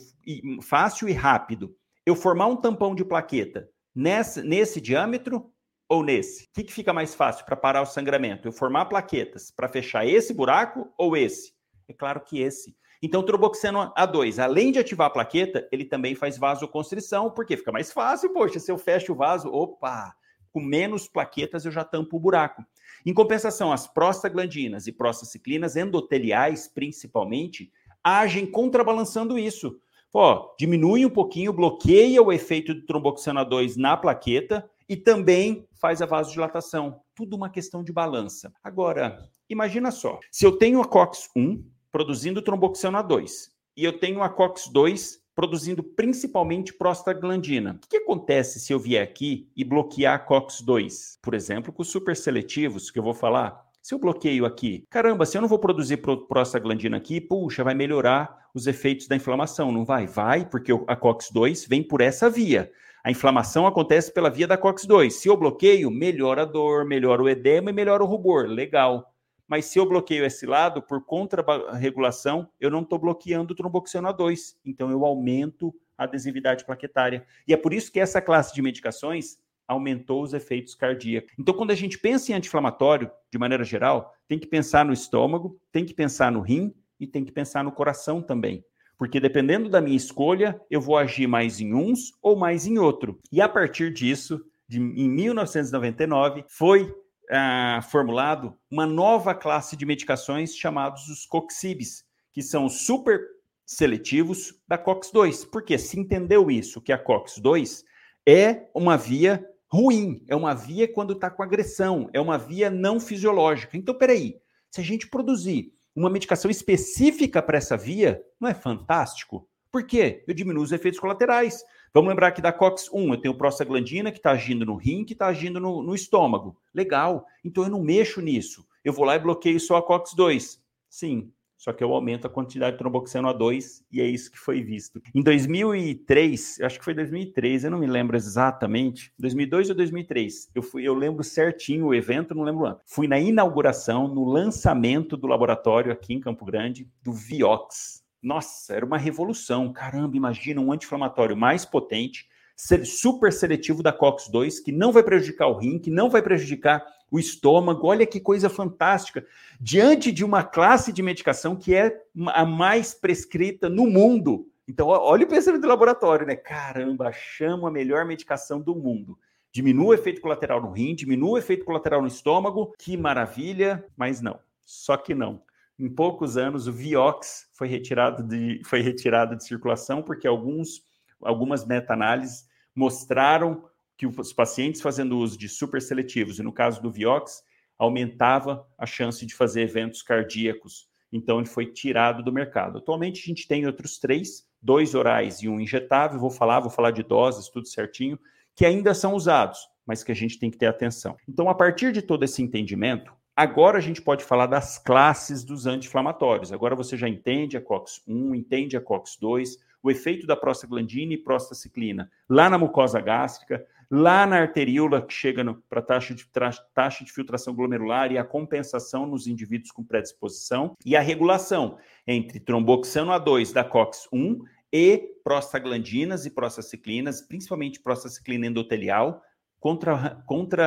fácil 0.62 1.06
e 1.06 1.12
rápido. 1.12 1.76
Eu 2.06 2.16
formar 2.16 2.46
um 2.46 2.56
tampão 2.56 2.94
de 2.94 3.04
plaqueta 3.04 3.68
nesse, 3.94 4.42
nesse 4.42 4.80
diâmetro 4.80 5.52
ou 5.86 6.02
nesse? 6.02 6.44
O 6.44 6.48
que, 6.54 6.64
que 6.64 6.72
fica 6.72 6.94
mais 6.94 7.14
fácil 7.14 7.44
para 7.44 7.54
parar 7.54 7.82
o 7.82 7.86
sangramento? 7.86 8.48
Eu 8.48 8.52
formar 8.52 8.86
plaquetas 8.86 9.50
para 9.50 9.68
fechar 9.68 10.06
esse 10.06 10.32
buraco 10.32 10.90
ou 10.96 11.14
esse? 11.14 11.52
É 11.86 11.92
claro 11.92 12.22
que 12.22 12.40
esse. 12.40 12.74
Então, 13.02 13.20
o 13.20 13.22
troboxano 13.22 13.92
A2, 13.94 14.42
além 14.42 14.72
de 14.72 14.78
ativar 14.78 15.08
a 15.08 15.12
plaqueta, 15.12 15.68
ele 15.70 15.84
também 15.84 16.14
faz 16.14 16.38
vasoconstrição, 16.38 17.30
porque 17.30 17.54
fica 17.54 17.70
mais 17.70 17.92
fácil, 17.92 18.32
poxa, 18.32 18.58
se 18.58 18.72
eu 18.72 18.78
fecho 18.78 19.12
o 19.12 19.16
vaso, 19.16 19.50
opa, 19.50 20.14
com 20.50 20.62
menos 20.62 21.06
plaquetas 21.06 21.66
eu 21.66 21.70
já 21.70 21.84
tampo 21.84 22.16
o 22.16 22.20
buraco. 22.20 22.64
Em 23.04 23.12
compensação, 23.12 23.70
as 23.70 23.86
prostaglandinas 23.86 24.86
e 24.86 24.92
prostaciclinas 24.92 25.76
endoteliais, 25.76 26.66
principalmente, 26.66 27.70
agem 28.06 28.46
contrabalançando 28.46 29.36
isso. 29.36 29.80
Pô, 30.12 30.54
diminui 30.56 31.04
um 31.04 31.10
pouquinho, 31.10 31.52
bloqueia 31.52 32.22
o 32.22 32.32
efeito 32.32 32.72
do 32.72 32.86
tromboxana 32.86 33.44
2 33.44 33.76
na 33.76 33.96
plaqueta 33.96 34.64
e 34.88 34.96
também 34.96 35.66
faz 35.72 36.00
a 36.00 36.06
vasodilatação. 36.06 37.00
Tudo 37.16 37.34
uma 37.34 37.50
questão 37.50 37.82
de 37.82 37.92
balança. 37.92 38.52
Agora, 38.62 39.28
imagina 39.50 39.90
só, 39.90 40.20
se 40.30 40.46
eu 40.46 40.52
tenho 40.52 40.80
a 40.80 40.84
COX-1 40.84 41.64
produzindo 41.90 42.40
tromboxana 42.40 43.02
2 43.02 43.50
e 43.76 43.82
eu 43.82 43.98
tenho 43.98 44.22
a 44.22 44.28
COX-2 44.28 45.18
produzindo 45.34 45.82
principalmente 45.82 46.72
prostaglandina. 46.72 47.80
O 47.84 47.88
que, 47.88 47.96
acontece 47.96 48.60
se 48.60 48.72
eu 48.72 48.78
vier 48.78 49.02
aqui 49.02 49.50
e 49.56 49.64
bloquear 49.64 50.24
COX-2? 50.26 51.18
Por 51.20 51.34
exemplo, 51.34 51.72
com 51.72 51.82
os 51.82 51.88
superseletivos, 51.88 52.88
que 52.90 52.98
eu 53.00 53.02
vou 53.02 53.12
falar, 53.12 53.65
se 53.86 53.94
eu 53.94 54.00
bloqueio 54.00 54.44
aqui, 54.44 54.84
caramba, 54.90 55.24
se 55.24 55.38
eu 55.38 55.40
não 55.40 55.48
vou 55.48 55.60
produzir 55.60 55.98
prostaglandina 55.98 56.96
aqui, 56.96 57.20
puxa, 57.20 57.62
vai 57.62 57.72
melhorar 57.72 58.36
os 58.52 58.66
efeitos 58.66 59.06
da 59.06 59.14
inflamação, 59.14 59.70
não 59.70 59.84
vai? 59.84 60.08
Vai, 60.08 60.44
porque 60.44 60.72
a 60.88 60.96
COX-2 60.96 61.68
vem 61.68 61.84
por 61.84 62.00
essa 62.00 62.28
via. 62.28 62.68
A 63.04 63.12
inflamação 63.12 63.64
acontece 63.64 64.12
pela 64.12 64.28
via 64.28 64.48
da 64.48 64.58
COX-2. 64.58 65.10
Se 65.10 65.28
eu 65.28 65.36
bloqueio, 65.36 65.88
melhora 65.88 66.42
a 66.42 66.44
dor, 66.44 66.84
melhora 66.84 67.22
o 67.22 67.28
edema 67.28 67.70
e 67.70 67.72
melhora 67.72 68.02
o 68.02 68.08
rubor. 68.08 68.46
Legal. 68.48 69.14
Mas 69.46 69.66
se 69.66 69.78
eu 69.78 69.86
bloqueio 69.86 70.24
esse 70.24 70.46
lado, 70.46 70.82
por 70.82 71.04
contra-regulação, 71.04 72.48
eu 72.58 72.72
não 72.72 72.80
estou 72.82 72.98
bloqueando 72.98 73.52
o 73.52 73.56
tromboxano 73.56 74.08
A2. 74.08 74.56
Então 74.64 74.90
eu 74.90 75.04
aumento 75.04 75.72
a 75.96 76.02
adesividade 76.02 76.64
plaquetária. 76.64 77.24
E 77.46 77.54
é 77.54 77.56
por 77.56 77.72
isso 77.72 77.92
que 77.92 78.00
essa 78.00 78.20
classe 78.20 78.52
de 78.52 78.60
medicações 78.60 79.38
aumentou 79.66 80.22
os 80.22 80.32
efeitos 80.32 80.74
cardíacos. 80.74 81.32
Então, 81.38 81.54
quando 81.54 81.70
a 81.70 81.74
gente 81.74 81.98
pensa 81.98 82.30
em 82.30 82.34
anti-inflamatório, 82.34 83.10
de 83.30 83.38
maneira 83.38 83.64
geral, 83.64 84.14
tem 84.28 84.38
que 84.38 84.46
pensar 84.46 84.84
no 84.84 84.92
estômago, 84.92 85.58
tem 85.72 85.84
que 85.84 85.94
pensar 85.94 86.30
no 86.30 86.40
rim 86.40 86.74
e 86.98 87.06
tem 87.06 87.24
que 87.24 87.32
pensar 87.32 87.64
no 87.64 87.72
coração 87.72 88.22
também. 88.22 88.64
Porque 88.98 89.20
dependendo 89.20 89.68
da 89.68 89.80
minha 89.80 89.96
escolha, 89.96 90.60
eu 90.70 90.80
vou 90.80 90.96
agir 90.96 91.26
mais 91.26 91.60
em 91.60 91.74
uns 91.74 92.12
ou 92.22 92.36
mais 92.36 92.66
em 92.66 92.78
outro. 92.78 93.20
E 93.30 93.40
a 93.40 93.48
partir 93.48 93.92
disso, 93.92 94.40
de, 94.66 94.78
em 94.78 95.08
1999, 95.08 96.44
foi 96.48 96.94
ah, 97.30 97.80
formulado 97.90 98.56
uma 98.70 98.86
nova 98.86 99.34
classe 99.34 99.76
de 99.76 99.84
medicações 99.84 100.56
chamados 100.56 101.08
os 101.08 101.26
coxibes, 101.26 102.04
que 102.32 102.42
são 102.42 102.68
super 102.68 103.20
seletivos 103.66 104.54
da 104.66 104.78
COX-2. 104.78 105.46
Porque 105.50 105.76
se 105.76 105.98
entendeu 105.98 106.50
isso, 106.50 106.80
que 106.80 106.92
a 106.92 106.98
COX-2 106.98 107.84
é 108.26 108.68
uma 108.74 108.96
via 108.96 109.44
ruim, 109.76 110.24
é 110.26 110.34
uma 110.34 110.54
via 110.54 110.88
quando 110.88 111.12
está 111.12 111.28
com 111.28 111.42
agressão, 111.42 112.08
é 112.14 112.18
uma 112.20 112.38
via 112.38 112.70
não 112.70 112.98
fisiológica. 112.98 113.76
Então, 113.76 113.94
peraí, 113.94 114.40
se 114.70 114.80
a 114.80 114.84
gente 114.84 115.06
produzir 115.06 115.70
uma 115.94 116.08
medicação 116.08 116.50
específica 116.50 117.42
para 117.42 117.58
essa 117.58 117.76
via, 117.76 118.22
não 118.40 118.48
é 118.48 118.54
fantástico? 118.54 119.46
Por 119.70 119.86
quê? 119.86 120.24
Eu 120.26 120.32
diminuo 120.32 120.62
os 120.62 120.72
efeitos 120.72 120.98
colaterais. 120.98 121.62
Vamos 121.92 122.08
lembrar 122.08 122.32
que 122.32 122.40
da 122.40 122.52
COX-1 122.52 123.10
eu 123.10 123.20
tenho 123.20 123.36
prostaglandina 123.36 124.10
que 124.10 124.18
está 124.18 124.30
agindo 124.30 124.64
no 124.64 124.76
rim, 124.76 125.04
que 125.04 125.12
está 125.12 125.26
agindo 125.26 125.60
no, 125.60 125.82
no 125.82 125.94
estômago. 125.94 126.56
Legal. 126.74 127.26
Então 127.44 127.64
eu 127.64 127.68
não 127.70 127.82
mexo 127.82 128.22
nisso. 128.22 128.66
Eu 128.82 128.94
vou 128.94 129.04
lá 129.04 129.16
e 129.16 129.18
bloqueio 129.18 129.60
só 129.60 129.76
a 129.76 129.82
COX-2. 129.82 130.58
Sim, 130.88 131.30
só 131.56 131.72
que 131.72 131.82
eu 131.82 131.92
aumento 131.92 132.26
a 132.26 132.30
quantidade 132.30 132.72
de 132.72 132.78
tromboxano 132.78 133.28
A2 133.28 133.82
e 133.90 134.00
é 134.00 134.06
isso 134.06 134.30
que 134.30 134.38
foi 134.38 134.62
visto. 134.62 135.02
Em 135.14 135.22
2003, 135.22 136.60
acho 136.60 136.78
que 136.78 136.84
foi 136.84 136.94
2003, 136.94 137.64
eu 137.64 137.70
não 137.70 137.78
me 137.78 137.86
lembro 137.86 138.16
exatamente, 138.16 139.12
2002 139.18 139.70
ou 139.70 139.76
2003, 139.76 140.50
eu, 140.54 140.62
fui, 140.62 140.82
eu 140.86 140.94
lembro 140.94 141.24
certinho 141.24 141.86
o 141.86 141.94
evento, 141.94 142.34
não 142.34 142.42
lembro 142.42 142.64
o 142.64 142.66
ano. 142.66 142.80
Fui 142.84 143.08
na 143.08 143.18
inauguração, 143.18 144.06
no 144.08 144.24
lançamento 144.24 145.16
do 145.16 145.26
laboratório 145.26 145.92
aqui 145.92 146.14
em 146.14 146.20
Campo 146.20 146.44
Grande, 146.44 146.88
do 147.02 147.12
Vioxx. 147.12 148.04
Nossa, 148.22 148.74
era 148.74 148.84
uma 148.84 148.98
revolução. 148.98 149.72
Caramba, 149.72 150.16
imagina 150.16 150.60
um 150.60 150.72
anti-inflamatório 150.72 151.36
mais 151.36 151.64
potente, 151.64 152.26
super 152.56 153.32
seletivo 153.32 153.82
da 153.82 153.92
COX-2, 153.92 154.62
que 154.64 154.72
não 154.72 154.90
vai 154.90 155.02
prejudicar 155.02 155.48
o 155.48 155.58
rim, 155.58 155.78
que 155.78 155.90
não 155.90 156.08
vai 156.08 156.22
prejudicar 156.22 156.84
o 157.10 157.18
estômago. 157.18 157.86
Olha 157.86 158.06
que 158.06 158.18
coisa 158.18 158.48
fantástica. 158.48 159.24
Diante 159.60 160.10
de 160.10 160.24
uma 160.24 160.42
classe 160.42 160.92
de 160.92 161.02
medicação 161.02 161.54
que 161.54 161.74
é 161.74 162.00
a 162.28 162.44
mais 162.44 162.94
prescrita 162.94 163.68
no 163.68 163.86
mundo. 163.86 164.48
Então, 164.68 164.88
olha 164.88 165.24
o 165.24 165.28
pensamento 165.28 165.62
do 165.62 165.68
laboratório, 165.68 166.26
né? 166.26 166.34
Caramba, 166.34 167.12
chama 167.12 167.68
a 167.68 167.70
melhor 167.70 168.04
medicação 168.04 168.60
do 168.60 168.74
mundo. 168.74 169.16
Diminua 169.52 169.88
o 169.88 169.94
efeito 169.94 170.20
colateral 170.20 170.60
no 170.60 170.72
rim, 170.72 170.94
diminua 170.94 171.30
o 171.30 171.38
efeito 171.38 171.64
colateral 171.64 172.02
no 172.02 172.08
estômago. 172.08 172.74
Que 172.78 172.96
maravilha, 172.96 173.84
mas 173.96 174.20
não. 174.20 174.40
Só 174.64 174.96
que 174.96 175.14
não. 175.14 175.40
Em 175.78 175.88
poucos 175.88 176.36
anos, 176.36 176.66
o 176.66 176.72
Vioxx 176.72 177.48
foi 177.52 177.68
retirado 177.68 178.22
de, 178.22 178.60
foi 178.64 178.80
retirado 178.80 179.36
de 179.36 179.44
circulação 179.44 180.02
porque 180.02 180.26
alguns, 180.26 180.82
algumas 181.22 181.66
meta-análises 181.66 182.46
mostraram 182.74 183.64
que 183.96 184.06
os 184.06 184.32
pacientes 184.32 184.80
fazendo 184.80 185.18
uso 185.18 185.38
de 185.38 185.48
super 185.48 185.80
seletivos, 185.80 186.38
e 186.38 186.42
no 186.42 186.52
caso 186.52 186.82
do 186.82 186.90
Vioxx, 186.90 187.42
aumentava 187.78 188.66
a 188.78 188.86
chance 188.86 189.24
de 189.24 189.34
fazer 189.34 189.62
eventos 189.62 190.02
cardíacos. 190.02 190.88
Então, 191.12 191.38
ele 191.38 191.46
foi 191.46 191.66
tirado 191.66 192.22
do 192.22 192.32
mercado. 192.32 192.78
Atualmente, 192.78 193.22
a 193.22 193.26
gente 193.26 193.46
tem 193.46 193.66
outros 193.66 193.98
três, 193.98 194.46
dois 194.60 194.94
orais 194.94 195.40
e 195.42 195.48
um 195.48 195.60
injetável. 195.60 196.18
Vou 196.18 196.30
falar, 196.30 196.60
vou 196.60 196.70
falar 196.70 196.90
de 196.90 197.02
doses, 197.02 197.48
tudo 197.48 197.68
certinho, 197.68 198.18
que 198.54 198.66
ainda 198.66 198.92
são 198.92 199.14
usados, 199.14 199.60
mas 199.86 200.02
que 200.02 200.12
a 200.12 200.14
gente 200.14 200.38
tem 200.38 200.50
que 200.50 200.58
ter 200.58 200.66
atenção. 200.66 201.16
Então, 201.28 201.48
a 201.48 201.54
partir 201.54 201.92
de 201.92 202.02
todo 202.02 202.24
esse 202.24 202.42
entendimento, 202.42 203.14
agora 203.34 203.78
a 203.78 203.80
gente 203.80 204.02
pode 204.02 204.24
falar 204.24 204.46
das 204.46 204.78
classes 204.78 205.44
dos 205.44 205.66
anti-inflamatórios. 205.66 206.52
Agora 206.52 206.74
você 206.74 206.96
já 206.96 207.08
entende 207.08 207.56
a 207.56 207.60
COX-1, 207.60 208.34
entende 208.34 208.76
a 208.76 208.80
COX-2, 208.80 209.58
o 209.86 209.90
efeito 209.90 210.26
da 210.26 210.34
prostaglandina 210.34 211.14
e 211.14 211.16
prostaciclina 211.16 212.10
lá 212.28 212.50
na 212.50 212.58
mucosa 212.58 213.00
gástrica, 213.00 213.64
lá 213.88 214.26
na 214.26 214.40
arteríola, 214.40 215.00
que 215.00 215.12
chega 215.12 215.56
para 215.68 215.80
taxa 215.80 216.12
de, 216.12 216.26
taxa 216.74 217.04
de 217.04 217.12
filtração 217.12 217.54
glomerular 217.54 218.10
e 218.10 218.18
a 218.18 218.24
compensação 218.24 219.06
nos 219.06 219.28
indivíduos 219.28 219.70
com 219.70 219.84
predisposição, 219.84 220.74
e 220.84 220.96
a 220.96 221.00
regulação 221.00 221.78
entre 222.04 222.40
tromboxano 222.40 223.12
A2 223.12 223.52
da 223.52 223.64
COX-1 223.64 224.40
e 224.72 224.98
prostaglandinas 225.22 226.26
e 226.26 226.30
prostaciclinas, 226.30 227.20
principalmente 227.20 227.80
prostaciclina 227.80 228.46
endotelial, 228.46 229.22
contra 229.60 230.66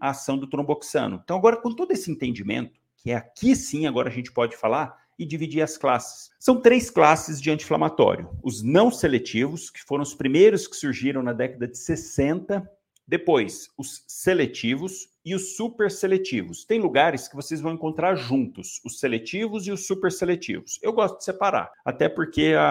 a 0.00 0.10
ação 0.10 0.38
do 0.38 0.46
tromboxano. 0.46 1.20
Então, 1.24 1.36
agora, 1.36 1.56
com 1.56 1.74
todo 1.74 1.90
esse 1.90 2.08
entendimento, 2.08 2.78
que 2.96 3.10
é 3.10 3.16
aqui 3.16 3.56
sim 3.56 3.86
agora 3.86 4.08
a 4.08 4.12
gente 4.12 4.30
pode 4.30 4.56
falar, 4.56 4.96
e 5.18 5.26
dividir 5.26 5.62
as 5.62 5.76
classes. 5.76 6.30
São 6.38 6.60
três 6.60 6.90
classes 6.90 7.40
de 7.40 7.50
anti-inflamatório: 7.50 8.30
os 8.42 8.62
não 8.62 8.90
seletivos, 8.90 9.70
que 9.70 9.82
foram 9.82 10.02
os 10.02 10.14
primeiros 10.14 10.66
que 10.66 10.76
surgiram 10.76 11.22
na 11.22 11.32
década 11.32 11.66
de 11.66 11.76
60, 11.76 12.70
depois 13.08 13.70
os 13.78 14.04
seletivos 14.06 15.08
e 15.24 15.34
os 15.34 15.56
super 15.56 15.90
seletivos. 15.90 16.64
Tem 16.64 16.78
lugares 16.78 17.26
que 17.26 17.34
vocês 17.34 17.60
vão 17.60 17.72
encontrar 17.72 18.14
juntos, 18.16 18.80
os 18.84 19.00
seletivos 19.00 19.66
e 19.66 19.72
os 19.72 19.86
super 19.86 20.12
seletivos. 20.12 20.78
Eu 20.82 20.92
gosto 20.92 21.18
de 21.18 21.24
separar, 21.24 21.70
até 21.84 22.08
porque 22.08 22.54
a, 22.56 22.62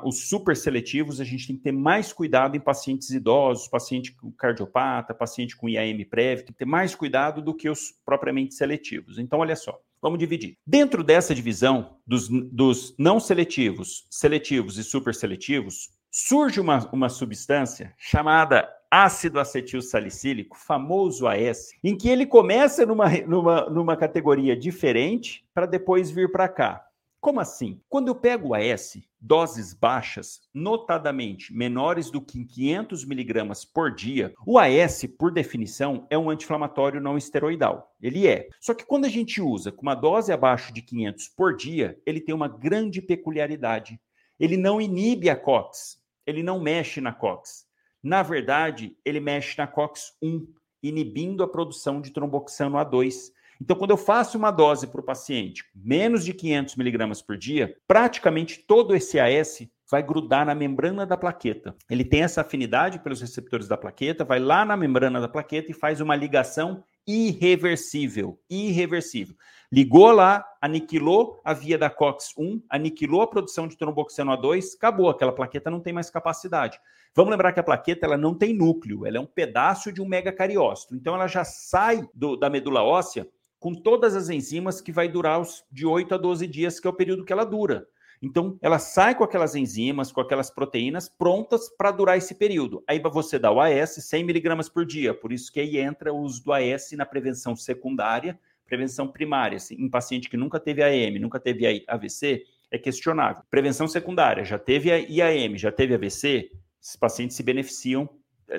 a, 0.00 0.06
os 0.06 0.28
super 0.28 0.56
seletivos 0.56 1.20
a 1.20 1.24
gente 1.24 1.48
tem 1.48 1.56
que 1.56 1.62
ter 1.62 1.72
mais 1.72 2.12
cuidado 2.12 2.56
em 2.56 2.60
pacientes 2.60 3.10
idosos, 3.10 3.68
paciente 3.68 4.12
com 4.12 4.30
cardiopata, 4.30 5.12
paciente 5.12 5.56
com 5.56 5.68
IAM 5.68 6.04
prévio, 6.08 6.44
tem 6.44 6.52
que 6.52 6.58
ter 6.58 6.64
mais 6.64 6.94
cuidado 6.94 7.42
do 7.42 7.54
que 7.54 7.68
os 7.68 7.92
propriamente 8.04 8.54
seletivos. 8.54 9.18
Então, 9.18 9.40
olha 9.40 9.56
só. 9.56 9.80
Vamos 10.06 10.20
dividir. 10.20 10.56
Dentro 10.64 11.02
dessa 11.02 11.34
divisão 11.34 11.96
dos, 12.06 12.28
dos 12.28 12.94
não 12.96 13.18
seletivos, 13.18 14.06
seletivos 14.08 14.78
e 14.78 14.84
super 14.84 15.12
seletivos, 15.12 15.90
surge 16.12 16.60
uma, 16.60 16.88
uma 16.92 17.08
substância 17.08 17.92
chamada 17.98 18.72
ácido 18.88 19.40
acetil 19.40 19.82
salicílico, 19.82 20.56
famoso 20.56 21.26
AS, 21.26 21.70
em 21.82 21.96
que 21.98 22.08
ele 22.08 22.24
começa 22.24 22.86
numa, 22.86 23.08
numa, 23.26 23.68
numa 23.68 23.96
categoria 23.96 24.56
diferente 24.56 25.44
para 25.52 25.66
depois 25.66 26.08
vir 26.08 26.30
para 26.30 26.48
cá. 26.48 26.85
Como 27.26 27.40
assim? 27.40 27.80
Quando 27.88 28.06
eu 28.06 28.14
pego 28.14 28.50
o 28.50 28.54
AS, 28.54 28.98
doses 29.20 29.74
baixas, 29.74 30.42
notadamente 30.54 31.52
menores 31.52 32.08
do 32.08 32.20
que 32.20 32.44
500 32.44 33.04
miligramas 33.04 33.64
por 33.64 33.92
dia, 33.92 34.32
o 34.46 34.60
AS, 34.60 35.04
por 35.18 35.32
definição, 35.32 36.06
é 36.08 36.16
um 36.16 36.30
anti-inflamatório 36.30 37.00
não 37.00 37.18
esteroidal. 37.18 37.92
Ele 38.00 38.28
é. 38.28 38.48
Só 38.60 38.72
que 38.74 38.86
quando 38.86 39.06
a 39.06 39.08
gente 39.08 39.42
usa 39.42 39.72
com 39.72 39.82
uma 39.82 39.96
dose 39.96 40.32
abaixo 40.32 40.72
de 40.72 40.80
500 40.82 41.28
por 41.30 41.56
dia, 41.56 42.00
ele 42.06 42.20
tem 42.20 42.32
uma 42.32 42.46
grande 42.46 43.02
peculiaridade. 43.02 44.00
Ele 44.38 44.56
não 44.56 44.80
inibe 44.80 45.28
a 45.28 45.34
COX, 45.34 46.00
ele 46.24 46.44
não 46.44 46.60
mexe 46.60 47.00
na 47.00 47.12
COX. 47.12 47.66
Na 48.00 48.22
verdade, 48.22 48.96
ele 49.04 49.18
mexe 49.18 49.58
na 49.58 49.66
COX-1, 49.66 50.46
inibindo 50.80 51.42
a 51.42 51.48
produção 51.48 52.00
de 52.00 52.12
tromboxano 52.12 52.76
A2. 52.76 53.32
Então, 53.60 53.76
quando 53.76 53.90
eu 53.90 53.96
faço 53.96 54.36
uma 54.36 54.50
dose 54.50 54.86
para 54.86 55.00
o 55.00 55.04
paciente, 55.04 55.64
menos 55.74 56.24
de 56.24 56.32
500 56.32 56.76
miligramas 56.76 57.22
por 57.22 57.36
dia, 57.36 57.74
praticamente 57.86 58.58
todo 58.58 58.94
esse 58.94 59.18
AS 59.18 59.66
vai 59.90 60.02
grudar 60.02 60.44
na 60.44 60.54
membrana 60.54 61.06
da 61.06 61.16
plaqueta. 61.16 61.74
Ele 61.88 62.04
tem 62.04 62.22
essa 62.22 62.40
afinidade 62.40 62.98
pelos 62.98 63.20
receptores 63.20 63.68
da 63.68 63.76
plaqueta, 63.76 64.24
vai 64.24 64.38
lá 64.38 64.64
na 64.64 64.76
membrana 64.76 65.20
da 65.20 65.28
plaqueta 65.28 65.70
e 65.70 65.74
faz 65.74 66.00
uma 66.00 66.16
ligação 66.16 66.82
irreversível, 67.06 68.38
irreversível. 68.50 69.36
Ligou 69.72 70.10
lá, 70.10 70.44
aniquilou 70.60 71.40
a 71.44 71.52
via 71.52 71.78
da 71.78 71.88
COX-1, 71.88 72.62
aniquilou 72.68 73.22
a 73.22 73.26
produção 73.26 73.68
de 73.68 73.76
tromboxano 73.76 74.32
A2, 74.32 74.74
acabou, 74.76 75.08
aquela 75.08 75.32
plaqueta 75.32 75.70
não 75.70 75.80
tem 75.80 75.92
mais 75.92 76.10
capacidade. 76.10 76.78
Vamos 77.14 77.30
lembrar 77.30 77.52
que 77.52 77.60
a 77.60 77.64
plaqueta 77.64 78.06
ela 78.06 78.16
não 78.16 78.34
tem 78.34 78.52
núcleo, 78.52 79.06
ela 79.06 79.16
é 79.16 79.20
um 79.20 79.26
pedaço 79.26 79.92
de 79.92 80.02
um 80.02 80.06
megacariócito. 80.06 80.94
Então 80.94 81.14
ela 81.14 81.26
já 81.26 81.44
sai 81.44 82.06
do, 82.12 82.36
da 82.36 82.50
medula 82.50 82.82
óssea 82.82 83.26
com 83.66 83.74
todas 83.74 84.14
as 84.14 84.28
enzimas 84.28 84.80
que 84.80 84.92
vai 84.92 85.08
durar 85.08 85.40
os, 85.40 85.64
de 85.72 85.84
8 85.84 86.14
a 86.14 86.18
12 86.18 86.46
dias, 86.46 86.78
que 86.78 86.86
é 86.86 86.90
o 86.90 86.92
período 86.92 87.24
que 87.24 87.32
ela 87.32 87.42
dura. 87.42 87.84
Então, 88.22 88.56
ela 88.62 88.78
sai 88.78 89.12
com 89.12 89.24
aquelas 89.24 89.56
enzimas, 89.56 90.12
com 90.12 90.20
aquelas 90.20 90.48
proteínas 90.48 91.08
prontas 91.08 91.68
para 91.76 91.90
durar 91.90 92.16
esse 92.16 92.36
período. 92.36 92.84
Aí 92.86 93.00
você 93.00 93.40
dá 93.40 93.50
o 93.50 93.60
AS 93.60 93.96
100 93.96 94.22
miligramas 94.22 94.68
por 94.68 94.86
dia, 94.86 95.12
por 95.12 95.32
isso 95.32 95.52
que 95.52 95.58
aí 95.58 95.78
entra 95.78 96.12
o 96.12 96.18
uso 96.20 96.44
do 96.44 96.52
AS 96.52 96.92
na 96.92 97.04
prevenção 97.04 97.56
secundária, 97.56 98.38
prevenção 98.64 99.08
primária. 99.08 99.56
Assim, 99.56 99.74
em 99.74 99.90
paciente 99.90 100.30
que 100.30 100.36
nunca 100.36 100.60
teve 100.60 100.84
AM, 100.84 101.18
nunca 101.18 101.40
teve 101.40 101.84
AVC, 101.88 102.44
é 102.70 102.78
questionável. 102.78 103.42
Prevenção 103.50 103.88
secundária, 103.88 104.44
já 104.44 104.60
teve 104.60 104.90
IAM, 104.90 105.58
já 105.58 105.72
teve 105.72 105.92
AVC, 105.92 106.52
esses 106.80 106.94
pacientes 106.94 107.36
se 107.36 107.42
beneficiam 107.42 108.08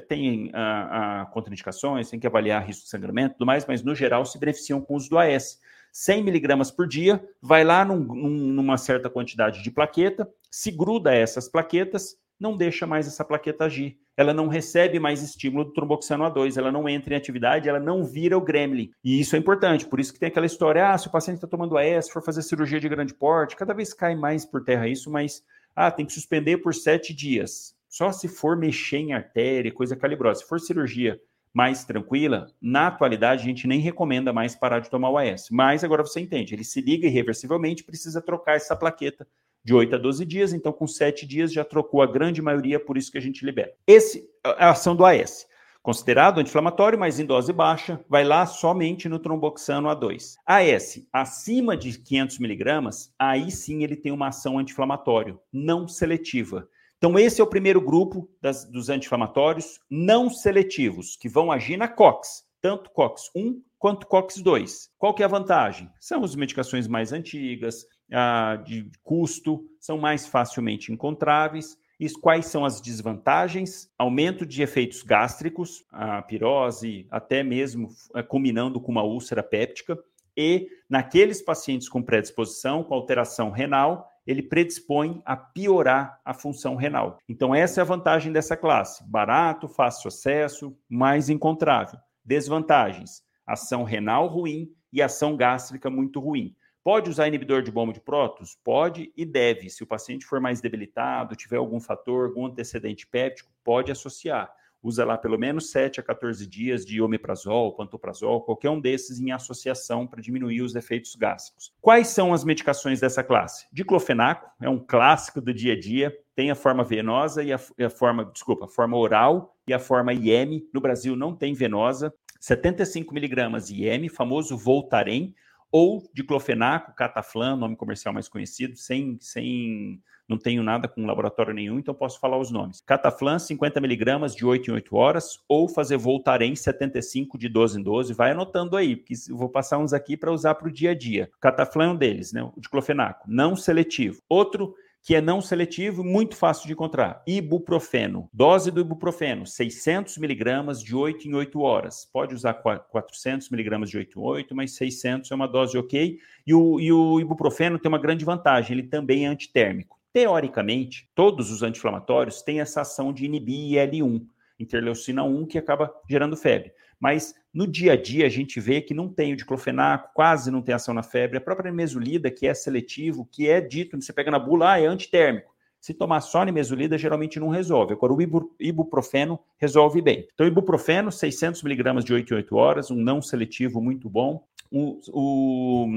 tem 0.07 0.51
a, 0.53 0.59
ah, 0.59 0.83
a, 0.83 1.21
ah, 1.21 1.25
contraindicações, 1.27 2.09
tem 2.09 2.19
que 2.19 2.27
avaliar 2.27 2.65
risco 2.65 2.83
de 2.83 2.89
sangramento 2.89 3.31
e 3.31 3.33
tudo 3.37 3.45
mais, 3.45 3.65
mas 3.65 3.83
no 3.83 3.95
geral 3.95 4.25
se 4.25 4.37
beneficiam 4.37 4.81
com 4.81 4.93
o 4.93 4.97
uso 4.97 5.09
do 5.09 5.17
AS. 5.17 5.59
100 5.91 6.23
miligramas 6.23 6.69
por 6.69 6.87
dia, 6.87 7.23
vai 7.41 7.63
lá 7.63 7.83
num, 7.83 7.99
num, 7.99 8.29
numa 8.29 8.77
certa 8.77 9.09
quantidade 9.09 9.63
de 9.63 9.71
plaqueta, 9.71 10.29
se 10.51 10.69
gruda 10.69 11.13
essas 11.13 11.49
plaquetas, 11.49 12.17
não 12.39 12.55
deixa 12.55 12.85
mais 12.85 13.07
essa 13.07 13.25
plaqueta 13.25 13.65
agir. 13.65 13.97
Ela 14.15 14.33
não 14.33 14.47
recebe 14.47 14.99
mais 14.99 15.23
estímulo 15.23 15.65
do 15.65 15.73
tromboxano 15.73 16.23
A2, 16.25 16.57
ela 16.57 16.71
não 16.71 16.87
entra 16.87 17.13
em 17.13 17.17
atividade, 17.17 17.67
ela 17.69 17.79
não 17.79 18.03
vira 18.03 18.37
o 18.37 18.41
gremlin. 18.41 18.91
E 19.03 19.19
isso 19.19 19.35
é 19.35 19.39
importante, 19.39 19.87
por 19.87 19.99
isso 19.99 20.13
que 20.13 20.19
tem 20.19 20.27
aquela 20.27 20.45
história, 20.45 20.91
ah, 20.91 20.97
se 20.97 21.07
o 21.07 21.11
paciente 21.11 21.37
está 21.37 21.47
tomando 21.47 21.77
AS, 21.77 22.09
for 22.09 22.23
fazer 22.23 22.41
cirurgia 22.41 22.79
de 22.79 22.89
grande 22.89 23.13
porte, 23.13 23.55
cada 23.55 23.73
vez 23.73 23.93
cai 23.93 24.15
mais 24.15 24.45
por 24.45 24.63
terra 24.63 24.87
isso, 24.87 25.09
mas, 25.09 25.43
ah, 25.75 25.91
tem 25.91 26.05
que 26.05 26.13
suspender 26.13 26.57
por 26.57 26.73
sete 26.73 27.13
dias. 27.13 27.76
Só 27.97 28.11
se 28.11 28.27
for 28.27 28.55
mexer 28.55 28.97
em 28.97 29.13
artéria, 29.13 29.71
coisa 29.71 29.95
calibrosa. 29.95 30.41
Se 30.41 30.47
for 30.47 30.59
cirurgia 30.59 31.19
mais 31.51 31.83
tranquila, 31.83 32.45
na 32.61 32.85
atualidade 32.85 33.41
a 33.41 33.45
gente 33.45 33.65
nem 33.65 33.79
recomenda 33.79 34.31
mais 34.31 34.55
parar 34.55 34.81
de 34.81 34.87
tomar 34.87 35.09
o 35.09 35.17
AS. 35.17 35.47
Mas 35.49 35.83
agora 35.83 36.03
você 36.03 36.19
entende, 36.19 36.53
ele 36.53 36.63
se 36.63 36.79
liga 36.79 37.07
irreversivelmente, 37.07 37.83
precisa 37.83 38.21
trocar 38.21 38.55
essa 38.55 38.75
plaqueta 38.75 39.27
de 39.63 39.73
8 39.73 39.95
a 39.95 39.97
12 39.97 40.23
dias, 40.25 40.53
então 40.53 40.71
com 40.71 40.85
7 40.85 41.25
dias 41.25 41.51
já 41.51 41.65
trocou 41.65 42.03
a 42.03 42.05
grande 42.05 42.39
maioria, 42.39 42.79
por 42.79 42.99
isso 42.99 43.11
que 43.11 43.17
a 43.17 43.21
gente 43.21 43.43
libera. 43.43 43.73
Esse 43.87 44.29
é 44.45 44.63
a 44.63 44.69
ação 44.69 44.95
do 44.95 45.03
AS. 45.03 45.47
Considerado 45.81 46.37
anti-inflamatório, 46.37 46.99
mas 46.99 47.19
em 47.19 47.25
dose 47.25 47.51
baixa, 47.51 47.99
vai 48.07 48.23
lá 48.23 48.45
somente 48.45 49.09
no 49.09 49.17
tromboxano 49.17 49.89
A2. 49.89 50.35
AS, 50.45 51.01
acima 51.11 51.75
de 51.75 51.97
500 51.97 52.37
miligramas, 52.37 53.11
aí 53.17 53.49
sim 53.49 53.83
ele 53.83 53.95
tem 53.95 54.11
uma 54.11 54.27
ação 54.27 54.59
anti-inflamatória, 54.59 55.35
não 55.51 55.87
seletiva. 55.87 56.69
Então, 56.97 57.17
esse 57.17 57.39
é 57.39 57.43
o 57.43 57.47
primeiro 57.47 57.79
grupo 57.79 58.27
das, 58.41 58.65
dos 58.65 58.89
anti-inflamatórios 58.89 59.79
não 59.89 60.29
seletivos, 60.29 61.15
que 61.15 61.29
vão 61.29 61.51
agir 61.51 61.77
na 61.77 61.87
COX, 61.87 62.43
tanto 62.59 62.89
COX-1 62.91 63.61
quanto 63.77 64.07
COX-2. 64.07 64.89
Qual 64.97 65.13
que 65.13 65.21
é 65.21 65.25
a 65.25 65.29
vantagem? 65.29 65.91
São 65.99 66.23
as 66.23 66.35
medicações 66.35 66.87
mais 66.87 67.13
antigas, 67.13 67.85
ah, 68.11 68.61
de 68.65 68.89
custo, 69.03 69.63
são 69.79 69.97
mais 69.97 70.25
facilmente 70.25 70.91
encontráveis. 70.91 71.77
E 71.99 72.09
quais 72.11 72.45
são 72.45 72.63
as 72.63 72.79
desvantagens? 72.79 73.89
Aumento 73.97 74.45
de 74.45 74.61
efeitos 74.61 75.01
gástricos, 75.01 75.83
a 75.91 76.21
pirose, 76.21 77.07
até 77.09 77.41
mesmo 77.43 77.89
eh, 78.15 78.21
combinando 78.21 78.79
com 78.79 78.91
uma 78.91 79.03
úlcera 79.03 79.41
péptica. 79.41 79.97
E 80.35 80.69
naqueles 80.87 81.41
pacientes 81.41 81.89
com 81.89 82.03
predisposição, 82.03 82.83
com 82.83 82.93
alteração 82.93 83.49
renal, 83.49 84.07
ele 84.27 84.43
predispõe 84.43 85.21
a 85.25 85.37
piorar 85.37 86.19
a 86.25 86.33
função 86.33 86.75
renal. 86.75 87.17
Então, 87.29 87.55
essa 87.55 87.79
é 87.79 87.81
a 87.81 87.85
vantagem 87.85 88.33
dessa 88.33 88.57
classe: 88.57 89.03
barato, 89.09 89.69
fácil 89.69 90.09
acesso, 90.09 90.77
mais 90.89 91.29
encontrável. 91.29 91.97
Desvantagens: 92.25 93.23
ação 93.45 93.83
renal 93.83 94.27
ruim 94.27 94.69
e 94.91 95.01
ação 95.01 95.37
gástrica 95.37 95.89
muito 95.89 96.19
ruim. 96.19 96.53
Pode 96.83 97.09
usar 97.09 97.27
inibidor 97.27 97.61
de 97.61 97.71
bomba 97.71 97.91
de 97.91 97.99
prótons? 97.99 98.57
Pode 98.63 99.11
e 99.15 99.25
deve. 99.25 99.69
Se 99.69 99.83
o 99.83 99.87
paciente 99.87 100.25
for 100.25 100.39
mais 100.39 100.61
debilitado, 100.61 101.35
tiver 101.35 101.57
algum 101.57 101.79
fator, 101.79 102.27
algum 102.27 102.45
antecedente 102.45 103.07
péptico, 103.07 103.51
pode 103.63 103.91
associar 103.91 104.53
usa 104.81 105.03
lá 105.03 105.17
pelo 105.17 105.37
menos 105.37 105.71
7 105.71 105.99
a 105.99 106.03
14 106.03 106.45
dias 106.47 106.85
de 106.85 107.01
omeprazol, 107.01 107.75
pantoprazol, 107.75 108.41
qualquer 108.41 108.69
um 108.69 108.79
desses 108.79 109.19
em 109.19 109.31
associação 109.31 110.07
para 110.07 110.21
diminuir 110.21 110.61
os 110.61 110.75
efeitos 110.75 111.15
gástricos. 111.15 111.73
Quais 111.81 112.07
são 112.07 112.33
as 112.33 112.43
medicações 112.43 112.99
dessa 112.99 113.23
classe? 113.23 113.67
Diclofenaco 113.71 114.49
é 114.61 114.69
um 114.69 114.79
clássico 114.79 115.41
do 115.41 115.53
dia 115.53 115.73
a 115.73 115.79
dia, 115.79 116.17
tem 116.35 116.51
a 116.51 116.55
forma 116.55 116.83
venosa 116.83 117.43
e 117.43 117.51
a, 117.51 117.55
a 117.55 117.89
forma, 117.89 118.25
desculpa, 118.25 118.65
a 118.65 118.69
forma 118.69 118.95
oral 118.95 119.55
e 119.67 119.73
a 119.73 119.79
forma 119.79 120.13
IM. 120.13 120.67
No 120.73 120.79
Brasil 120.79 121.15
não 121.15 121.35
tem 121.35 121.53
venosa. 121.53 122.13
75 122.39 123.13
miligramas 123.13 123.69
IM, 123.69 124.07
famoso 124.09 124.55
Voltaren, 124.55 125.33
ou 125.71 126.03
diclofenaco, 126.13 126.93
cataflan, 126.95 127.55
nome 127.55 127.75
comercial 127.75 128.13
mais 128.13 128.27
conhecido, 128.27 128.75
sem, 128.77 129.17
sem 129.19 130.01
não 130.27 130.37
tenho 130.37 130.61
nada 130.61 130.87
com 130.87 131.05
laboratório 131.05 131.53
nenhum, 131.53 131.79
então 131.79 131.93
posso 131.93 132.19
falar 132.19 132.37
os 132.37 132.51
nomes. 132.51 132.81
Cataflan, 132.81 133.39
50 133.39 133.79
miligramas 133.79 134.35
de 134.35 134.45
8 134.45 134.69
em 134.69 134.73
8 134.73 134.95
horas, 134.95 135.39
ou 135.47 135.69
fazer 135.69 135.95
Voltaren 135.95 136.53
75 136.53 137.37
de 137.37 137.47
12 137.47 137.79
em 137.79 137.83
12. 137.83 138.13
Vai 138.13 138.31
anotando 138.31 138.75
aí, 138.75 138.97
porque 138.97 139.13
eu 139.29 139.37
vou 139.37 139.47
passar 139.47 139.77
uns 139.77 139.93
aqui 139.93 140.17
para 140.17 140.31
usar 140.31 140.55
para 140.55 140.67
o 140.67 140.71
dia 140.71 140.91
a 140.91 140.95
dia. 140.95 141.29
Cataflan 141.39 141.85
é 141.85 141.89
um 141.91 141.95
deles, 141.95 142.33
né? 142.33 142.43
O 142.43 142.59
diclofenaco, 142.59 143.23
não 143.25 143.55
seletivo. 143.55 144.21
Outro 144.27 144.75
que 145.07 145.15
é 145.15 145.21
não 145.21 145.39
seletivo, 145.39 146.03
muito 146.03 146.35
fácil 146.35 146.67
de 146.67 146.73
encontrar. 146.73 147.23
Ibuprofeno. 147.25 148.29
Dose 148.33 148.69
do 148.69 148.81
ibuprofeno, 148.81 149.47
600 149.47 150.17
miligramas 150.17 150.83
de 150.83 150.93
8 150.93 151.29
em 151.29 151.33
8 151.33 151.61
horas. 151.61 152.03
Pode 152.11 152.35
usar 152.35 152.55
400 152.55 153.49
miligramas 153.49 153.89
de 153.89 153.97
8 153.97 154.19
em 154.19 154.21
8, 154.21 154.53
mas 154.53 154.75
600 154.75 155.31
é 155.31 155.33
uma 155.33 155.47
dose 155.47 155.77
ok. 155.77 156.19
E 156.45 156.53
o, 156.53 156.77
e 156.77 156.91
o 156.91 157.21
ibuprofeno 157.21 157.79
tem 157.79 157.87
uma 157.87 157.97
grande 157.97 158.25
vantagem, 158.25 158.77
ele 158.77 158.85
também 158.85 159.25
é 159.25 159.29
antitérmico. 159.29 159.97
Teoricamente, 160.11 161.09
todos 161.15 161.51
os 161.51 161.63
anti-inflamatórios 161.63 162.41
têm 162.41 162.59
essa 162.59 162.81
ação 162.81 163.13
de 163.13 163.23
inibir 163.23 163.79
IL-1, 163.79 164.27
interleucina 164.59 165.23
1, 165.23 165.45
que 165.45 165.57
acaba 165.57 165.89
gerando 166.09 166.35
febre. 166.35 166.73
Mas 166.99 167.33
no 167.57 167.65
dia 167.65 167.93
a 167.93 167.95
dia 167.95 168.27
a 168.27 168.29
gente 168.29 168.59
vê 168.59 168.81
que 168.81 168.93
não 168.93 169.09
tem 169.09 169.33
o 169.33 169.35
diclofenaco, 169.35 170.11
quase 170.13 170.51
não 170.51 170.61
tem 170.61 170.75
ação 170.75 170.93
na 170.93 171.01
febre. 171.01 171.39
A 171.39 171.41
própria 171.41 171.71
mesolida, 171.73 172.29
que 172.29 172.45
é 172.45 172.53
seletivo, 172.53 173.27
que 173.31 173.49
é 173.49 173.59
dito, 173.59 173.99
você 173.99 174.13
pega 174.13 174.29
na 174.29 174.37
bula, 174.37 174.73
ah, 174.73 174.79
é 174.79 174.85
antitérmico. 174.85 175.55
Se 175.81 175.91
tomar 175.91 176.21
só 176.21 176.43
nimesulida, 176.43 176.99
geralmente 176.99 177.39
não 177.39 177.49
resolve. 177.49 177.93
Agora, 177.93 178.13
o 178.13 178.21
ibuprofeno 178.59 179.39
resolve 179.57 180.03
bem. 180.03 180.27
Então, 180.31 180.45
ibuprofeno, 180.45 181.09
600mg 181.09 182.03
de 182.03 182.13
8 182.13 182.31
em 182.31 182.37
8 182.37 182.55
horas, 182.55 182.91
um 182.91 182.95
não 182.95 183.23
seletivo 183.23 183.81
muito 183.81 184.07
bom. 184.07 184.45
O, 184.69 184.99
o 185.11 185.87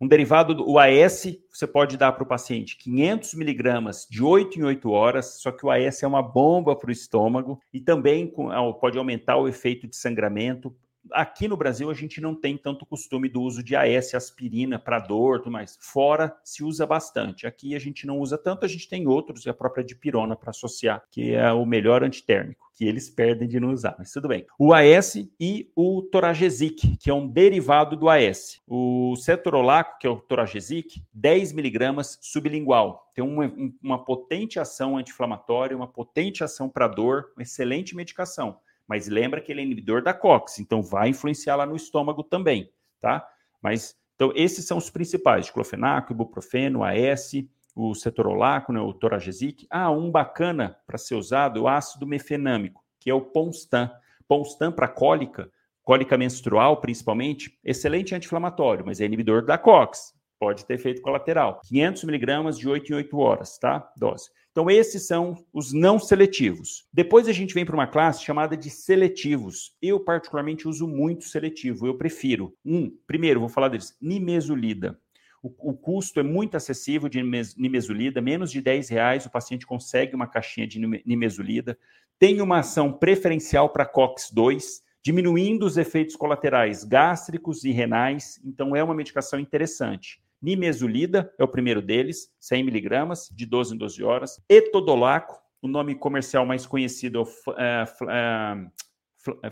um 0.00 0.06
derivado 0.06 0.54
do 0.54 0.78
AS, 0.78 1.26
você 1.50 1.66
pode 1.66 1.96
dar 1.96 2.12
para 2.12 2.22
o 2.22 2.26
paciente 2.26 2.76
500 2.76 3.34
miligramas 3.34 4.06
de 4.10 4.22
8 4.22 4.58
em 4.58 4.62
8 4.62 4.90
horas, 4.90 5.40
só 5.40 5.50
que 5.50 5.64
o 5.64 5.70
AS 5.70 6.02
é 6.02 6.06
uma 6.06 6.22
bomba 6.22 6.76
para 6.76 6.88
o 6.88 6.92
estômago 6.92 7.60
e 7.72 7.80
também 7.80 8.32
pode 8.80 8.98
aumentar 8.98 9.36
o 9.36 9.48
efeito 9.48 9.86
de 9.86 9.96
sangramento. 9.96 10.74
Aqui 11.12 11.48
no 11.48 11.56
Brasil, 11.56 11.90
a 11.90 11.94
gente 11.94 12.20
não 12.20 12.34
tem 12.34 12.56
tanto 12.56 12.86
costume 12.86 13.28
do 13.28 13.42
uso 13.42 13.62
de 13.62 13.76
AS, 13.76 14.14
aspirina 14.14 14.78
para 14.78 14.98
dor, 14.98 15.38
tudo 15.38 15.52
mais. 15.52 15.78
Fora 15.80 16.36
se 16.44 16.64
usa 16.64 16.86
bastante. 16.86 17.46
Aqui 17.46 17.74
a 17.74 17.78
gente 17.78 18.06
não 18.06 18.18
usa 18.18 18.36
tanto, 18.38 18.64
a 18.64 18.68
gente 18.68 18.88
tem 18.88 19.06
outros, 19.06 19.44
e 19.44 19.50
a 19.50 19.54
própria 19.54 19.84
dipirona 19.84 20.36
para 20.36 20.50
associar, 20.50 21.02
que 21.10 21.34
é 21.34 21.52
o 21.52 21.64
melhor 21.64 22.02
antitérmico 22.02 22.66
que 22.76 22.84
eles 22.84 23.08
perdem 23.08 23.48
de 23.48 23.58
não 23.58 23.72
usar, 23.72 23.96
mas 23.98 24.12
tudo 24.12 24.28
bem. 24.28 24.46
O 24.58 24.74
AS 24.74 25.16
e 25.40 25.70
o 25.74 26.02
Toragesic, 26.02 26.98
que 26.98 27.08
é 27.08 27.14
um 27.14 27.26
derivado 27.26 27.96
do 27.96 28.08
AS. 28.08 28.60
O 28.68 29.16
cetorolaco, 29.16 29.98
que 29.98 30.06
é 30.06 30.10
o 30.10 30.20
Toragesic, 30.20 31.02
10 31.12 31.52
miligramas 31.54 32.18
sublingual. 32.20 33.10
Tem 33.14 33.24
uma, 33.24 33.50
uma 33.82 34.04
potente 34.04 34.60
ação 34.60 34.98
anti-inflamatória, 34.98 35.74
uma 35.74 35.88
potente 35.88 36.44
ação 36.44 36.68
para 36.68 36.86
dor, 36.86 37.32
uma 37.34 37.42
excelente 37.42 37.96
medicação. 37.96 38.58
Mas 38.86 39.08
lembra 39.08 39.40
que 39.40 39.50
ele 39.50 39.60
é 39.60 39.64
inibidor 39.64 40.02
da 40.02 40.14
COX, 40.14 40.58
então 40.58 40.82
vai 40.82 41.08
influenciar 41.08 41.56
lá 41.56 41.66
no 41.66 41.74
estômago 41.74 42.22
também, 42.22 42.70
tá? 43.00 43.26
Mas, 43.60 43.96
então, 44.14 44.32
esses 44.34 44.64
são 44.64 44.78
os 44.78 44.90
principais, 44.90 45.46
diclofenaco, 45.46 46.12
ibuprofeno, 46.12 46.84
AS, 46.84 47.32
o 47.74 47.94
cetorolaco, 47.94 48.72
né, 48.72 48.80
o 48.80 48.94
toragesic. 48.94 49.66
Ah, 49.68 49.90
um 49.90 50.10
bacana 50.10 50.78
para 50.86 50.96
ser 50.96 51.14
usado, 51.14 51.62
o 51.62 51.68
ácido 51.68 52.06
mefenâmico, 52.06 52.82
que 52.98 53.10
é 53.10 53.14
o 53.14 53.20
Ponstan. 53.20 53.90
Ponstan 54.26 54.72
para 54.72 54.88
cólica, 54.88 55.50
cólica 55.82 56.16
menstrual 56.18 56.80
principalmente, 56.80 57.56
excelente 57.62 58.14
anti-inflamatório, 58.14 58.84
mas 58.84 59.00
é 59.00 59.04
inibidor 59.04 59.44
da 59.44 59.56
COX, 59.56 60.14
pode 60.38 60.64
ter 60.64 60.74
efeito 60.74 61.02
colateral. 61.02 61.60
500 61.68 62.04
miligramas 62.04 62.58
de 62.58 62.68
8 62.68 62.92
em 62.92 62.96
8 62.96 63.18
horas, 63.18 63.58
tá? 63.58 63.92
Dose. 63.96 64.30
Então, 64.56 64.70
esses 64.70 65.06
são 65.06 65.44
os 65.52 65.74
não 65.74 65.98
seletivos. 65.98 66.86
Depois 66.90 67.28
a 67.28 67.32
gente 67.32 67.52
vem 67.52 67.66
para 67.66 67.74
uma 67.76 67.86
classe 67.86 68.24
chamada 68.24 68.56
de 68.56 68.70
seletivos. 68.70 69.76
Eu, 69.82 70.00
particularmente, 70.00 70.66
uso 70.66 70.88
muito 70.88 71.24
seletivo, 71.24 71.86
eu 71.86 71.98
prefiro. 71.98 72.56
Um, 72.64 72.90
primeiro, 73.06 73.38
vou 73.38 73.50
falar 73.50 73.68
deles, 73.68 73.94
nimesulida. 74.00 74.98
O, 75.42 75.48
o, 75.58 75.74
custo 75.74 76.20
é 76.20 76.22
muito 76.22 76.56
acessível 76.56 77.06
de 77.06 77.22
nimesulida, 77.54 78.22
menos 78.22 78.50
de 78.50 78.62
10 78.62 78.88
reais 78.88 79.26
o 79.26 79.30
paciente 79.30 79.66
consegue 79.66 80.16
uma 80.16 80.26
caixinha 80.26 80.66
de 80.66 80.80
nimesulida. 81.04 81.78
Tem 82.18 82.40
uma 82.40 82.60
ação 82.60 82.90
preferencial 82.90 83.68
para 83.68 83.84
COX-2, 83.84 84.80
diminuindo 85.04 85.66
os 85.66 85.76
efeitos 85.76 86.16
colaterais 86.16 86.82
gástricos 86.82 87.62
e 87.62 87.72
renais, 87.72 88.40
então 88.42 88.74
é 88.74 88.82
uma 88.82 88.94
medicação 88.94 89.38
interessante. 89.38 90.18
Nimesulida 90.40 91.32
é 91.38 91.44
o 91.44 91.48
primeiro 91.48 91.80
deles, 91.80 92.30
100 92.40 92.64
miligramas, 92.64 93.28
de 93.34 93.46
12 93.46 93.74
em 93.74 93.78
12 93.78 94.02
horas. 94.02 94.42
Etodolaco, 94.48 95.40
o 95.62 95.68
nome 95.68 95.94
comercial 95.94 96.46
mais 96.46 96.66
conhecido 96.66 97.26
é, 97.56 97.84
é, 98.08 99.50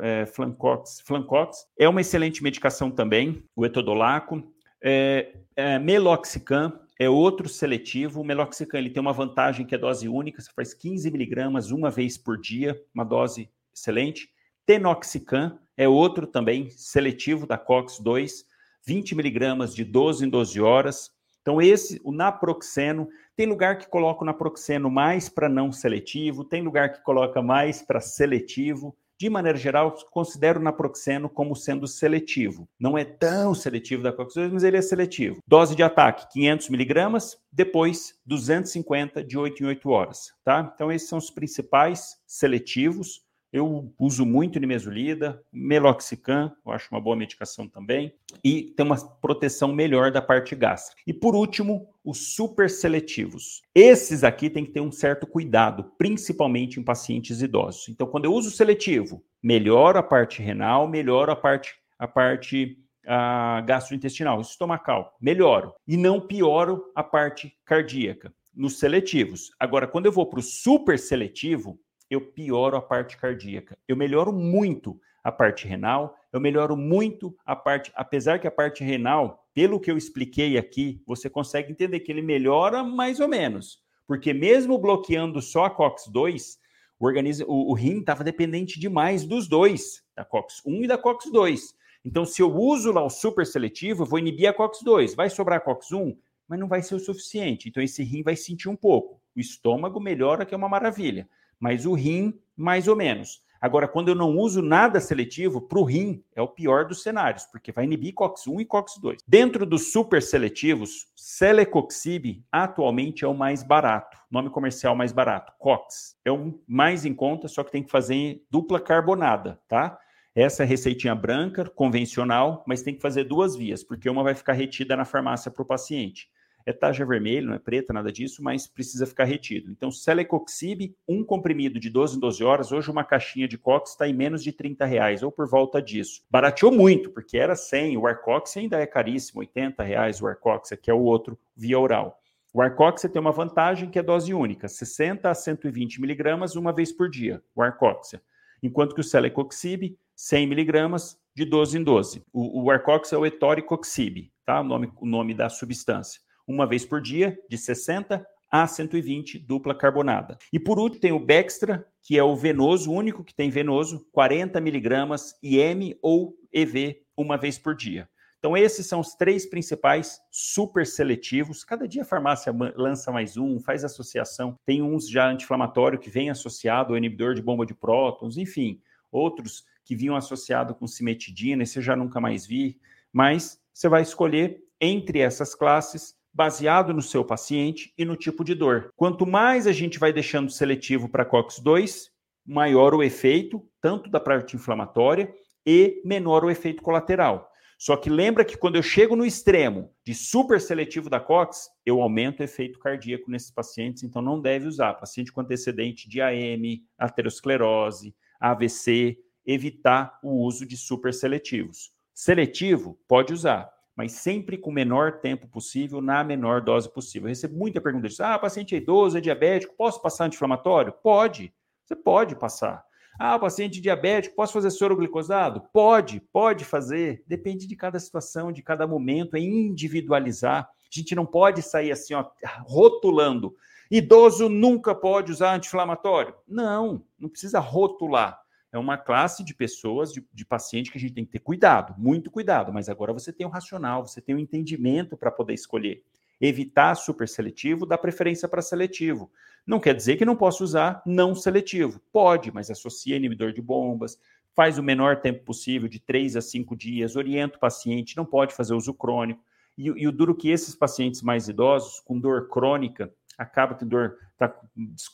é, 0.00 0.26
Flancox, 0.26 1.00
Flancox. 1.00 1.66
É 1.78 1.88
uma 1.88 2.00
excelente 2.00 2.42
medicação 2.42 2.90
também, 2.90 3.42
o 3.56 3.64
etodolaco. 3.64 4.42
É, 4.82 5.34
é, 5.56 5.78
Meloxicam 5.78 6.78
é 6.98 7.08
outro 7.08 7.48
seletivo. 7.48 8.20
O 8.20 8.24
Meloxicam 8.24 8.78
ele 8.78 8.90
tem 8.90 9.00
uma 9.00 9.12
vantagem 9.12 9.66
que 9.66 9.74
é 9.74 9.78
dose 9.78 10.08
única, 10.08 10.40
você 10.40 10.50
faz 10.54 10.74
15 10.74 11.10
miligramas 11.10 11.70
uma 11.70 11.90
vez 11.90 12.16
por 12.16 12.38
dia, 12.38 12.80
uma 12.94 13.04
dose 13.04 13.50
excelente. 13.74 14.28
Tenoxicam 14.66 15.58
é 15.76 15.88
outro 15.88 16.26
também 16.26 16.70
seletivo 16.70 17.46
da 17.46 17.56
COX-2, 17.56 18.44
20 18.88 19.14
miligramas 19.14 19.74
de 19.74 19.84
12 19.84 20.24
em 20.24 20.30
12 20.30 20.62
horas. 20.62 21.10
Então, 21.42 21.60
esse, 21.60 22.00
o 22.02 22.10
naproxeno, 22.10 23.06
tem 23.36 23.44
lugar 23.44 23.76
que 23.76 23.86
coloca 23.86 24.22
o 24.22 24.26
naproxeno 24.26 24.90
mais 24.90 25.28
para 25.28 25.46
não 25.46 25.70
seletivo, 25.70 26.42
tem 26.42 26.62
lugar 26.62 26.94
que 26.94 27.02
coloca 27.02 27.42
mais 27.42 27.82
para 27.82 28.00
seletivo. 28.00 28.96
De 29.20 29.28
maneira 29.28 29.58
geral, 29.58 29.94
considero 30.10 30.58
o 30.58 30.62
naproxeno 30.62 31.28
como 31.28 31.54
sendo 31.54 31.86
seletivo. 31.86 32.66
Não 32.80 32.96
é 32.96 33.04
tão 33.04 33.52
seletivo 33.54 34.02
da 34.02 34.12
COX-2, 34.12 34.52
mas 34.52 34.64
ele 34.64 34.78
é 34.78 34.82
seletivo. 34.82 35.42
Dose 35.46 35.76
de 35.76 35.82
ataque, 35.82 36.32
500 36.32 36.70
miligramas, 36.70 37.36
depois 37.52 38.14
250 38.24 39.22
de 39.22 39.36
8 39.36 39.64
em 39.64 39.66
8 39.66 39.90
horas, 39.90 40.32
tá? 40.42 40.72
Então 40.74 40.90
esses 40.90 41.08
são 41.08 41.18
os 41.18 41.30
principais 41.30 42.16
seletivos. 42.26 43.20
Eu 43.52 43.92
uso 43.98 44.26
muito 44.26 44.60
nimesulida, 44.60 45.42
meloxicam, 45.52 46.52
eu 46.66 46.72
acho 46.72 46.88
uma 46.92 47.00
boa 47.00 47.16
medicação 47.16 47.66
também, 47.66 48.12
e 48.44 48.74
tem 48.76 48.84
uma 48.84 48.96
proteção 48.96 49.72
melhor 49.72 50.10
da 50.10 50.20
parte 50.20 50.54
gástrica. 50.54 51.00
E 51.06 51.12
por 51.12 51.34
último, 51.34 51.88
os 52.04 52.34
super 52.34 52.68
seletivos. 52.68 53.62
Esses 53.74 54.22
aqui 54.22 54.50
tem 54.50 54.64
que 54.64 54.72
ter 54.72 54.80
um 54.80 54.92
certo 54.92 55.26
cuidado, 55.26 55.92
principalmente 55.96 56.78
em 56.78 56.84
pacientes 56.84 57.40
idosos. 57.40 57.88
Então, 57.88 58.06
quando 58.06 58.26
eu 58.26 58.32
uso 58.32 58.50
seletivo, 58.50 59.24
melhora 59.42 60.00
a 60.00 60.02
parte 60.02 60.42
renal, 60.42 60.86
melhora 60.86 61.32
a 61.32 61.36
parte 61.36 61.74
a 61.98 62.06
parte 62.06 62.78
a 63.04 63.62
gastrointestinal, 63.62 64.40
estomacal, 64.40 65.16
melhoro 65.20 65.72
e 65.86 65.96
não 65.96 66.20
pioro 66.20 66.84
a 66.94 67.02
parte 67.02 67.56
cardíaca 67.64 68.32
nos 68.54 68.78
seletivos. 68.78 69.50
Agora, 69.58 69.86
quando 69.86 70.06
eu 70.06 70.12
vou 70.12 70.26
para 70.26 70.40
o 70.40 70.42
super 70.42 70.98
seletivo, 70.98 71.80
eu 72.10 72.20
pioro 72.20 72.76
a 72.76 72.82
parte 72.82 73.16
cardíaca. 73.16 73.78
Eu 73.86 73.96
melhoro 73.96 74.32
muito 74.32 75.00
a 75.22 75.30
parte 75.30 75.66
renal, 75.66 76.16
eu 76.32 76.40
melhoro 76.40 76.76
muito 76.76 77.36
a 77.44 77.54
parte, 77.54 77.92
apesar 77.94 78.38
que 78.38 78.46
a 78.46 78.50
parte 78.50 78.82
renal, 78.82 79.46
pelo 79.52 79.80
que 79.80 79.90
eu 79.90 79.96
expliquei 79.96 80.56
aqui, 80.56 81.02
você 81.06 81.28
consegue 81.28 81.72
entender 81.72 82.00
que 82.00 82.10
ele 82.10 82.22
melhora 82.22 82.82
mais 82.82 83.20
ou 83.20 83.28
menos, 83.28 83.82
porque 84.06 84.32
mesmo 84.32 84.78
bloqueando 84.78 85.42
só 85.42 85.64
a 85.66 85.70
COX-2, 85.70 86.56
o, 86.98 87.06
organismo, 87.06 87.46
o, 87.48 87.70
o 87.70 87.74
rim 87.74 87.98
estava 87.98 88.24
dependente 88.24 88.80
demais 88.80 89.24
dos 89.24 89.48
dois, 89.48 90.02
da 90.16 90.24
COX-1 90.24 90.84
e 90.84 90.86
da 90.86 90.96
COX-2. 90.96 91.74
Então, 92.04 92.24
se 92.24 92.40
eu 92.40 92.54
uso 92.54 92.92
lá 92.92 93.04
o 93.04 93.10
super 93.10 93.44
seletivo, 93.44 94.02
eu 94.02 94.06
vou 94.06 94.18
inibir 94.18 94.48
a 94.48 94.54
COX-2, 94.54 95.14
vai 95.14 95.28
sobrar 95.28 95.58
a 95.58 95.64
COX-1, 95.64 96.16
mas 96.46 96.58
não 96.58 96.68
vai 96.68 96.80
ser 96.80 96.94
o 96.94 97.00
suficiente. 97.00 97.68
Então, 97.68 97.82
esse 97.82 98.02
rim 98.02 98.22
vai 98.22 98.36
sentir 98.36 98.68
um 98.68 98.76
pouco. 98.76 99.20
O 99.36 99.40
estômago 99.40 100.00
melhora, 100.00 100.46
que 100.46 100.54
é 100.54 100.56
uma 100.56 100.68
maravilha 100.68 101.28
mas 101.58 101.86
o 101.86 101.94
rim, 101.94 102.38
mais 102.56 102.88
ou 102.88 102.96
menos. 102.96 103.42
Agora, 103.60 103.88
quando 103.88 104.08
eu 104.08 104.14
não 104.14 104.36
uso 104.36 104.62
nada 104.62 105.00
seletivo, 105.00 105.60
para 105.60 105.80
o 105.80 105.84
rim 105.84 106.22
é 106.34 106.40
o 106.40 106.46
pior 106.46 106.84
dos 106.84 107.02
cenários, 107.02 107.44
porque 107.46 107.72
vai 107.72 107.84
inibir 107.84 108.14
COX-1 108.14 108.60
e 108.60 108.64
COX-2. 108.64 109.18
Dentro 109.26 109.66
dos 109.66 109.90
super 109.90 110.22
seletivos, 110.22 111.08
Celecoxib 111.16 112.44
atualmente 112.52 113.24
é 113.24 113.28
o 113.28 113.34
mais 113.34 113.64
barato, 113.64 114.16
nome 114.30 114.48
comercial 114.48 114.94
mais 114.94 115.10
barato, 115.10 115.52
COX. 115.58 116.16
É 116.24 116.30
o 116.30 116.60
mais 116.68 117.04
em 117.04 117.12
conta, 117.12 117.48
só 117.48 117.64
que 117.64 117.72
tem 117.72 117.82
que 117.82 117.90
fazer 117.90 118.44
dupla 118.48 118.80
carbonada, 118.80 119.60
tá? 119.66 119.98
Essa 120.36 120.62
é 120.62 120.66
receitinha 120.66 121.16
branca, 121.16 121.68
convencional, 121.68 122.62
mas 122.64 122.82
tem 122.82 122.94
que 122.94 123.02
fazer 123.02 123.24
duas 123.24 123.56
vias, 123.56 123.82
porque 123.82 124.08
uma 124.08 124.22
vai 124.22 124.36
ficar 124.36 124.52
retida 124.52 124.96
na 124.96 125.04
farmácia 125.04 125.50
para 125.50 125.62
o 125.62 125.66
paciente 125.66 126.28
é 126.68 126.72
taja 126.72 127.02
vermelho, 127.02 127.46
não 127.46 127.54
é 127.54 127.58
preta, 127.58 127.94
nada 127.94 128.12
disso, 128.12 128.42
mas 128.42 128.66
precisa 128.66 129.06
ficar 129.06 129.24
retido. 129.24 129.70
Então, 129.70 129.90
Celecoxib, 129.90 130.94
um 131.08 131.24
comprimido 131.24 131.80
de 131.80 131.88
12 131.88 132.18
em 132.18 132.20
12 132.20 132.44
horas, 132.44 132.72
hoje 132.72 132.90
uma 132.90 133.02
caixinha 133.02 133.48
de 133.48 133.56
Cox 133.56 133.92
está 133.92 134.06
em 134.06 134.12
menos 134.12 134.44
de 134.44 134.52
30 134.52 134.84
reais, 134.84 135.22
ou 135.22 135.32
por 135.32 135.48
volta 135.48 135.80
disso. 135.80 136.22
Barateou 136.30 136.70
muito, 136.70 137.10
porque 137.10 137.38
era 137.38 137.56
100, 137.56 137.96
o 137.96 138.06
Arcox 138.06 138.54
ainda 138.58 138.78
é 138.78 138.84
caríssimo, 138.84 139.40
80 139.40 139.82
reais 139.82 140.20
o 140.20 140.26
Arcox, 140.26 140.68
que 140.82 140.90
é 140.90 140.94
o 140.94 141.00
outro 141.00 141.38
via 141.56 141.78
oral. 141.78 142.20
O 142.52 142.60
Arcox 142.60 143.00
tem 143.00 143.20
uma 143.20 143.32
vantagem 143.32 143.88
que 143.88 143.98
é 143.98 144.02
dose 144.02 144.34
única, 144.34 144.68
60 144.68 145.30
a 145.30 145.34
120 145.34 146.02
miligramas 146.02 146.54
uma 146.54 146.72
vez 146.72 146.92
por 146.92 147.08
dia, 147.08 147.42
o 147.54 147.62
Arcox. 147.62 148.14
Enquanto 148.62 148.94
que 148.94 149.00
o 149.00 149.04
Celecoxib, 149.04 149.96
100 150.14 150.46
miligramas 150.46 151.18
de 151.34 151.46
12 151.46 151.78
em 151.78 151.82
12. 151.82 152.22
O, 152.30 152.64
o 152.64 152.70
Arcox 152.70 153.10
é 153.10 153.16
o 153.16 153.24
Etoricoxib, 153.24 154.30
tá? 154.44 154.60
O 154.60 154.64
nome, 154.64 154.92
o 155.00 155.06
nome 155.06 155.32
da 155.32 155.48
substância 155.48 156.27
uma 156.48 156.66
vez 156.66 156.84
por 156.84 157.00
dia, 157.00 157.38
de 157.48 157.58
60 157.58 158.26
a 158.50 158.66
120 158.66 159.38
dupla 159.38 159.74
carbonada. 159.74 160.38
E 160.50 160.58
por 160.58 160.78
último 160.78 161.00
tem 161.00 161.12
o 161.12 161.20
Bextra, 161.20 161.86
que 162.02 162.18
é 162.18 162.24
o 162.24 162.34
venoso, 162.34 162.90
o 162.90 162.94
único 162.94 163.22
que 163.22 163.34
tem 163.34 163.50
venoso, 163.50 164.06
40 164.10 164.58
miligramas 164.60 165.34
IM 165.42 165.94
ou 166.00 166.34
EV 166.50 167.02
uma 167.14 167.36
vez 167.36 167.58
por 167.58 167.74
dia. 167.74 168.08
Então 168.38 168.56
esses 168.56 168.86
são 168.86 169.00
os 169.00 169.14
três 169.14 169.44
principais 169.44 170.20
super 170.30 170.86
seletivos. 170.86 171.64
Cada 171.64 171.86
dia 171.86 172.02
a 172.02 172.06
farmácia 172.06 172.54
lança 172.76 173.10
mais 173.10 173.36
um, 173.36 173.58
faz 173.58 173.84
associação. 173.84 174.56
Tem 174.64 174.80
uns 174.80 175.08
já 175.08 175.28
anti-inflamatório 175.28 175.98
que 175.98 176.08
vem 176.08 176.30
associado 176.30 176.92
ao 176.92 176.96
inibidor 176.96 177.34
de 177.34 177.42
bomba 177.42 177.66
de 177.66 177.74
prótons, 177.74 178.38
enfim, 178.38 178.80
outros 179.10 179.64
que 179.84 179.96
vinham 179.96 180.16
associado 180.16 180.74
com 180.74 180.86
cimetidina, 180.86 181.62
esse 181.62 181.78
eu 181.78 181.82
já 181.82 181.96
nunca 181.96 182.20
mais 182.20 182.46
vi, 182.46 182.78
mas 183.12 183.60
você 183.72 183.88
vai 183.88 184.02
escolher 184.02 184.62
entre 184.80 185.18
essas 185.18 185.54
classes 185.54 186.14
baseado 186.38 186.94
no 186.94 187.02
seu 187.02 187.24
paciente 187.24 187.92
e 187.98 188.04
no 188.04 188.14
tipo 188.14 188.44
de 188.44 188.54
dor. 188.54 188.92
Quanto 188.94 189.26
mais 189.26 189.66
a 189.66 189.72
gente 189.72 189.98
vai 189.98 190.12
deixando 190.12 190.52
seletivo 190.52 191.08
para 191.08 191.24
COX-2, 191.24 192.10
maior 192.46 192.94
o 192.94 193.02
efeito, 193.02 193.68
tanto 193.80 194.08
da 194.08 194.20
parte 194.20 194.54
inflamatória 194.54 195.34
e 195.66 196.00
menor 196.04 196.44
o 196.44 196.50
efeito 196.50 196.80
colateral. 196.80 197.50
Só 197.76 197.96
que 197.96 198.08
lembra 198.08 198.44
que 198.44 198.56
quando 198.56 198.76
eu 198.76 198.84
chego 198.84 199.16
no 199.16 199.26
extremo 199.26 199.92
de 200.06 200.14
super 200.14 200.60
seletivo 200.60 201.10
da 201.10 201.18
COX, 201.18 201.68
eu 201.84 202.00
aumento 202.00 202.38
o 202.38 202.44
efeito 202.44 202.78
cardíaco 202.78 203.28
nesses 203.28 203.50
pacientes, 203.50 204.04
então 204.04 204.22
não 204.22 204.40
deve 204.40 204.68
usar. 204.68 204.94
Paciente 204.94 205.32
com 205.32 205.40
antecedente 205.40 206.08
de 206.08 206.20
AM, 206.20 206.84
aterosclerose, 206.96 208.14
AVC, 208.38 209.18
evitar 209.44 210.16
o 210.22 210.46
uso 210.46 210.64
de 210.64 210.76
super 210.76 211.12
seletivos. 211.12 211.90
Seletivo, 212.14 212.96
pode 213.08 213.32
usar 213.32 213.68
mas 213.98 214.12
sempre 214.12 214.56
com 214.56 214.70
o 214.70 214.72
menor 214.72 215.18
tempo 215.18 215.48
possível, 215.48 216.00
na 216.00 216.22
menor 216.22 216.60
dose 216.60 216.88
possível. 216.88 217.26
Eu 217.26 217.30
recebo 217.30 217.58
muita 217.58 217.80
pergunta 217.80 218.06
disso. 218.06 218.22
Ah, 218.22 218.38
paciente 218.38 218.72
é 218.72 218.78
idoso, 218.78 219.18
é 219.18 219.20
diabético, 219.20 219.74
posso 219.76 220.00
passar 220.00 220.26
anti-inflamatório? 220.26 220.92
Pode, 221.02 221.52
você 221.84 221.96
pode 221.96 222.36
passar. 222.36 222.84
Ah, 223.18 223.36
paciente 223.36 223.80
diabético, 223.80 224.36
posso 224.36 224.52
fazer 224.52 224.70
soro 224.70 224.96
glicosado? 224.96 225.62
Pode, 225.72 226.20
pode 226.32 226.64
fazer. 226.64 227.24
Depende 227.26 227.66
de 227.66 227.74
cada 227.74 227.98
situação, 227.98 228.52
de 228.52 228.62
cada 228.62 228.86
momento, 228.86 229.36
é 229.36 229.40
individualizar. 229.40 230.62
A 230.62 230.96
gente 230.96 231.16
não 231.16 231.26
pode 231.26 231.60
sair 231.60 231.90
assim, 231.90 232.14
ó, 232.14 232.24
rotulando. 232.60 233.56
Idoso 233.90 234.48
nunca 234.48 234.94
pode 234.94 235.32
usar 235.32 235.56
anti-inflamatório. 235.56 236.36
Não, 236.46 237.02
não 237.18 237.28
precisa 237.28 237.58
rotular 237.58 238.40
é 238.70 238.78
uma 238.78 238.98
classe 238.98 239.42
de 239.42 239.54
pessoas, 239.54 240.12
de, 240.12 240.24
de 240.32 240.44
paciente 240.44 240.90
que 240.90 240.98
a 240.98 241.00
gente 241.00 241.14
tem 241.14 241.24
que 241.24 241.32
ter 241.32 241.38
cuidado, 241.38 241.94
muito 241.98 242.30
cuidado, 242.30 242.72
mas 242.72 242.88
agora 242.88 243.12
você 243.12 243.32
tem 243.32 243.46
o 243.46 243.50
racional, 243.50 244.06
você 244.06 244.20
tem 244.20 244.34
o 244.34 244.38
entendimento 244.38 245.16
para 245.16 245.30
poder 245.30 245.54
escolher. 245.54 246.02
Evitar 246.40 246.94
super 246.94 247.28
seletivo, 247.28 247.86
dá 247.86 247.98
preferência 247.98 248.48
para 248.48 248.62
seletivo. 248.62 249.30
Não 249.66 249.80
quer 249.80 249.94
dizer 249.94 250.16
que 250.16 250.24
não 250.24 250.36
possa 250.36 250.62
usar 250.62 251.02
não 251.04 251.34
seletivo. 251.34 252.00
Pode, 252.12 252.52
mas 252.52 252.70
associa 252.70 253.16
inibidor 253.16 253.52
de 253.52 253.60
bombas, 253.60 254.18
faz 254.54 254.78
o 254.78 254.82
menor 254.82 255.20
tempo 255.20 255.44
possível, 255.44 255.88
de 255.88 255.98
3 255.98 256.36
a 256.36 256.40
5 256.40 256.76
dias, 256.76 257.16
orienta 257.16 257.56
o 257.56 257.60
paciente, 257.60 258.16
não 258.16 258.24
pode 258.24 258.54
fazer 258.54 258.74
uso 258.74 258.94
crônico. 258.94 259.42
E, 259.76 259.86
e 259.86 260.06
o 260.06 260.12
duro 260.12 260.34
que 260.34 260.50
esses 260.50 260.74
pacientes 260.74 261.22
mais 261.22 261.48
idosos, 261.48 262.00
com 262.00 262.18
dor 262.18 262.48
crônica, 262.48 263.12
acaba 263.38 263.74
com 263.74 263.86
dor, 263.86 264.16
tá, 264.36 264.52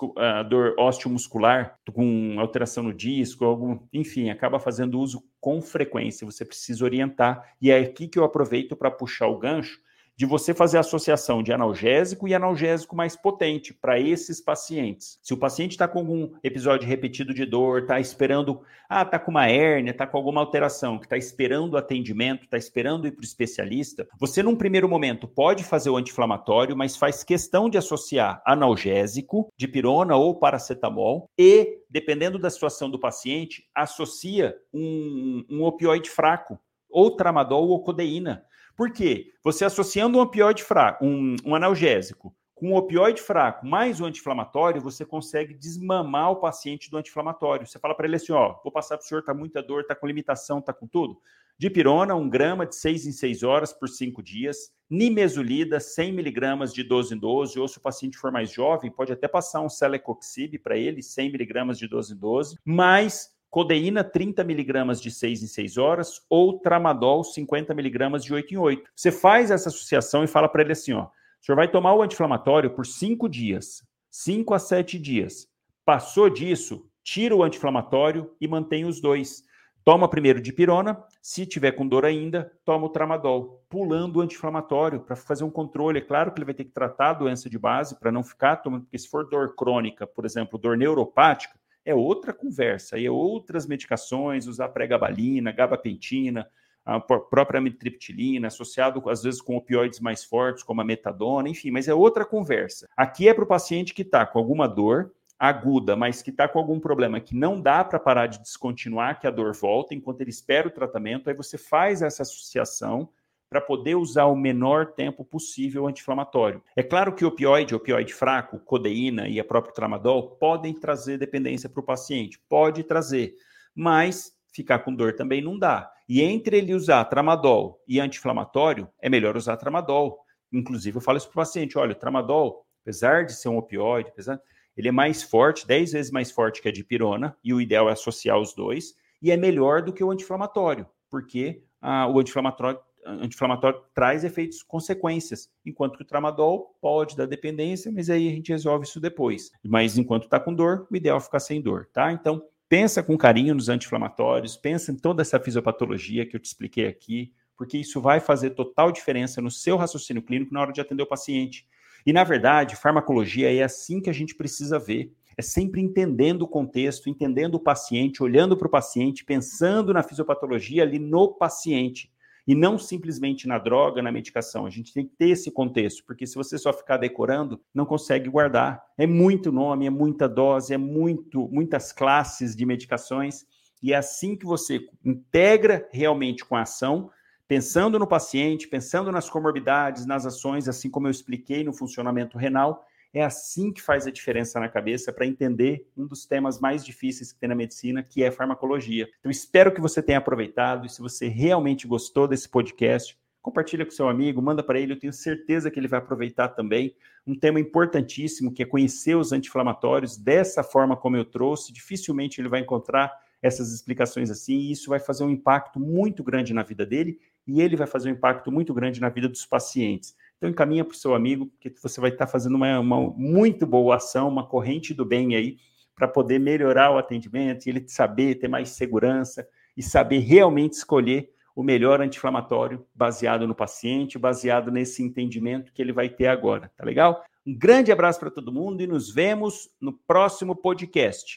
uh, 0.03 0.49
dor 0.49 0.75
osteomuscular, 0.79 1.79
com 1.93 2.41
alteração 2.41 2.83
no 2.83 2.95
disco, 2.95 3.45
algum, 3.45 3.79
enfim, 3.93 4.31
acaba 4.31 4.59
fazendo 4.59 4.99
uso 4.99 5.23
com 5.39 5.61
frequência. 5.61 6.25
Você 6.25 6.45
precisa 6.45 6.83
orientar. 6.85 7.55
E 7.61 7.71
é 7.71 7.79
aqui 7.79 8.09
que 8.09 8.19
eu 8.19 8.25
aproveito 8.25 8.75
para 8.75 8.91
puxar 8.91 9.27
o 9.27 9.39
gancho 9.39 9.79
de 10.17 10.27
você 10.27 10.55
fazer 10.55 10.79
associação 10.79 11.43
de 11.43 11.53
analgésico 11.53 12.29
e 12.29 12.35
analgésico 12.35 12.95
mais 12.95 13.17
potente 13.17 13.75
para 13.75 13.99
esses 13.99 14.41
pacientes. 14.41 15.19
Se 15.23 15.35
o 15.35 15.37
paciente 15.37 15.73
está 15.73 15.89
com 15.89 15.99
algum 15.99 16.31
episódio 16.43 16.89
repetido 16.89 17.35
de 17.35 17.45
dor, 17.45 17.83
está 17.83 17.99
esperando, 17.99 18.63
ah, 18.89 19.03
está 19.03 19.19
com 19.19 19.33
uma 19.33 19.49
hérnia, 19.49 19.91
está 19.91 20.07
com 20.07 20.17
alguma 20.17 20.41
alteração, 20.41 20.99
que 20.99 21.07
está 21.07 21.17
esperando 21.17 21.77
atendimento, 21.77 22.45
está 22.45 22.57
esperando 22.57 23.09
ir 23.09 23.13
para 23.13 23.23
o 23.23 23.25
especialista, 23.25 24.07
você 24.19 24.43
num 24.43 24.57
primeiro 24.57 24.89
momento 24.89 25.27
pode 25.27 25.65
fazer 25.65 25.91
o 25.91 25.97
anti-inflamatório, 25.97 26.77
mas 26.77 26.97
faz 26.97 27.25
questão 27.25 27.69
de 27.69 27.77
associar 27.77 28.41
analgésico, 28.47 29.53
de 29.57 29.67
pirona 29.67 30.15
ou 30.15 30.39
paracetamol 30.39 31.29
e, 31.37 31.79
dependendo 31.91 32.39
da 32.39 32.51
situação 32.51 32.89
do 32.89 33.01
paciente, 33.01 33.65
associa 33.75 34.55
um, 34.73 35.45
um 35.51 35.63
opioide 35.65 36.09
fraco, 36.09 36.59
ou 36.89 37.17
tramadol 37.17 37.69
ou 37.69 37.83
codeína 37.83 38.45
por 38.77 38.91
quê? 38.91 39.33
Você 39.43 39.65
associando 39.65 40.19
um 40.19 40.21
opioide 40.21 40.63
fraco, 40.63 41.05
um, 41.05 41.37
um 41.45 41.55
analgésico, 41.55 42.35
com 42.55 42.71
um 42.71 42.77
opioide 42.77 43.21
fraco 43.21 43.67
mais 43.67 44.01
o 44.01 44.07
anti-inflamatório, 44.07 44.81
você 44.81 45.05
consegue 45.05 45.55
desmamar 45.55 46.31
o 46.31 46.37
paciente 46.37 46.91
do 46.91 46.97
anti-inflamatório. 46.97 47.67
Você 47.67 47.79
fala 47.79 47.95
para 47.95 48.07
ele 48.07 48.17
assim: 48.17 48.33
ó, 48.33 48.61
vou 48.63 48.73
passar 48.73 48.97
para 48.97 49.05
o 49.05 49.07
senhor, 49.07 49.23
tá 49.23 49.35
muita 49.35 49.63
dor, 49.63 49.85
tá 49.85 49.95
com 49.95 50.07
limitação, 50.07 50.63
tá 50.63 50.73
com 50.73 50.87
tudo. 50.87 51.21
Dipirona, 51.57 52.17
um 52.17 52.29
grama 52.29 52.67
de 52.67 52.75
6 52.75 53.07
em 53.07 53.13
6 53.13 53.43
horas 53.43 53.73
por 53.73 53.89
5 53.89 54.23
dias. 54.23 54.73
Nimesulida, 54.91 55.79
100 55.79 56.13
miligramas 56.13 56.73
de 56.75 56.83
12 56.83 57.15
em 57.15 57.19
12. 57.19 57.61
Ou 57.61 57.69
se 57.69 57.79
o 57.79 57.81
paciente 57.81 58.19
for 58.19 58.33
mais 58.33 58.51
jovem, 58.51 58.91
pode 58.91 59.13
até 59.13 59.29
passar 59.29 59.61
um 59.61 59.69
celecoxib 59.69 60.59
para 60.59 60.77
ele, 60.77 61.03
100 61.03 61.31
miligramas 61.31 61.79
de 61.79 61.87
12 61.87 62.15
em 62.15 62.17
12. 62.17 62.59
Mais 62.65 63.34
codeína 63.55 64.03
30 64.03 64.43
miligramas 64.43 65.01
de 65.01 65.13
6 65.13 65.45
em 65.45 65.47
6 65.47 65.79
horas 65.79 66.21
ou 66.29 66.59
tramadol 66.59 67.23
50 67.23 67.73
miligramas 67.73 68.25
de 68.25 68.35
8 68.35 68.53
em 68.53 68.57
8. 68.57 68.91
Você 68.97 69.13
faz 69.13 69.49
essa 69.49 69.69
associação 69.69 70.25
e 70.25 70.27
fala 70.27 70.49
para 70.49 70.63
ele 70.63 70.73
assim, 70.73 70.93
ó, 70.93 71.05
o 71.05 71.09
senhor 71.41 71.55
vai 71.55 71.71
tomar 71.71 71.95
o 71.95 72.03
anti-inflamatório 72.03 72.75
por 72.75 72.85
5 72.85 73.29
dias, 73.29 73.87
5 74.11 74.55
a 74.55 74.59
7 74.59 74.99
dias. 74.99 75.47
Passou 75.85 76.29
disso, 76.29 76.91
tira 77.05 77.33
o 77.37 77.45
anti-inflamatório 77.45 78.35
e 78.41 78.49
mantém 78.49 78.87
os 78.87 79.01
dois. 79.01 79.45
Toma 79.85 80.09
primeiro 80.09 80.41
de 80.41 80.53
pirona, 80.53 81.01
se 81.23 81.47
tiver 81.47 81.73
com 81.73 81.87
dor 81.87 82.05
ainda, 82.05 82.51
toma 82.65 82.87
o 82.87 82.89
tramadol, 82.89 83.65
pulando 83.69 84.17
o 84.17 84.21
anti-inflamatório 84.21 84.99
para 84.99 85.15
fazer 85.15 85.45
um 85.45 85.51
controle. 85.51 85.99
É 85.99 86.05
claro 86.05 86.33
que 86.33 86.39
ele 86.39 86.47
vai 86.47 86.55
ter 86.55 86.65
que 86.65 86.73
tratar 86.73 87.11
a 87.11 87.15
doença 87.15 87.49
de 87.49 87.57
base 87.59 87.97
para 88.01 88.11
não 88.11 88.25
ficar 88.25 88.57
tomando, 88.57 88.83
porque 88.83 88.99
se 88.99 89.09
for 89.09 89.29
dor 89.29 89.55
crônica, 89.55 90.09
por 90.09 90.25
exemplo, 90.25 90.59
dor 90.59 90.77
neuropática, 90.77 91.55
é 91.85 91.95
outra 91.95 92.33
conversa, 92.33 92.99
e 92.99 93.07
é 93.07 93.11
outras 93.11 93.67
medicações, 93.67 94.47
usar 94.47 94.69
pregabalina, 94.69 95.53
gabapentina, 95.53 96.49
a 96.85 97.01
própria 97.01 97.59
amitriptilina, 97.59 98.49
associado 98.49 99.09
às 99.09 99.23
vezes 99.23 99.41
com 99.41 99.57
opioides 99.57 100.01
mais 100.01 100.23
fortes, 100.23 100.63
como 100.63 100.81
a 100.81 100.85
metadona, 100.85 101.49
enfim, 101.49 101.71
mas 101.71 101.89
é 101.89 101.95
outra 101.95 102.25
conversa. 102.25 102.89
Aqui 102.97 103.29
é 103.29 103.35
para 103.35 103.45
o 103.45 103.47
paciente 103.47 103.95
que 103.95 104.03
está 104.03 104.27
com 104.27 104.39
alguma 104.39 104.69
dor 104.69 105.13
aguda, 105.39 105.97
mas 105.97 106.23
que 106.23 106.31
está 106.31 106.47
com 106.47 106.59
algum 106.59 106.79
problema 106.79 107.21
que 107.21 107.35
não 107.35 107.61
dá 107.61 107.83
para 107.83 107.99
parar 107.99 108.27
de 108.27 108.41
descontinuar, 108.41 109.19
que 109.19 109.27
a 109.27 109.31
dor 109.31 109.55
volta, 109.55 109.95
enquanto 109.95 110.21
ele 110.21 110.31
espera 110.31 110.69
o 110.69 110.71
tratamento, 110.71 111.29
aí 111.29 111.35
você 111.35 111.59
faz 111.59 112.03
essa 112.03 112.23
associação 112.23 113.09
para 113.55 113.61
poder 113.61 113.95
usar 113.95 114.25
o 114.25 114.35
menor 114.35 114.95
tempo 114.95 115.25
possível 115.25 115.87
anti-inflamatório. 115.87 116.61
É 116.75 116.83
claro 116.83 117.15
que 117.15 117.25
opioide, 117.25 117.73
opioide 117.73 118.13
fraco, 118.13 118.59
codeína 118.59 119.29
e 119.29 119.39
a 119.39 119.45
própria 119.45 119.73
tramadol 119.73 120.31
podem 120.31 120.75
trazer 120.75 121.19
dependência 121.19 121.69
para 121.69 121.79
o 121.81 121.85
paciente, 121.85 122.37
pode 122.49 122.83
trazer, 122.83 123.37
mas 123.73 124.33
ficar 124.53 124.81
com 124.81 124.93
dor 124.93 125.15
também 125.15 125.41
não 125.41 125.57
dá. 125.57 125.89
E 126.09 126.21
entre 126.21 126.59
ele 126.59 126.75
usar 126.75 127.05
tramadol 127.05 127.81
e 127.87 128.01
anti-inflamatório, 128.01 128.89
é 129.01 129.09
melhor 129.09 129.37
usar 129.37 129.57
tramadol. 129.57 130.19
Inclusive, 130.53 130.97
eu 130.97 131.01
falo 131.01 131.19
isso 131.19 131.29
para 131.29 131.35
o 131.35 131.45
paciente: 131.45 131.79
olha, 131.79 131.93
o 131.93 131.95
tramadol, 131.95 132.67
apesar 132.83 133.25
de 133.25 133.35
ser 133.35 133.51
um 133.51 133.57
opioide, 133.57 134.11
apesar, 134.11 134.41
ele 134.77 134.89
é 134.89 134.93
mais 134.93 135.23
forte, 135.23 135.65
10 135.65 135.93
vezes 135.93 136.11
mais 136.11 136.33
forte 136.33 136.61
que 136.61 136.69
a 136.69 136.73
dipirona, 136.73 137.37
e 137.45 137.55
o 137.55 137.61
ideal 137.61 137.89
é 137.89 137.93
associar 137.93 138.37
os 138.37 138.53
dois, 138.53 138.97
e 139.23 139.31
é 139.31 139.37
melhor 139.37 139.81
do 139.81 139.93
que 139.93 140.03
o 140.03 140.11
anti-inflamatório, 140.11 140.89
porque 141.09 141.63
ah, 141.81 142.09
o 142.09 142.19
anti-inflamatório 142.19 142.81
anti-inflamatório 143.07 143.81
traz 143.95 144.25
efeitos, 144.25 144.63
consequências, 144.63 145.51
enquanto 145.65 145.97
que 145.97 146.03
o 146.03 146.07
tramadol 146.07 146.77
pode 146.81 147.17
dar 147.17 147.27
dependência, 147.27 147.91
mas 147.93 148.11
aí 148.11 148.29
a 148.29 148.31
gente 148.31 148.53
resolve 148.53 148.87
isso 148.87 149.01
depois. 149.01 149.51
Mas 149.63 149.99
enquanto 149.99 150.25
está 150.25 150.41
com 150.41 150.55
dor, 150.55 150.87
o 150.91 150.97
ideal 150.97 151.19
é 151.19 151.21
ficar 151.21 151.41
sem 151.41 151.61
dor, 151.61 151.89
tá? 151.93 152.13
Então, 152.13 152.43
pensa 152.69 153.03
com 153.03 153.17
carinho 153.17 153.55
nos 153.55 153.69
anti-inflamatórios, 153.69 154.57
pensa 154.57 154.91
em 154.91 154.97
toda 154.97 155.23
essa 155.23 155.39
fisiopatologia 155.39 156.27
que 156.27 156.37
eu 156.37 156.41
te 156.41 156.47
expliquei 156.47 156.87
aqui, 156.87 157.33
porque 157.57 157.79
isso 157.79 158.01
vai 158.01 158.21
fazer 158.21 158.51
total 158.51 158.91
diferença 158.91 159.41
no 159.41 159.51
seu 159.51 159.77
raciocínio 159.77 160.23
clínico 160.23 160.53
na 160.53 160.61
hora 160.61 160.73
de 160.73 160.81
atender 160.81 161.03
o 161.03 161.09
paciente. 161.09 161.67
E, 162.07 162.13
na 162.13 162.25
verdade, 162.25 162.77
farmacologia 162.77 163.53
é 163.53 163.63
assim 163.63 164.01
que 164.01 164.11
a 164.11 164.13
gente 164.13 164.35
precisa 164.35 164.79
ver. 164.79 165.13
É 165.37 165.43
sempre 165.43 165.81
entendendo 165.81 166.43
o 166.43 166.49
contexto, 166.49 167.09
entendendo 167.09 167.57
o 167.57 167.61
paciente, 167.61 168.23
olhando 168.23 168.57
para 168.57 168.69
o 168.69 168.71
paciente, 168.71 169.25
pensando 169.25 169.93
na 169.93 170.03
fisiopatologia 170.03 170.83
ali 170.83 170.99
no 170.99 171.29
paciente 171.29 172.13
e 172.47 172.55
não 172.55 172.79
simplesmente 172.79 173.49
na 173.49 173.59
droga, 173.59 174.03
na 174.03 174.13
medicação. 174.13 174.67
A 174.67 174.71
gente 174.71 174.93
tem 174.93 175.07
que 175.07 175.15
ter 175.17 175.31
esse 175.31 175.51
contexto, 175.51 176.05
porque 176.07 176.27
se 176.27 176.35
você 176.35 176.59
só 176.59 176.73
ficar 176.73 176.99
decorando, 176.99 177.61
não 177.73 177.87
consegue 177.87 178.29
guardar. 178.29 178.83
É 178.99 179.07
muito 179.07 179.51
nome, 179.51 179.87
é 179.87 179.91
muita 179.91 180.29
dose, 180.29 180.75
é 180.75 180.79
muito, 180.79 181.49
muitas 181.49 181.93
classes 181.93 182.55
de 182.55 182.67
medicações, 182.67 183.47
e 183.83 183.93
é 183.93 183.97
assim 183.97 184.37
que 184.37 184.47
você 184.47 184.81
integra 185.05 185.89
realmente 185.93 186.45
com 186.45 186.57
a 186.57 186.63
ação, 186.63 187.11
pensando 187.47 187.99
no 187.99 188.07
paciente, 188.07 188.69
pensando 188.69 189.13
nas 189.13 189.29
comorbidades, 189.29 190.07
nas 190.07 190.25
ações, 190.25 190.69
assim 190.69 190.91
como 190.91 191.07
eu 191.07 191.11
expliquei 191.11 191.63
no 191.63 191.73
funcionamento 191.73 192.39
renal, 192.39 192.85
é 193.15 193.23
assim 193.23 193.73
que 193.73 193.81
faz 193.81 194.07
a 194.07 194.11
diferença 194.11 194.59
na 194.59 194.69
cabeça 194.69 195.13
para 195.13 195.25
entender 195.25 195.87
um 195.97 196.05
dos 196.05 196.27
temas 196.27 196.59
mais 196.59 196.85
difíceis 196.85 197.33
que 197.33 197.39
tem 197.39 197.49
na 197.49 197.55
medicina, 197.55 198.03
que 198.03 198.25
é 198.25 198.31
farmacologia. 198.31 199.09
Então, 199.21 199.31
espero 199.31 199.73
que 199.73 199.81
você 199.81 200.03
tenha 200.03 200.19
aproveitado 200.19 200.85
e 200.85 200.91
se 200.91 201.01
você 201.01 201.29
realmente 201.29 201.87
gostou 201.87 202.27
desse 202.27 202.49
podcast, 202.49 203.17
compartilha 203.41 203.85
com 203.85 203.93
seu 203.93 204.09
amigo, 204.09 204.43
manda 204.43 204.63
para 204.63 204.81
ele, 204.81 204.95
eu 204.95 204.99
tenho 204.99 205.13
certeza 205.13 205.71
que 205.71 205.79
ele 205.79 205.87
vai 205.87 206.01
aproveitar 206.01 206.49
também. 206.49 206.97
Um 207.25 207.39
tema 207.39 207.61
importantíssimo 207.61 208.53
que 208.53 208.63
é 208.63 208.67
conhecer 208.67 209.17
os 209.17 209.33
anti-inflamatórios 209.33 210.17
dessa 210.17 210.65
forma 210.65 210.97
como 210.97 211.17
eu 211.17 211.25
trouxe, 211.25 211.73
dificilmente 211.73 212.41
ele 212.41 212.49
vai 212.49 212.61
encontrar 212.61 213.13
essas 213.41 213.73
explicações 213.73 214.31
assim, 214.31 214.55
e 214.55 214.73
isso 214.73 214.89
vai 214.89 214.99
fazer 214.99 215.23
um 215.23 215.31
impacto 215.31 215.79
muito 215.79 216.25
grande 216.25 216.55
na 216.55 216.63
vida 216.63 216.85
dele 216.85 217.21
e 217.47 217.61
ele 217.61 217.77
vai 217.77 217.87
fazer 217.87 218.09
um 218.09 218.13
impacto 218.13 218.51
muito 218.51 218.73
grande 218.73 219.01
na 219.01 219.11
vida 219.11 219.29
dos 219.29 219.45
pacientes. 219.45 220.17
Então 220.37 220.51
encaminha 220.51 220.85
para 220.85 220.95
o 220.95 220.97
seu 220.97 221.15
amigo, 221.15 221.51
que 221.61 221.71
você 221.83 222.01
vai 222.01 222.11
estar 222.11 222.27
fazendo 222.27 222.55
uma, 222.57 222.79
uma 222.81 223.01
muito 223.17 223.67
boa 223.67 223.97
ação, 223.97 224.29
uma 224.29 224.47
corrente 224.47 224.93
do 224.93 225.05
bem 225.05 225.35
aí, 225.35 225.57
para 225.95 226.09
poder 226.09 226.39
melhorar 226.39 226.91
o 226.91 226.99
atendimento 226.99 227.67
ele 227.69 227.85
saber 227.87 228.35
ter 228.37 228.49
mais 228.49 228.71
segurança 228.71 229.47
e 229.77 229.83
saber 229.83 230.19
realmente 230.19 230.73
escolher 230.73 231.31
o 231.55 231.63
melhor 231.63 232.01
anti-inflamatório 232.01 232.85
baseado 232.95 233.47
no 233.47 233.55
paciente, 233.55 234.19
baseado 234.19 234.73
nesse 234.73 235.03
entendimento 235.03 235.73
que 235.73 235.81
ele 235.81 235.93
vai 235.93 236.09
ter 236.09 236.27
agora, 236.27 236.71
tá 236.77 236.85
legal? 236.85 237.23
Um 237.47 237.57
grande 237.57 237.93
abraço 237.93 238.19
para 238.19 238.31
todo 238.31 238.53
mundo 238.53 238.83
e 238.83 238.87
nos 238.87 239.13
vemos 239.13 239.71
no 239.81 239.93
próximo 239.93 240.57
podcast. 240.57 241.33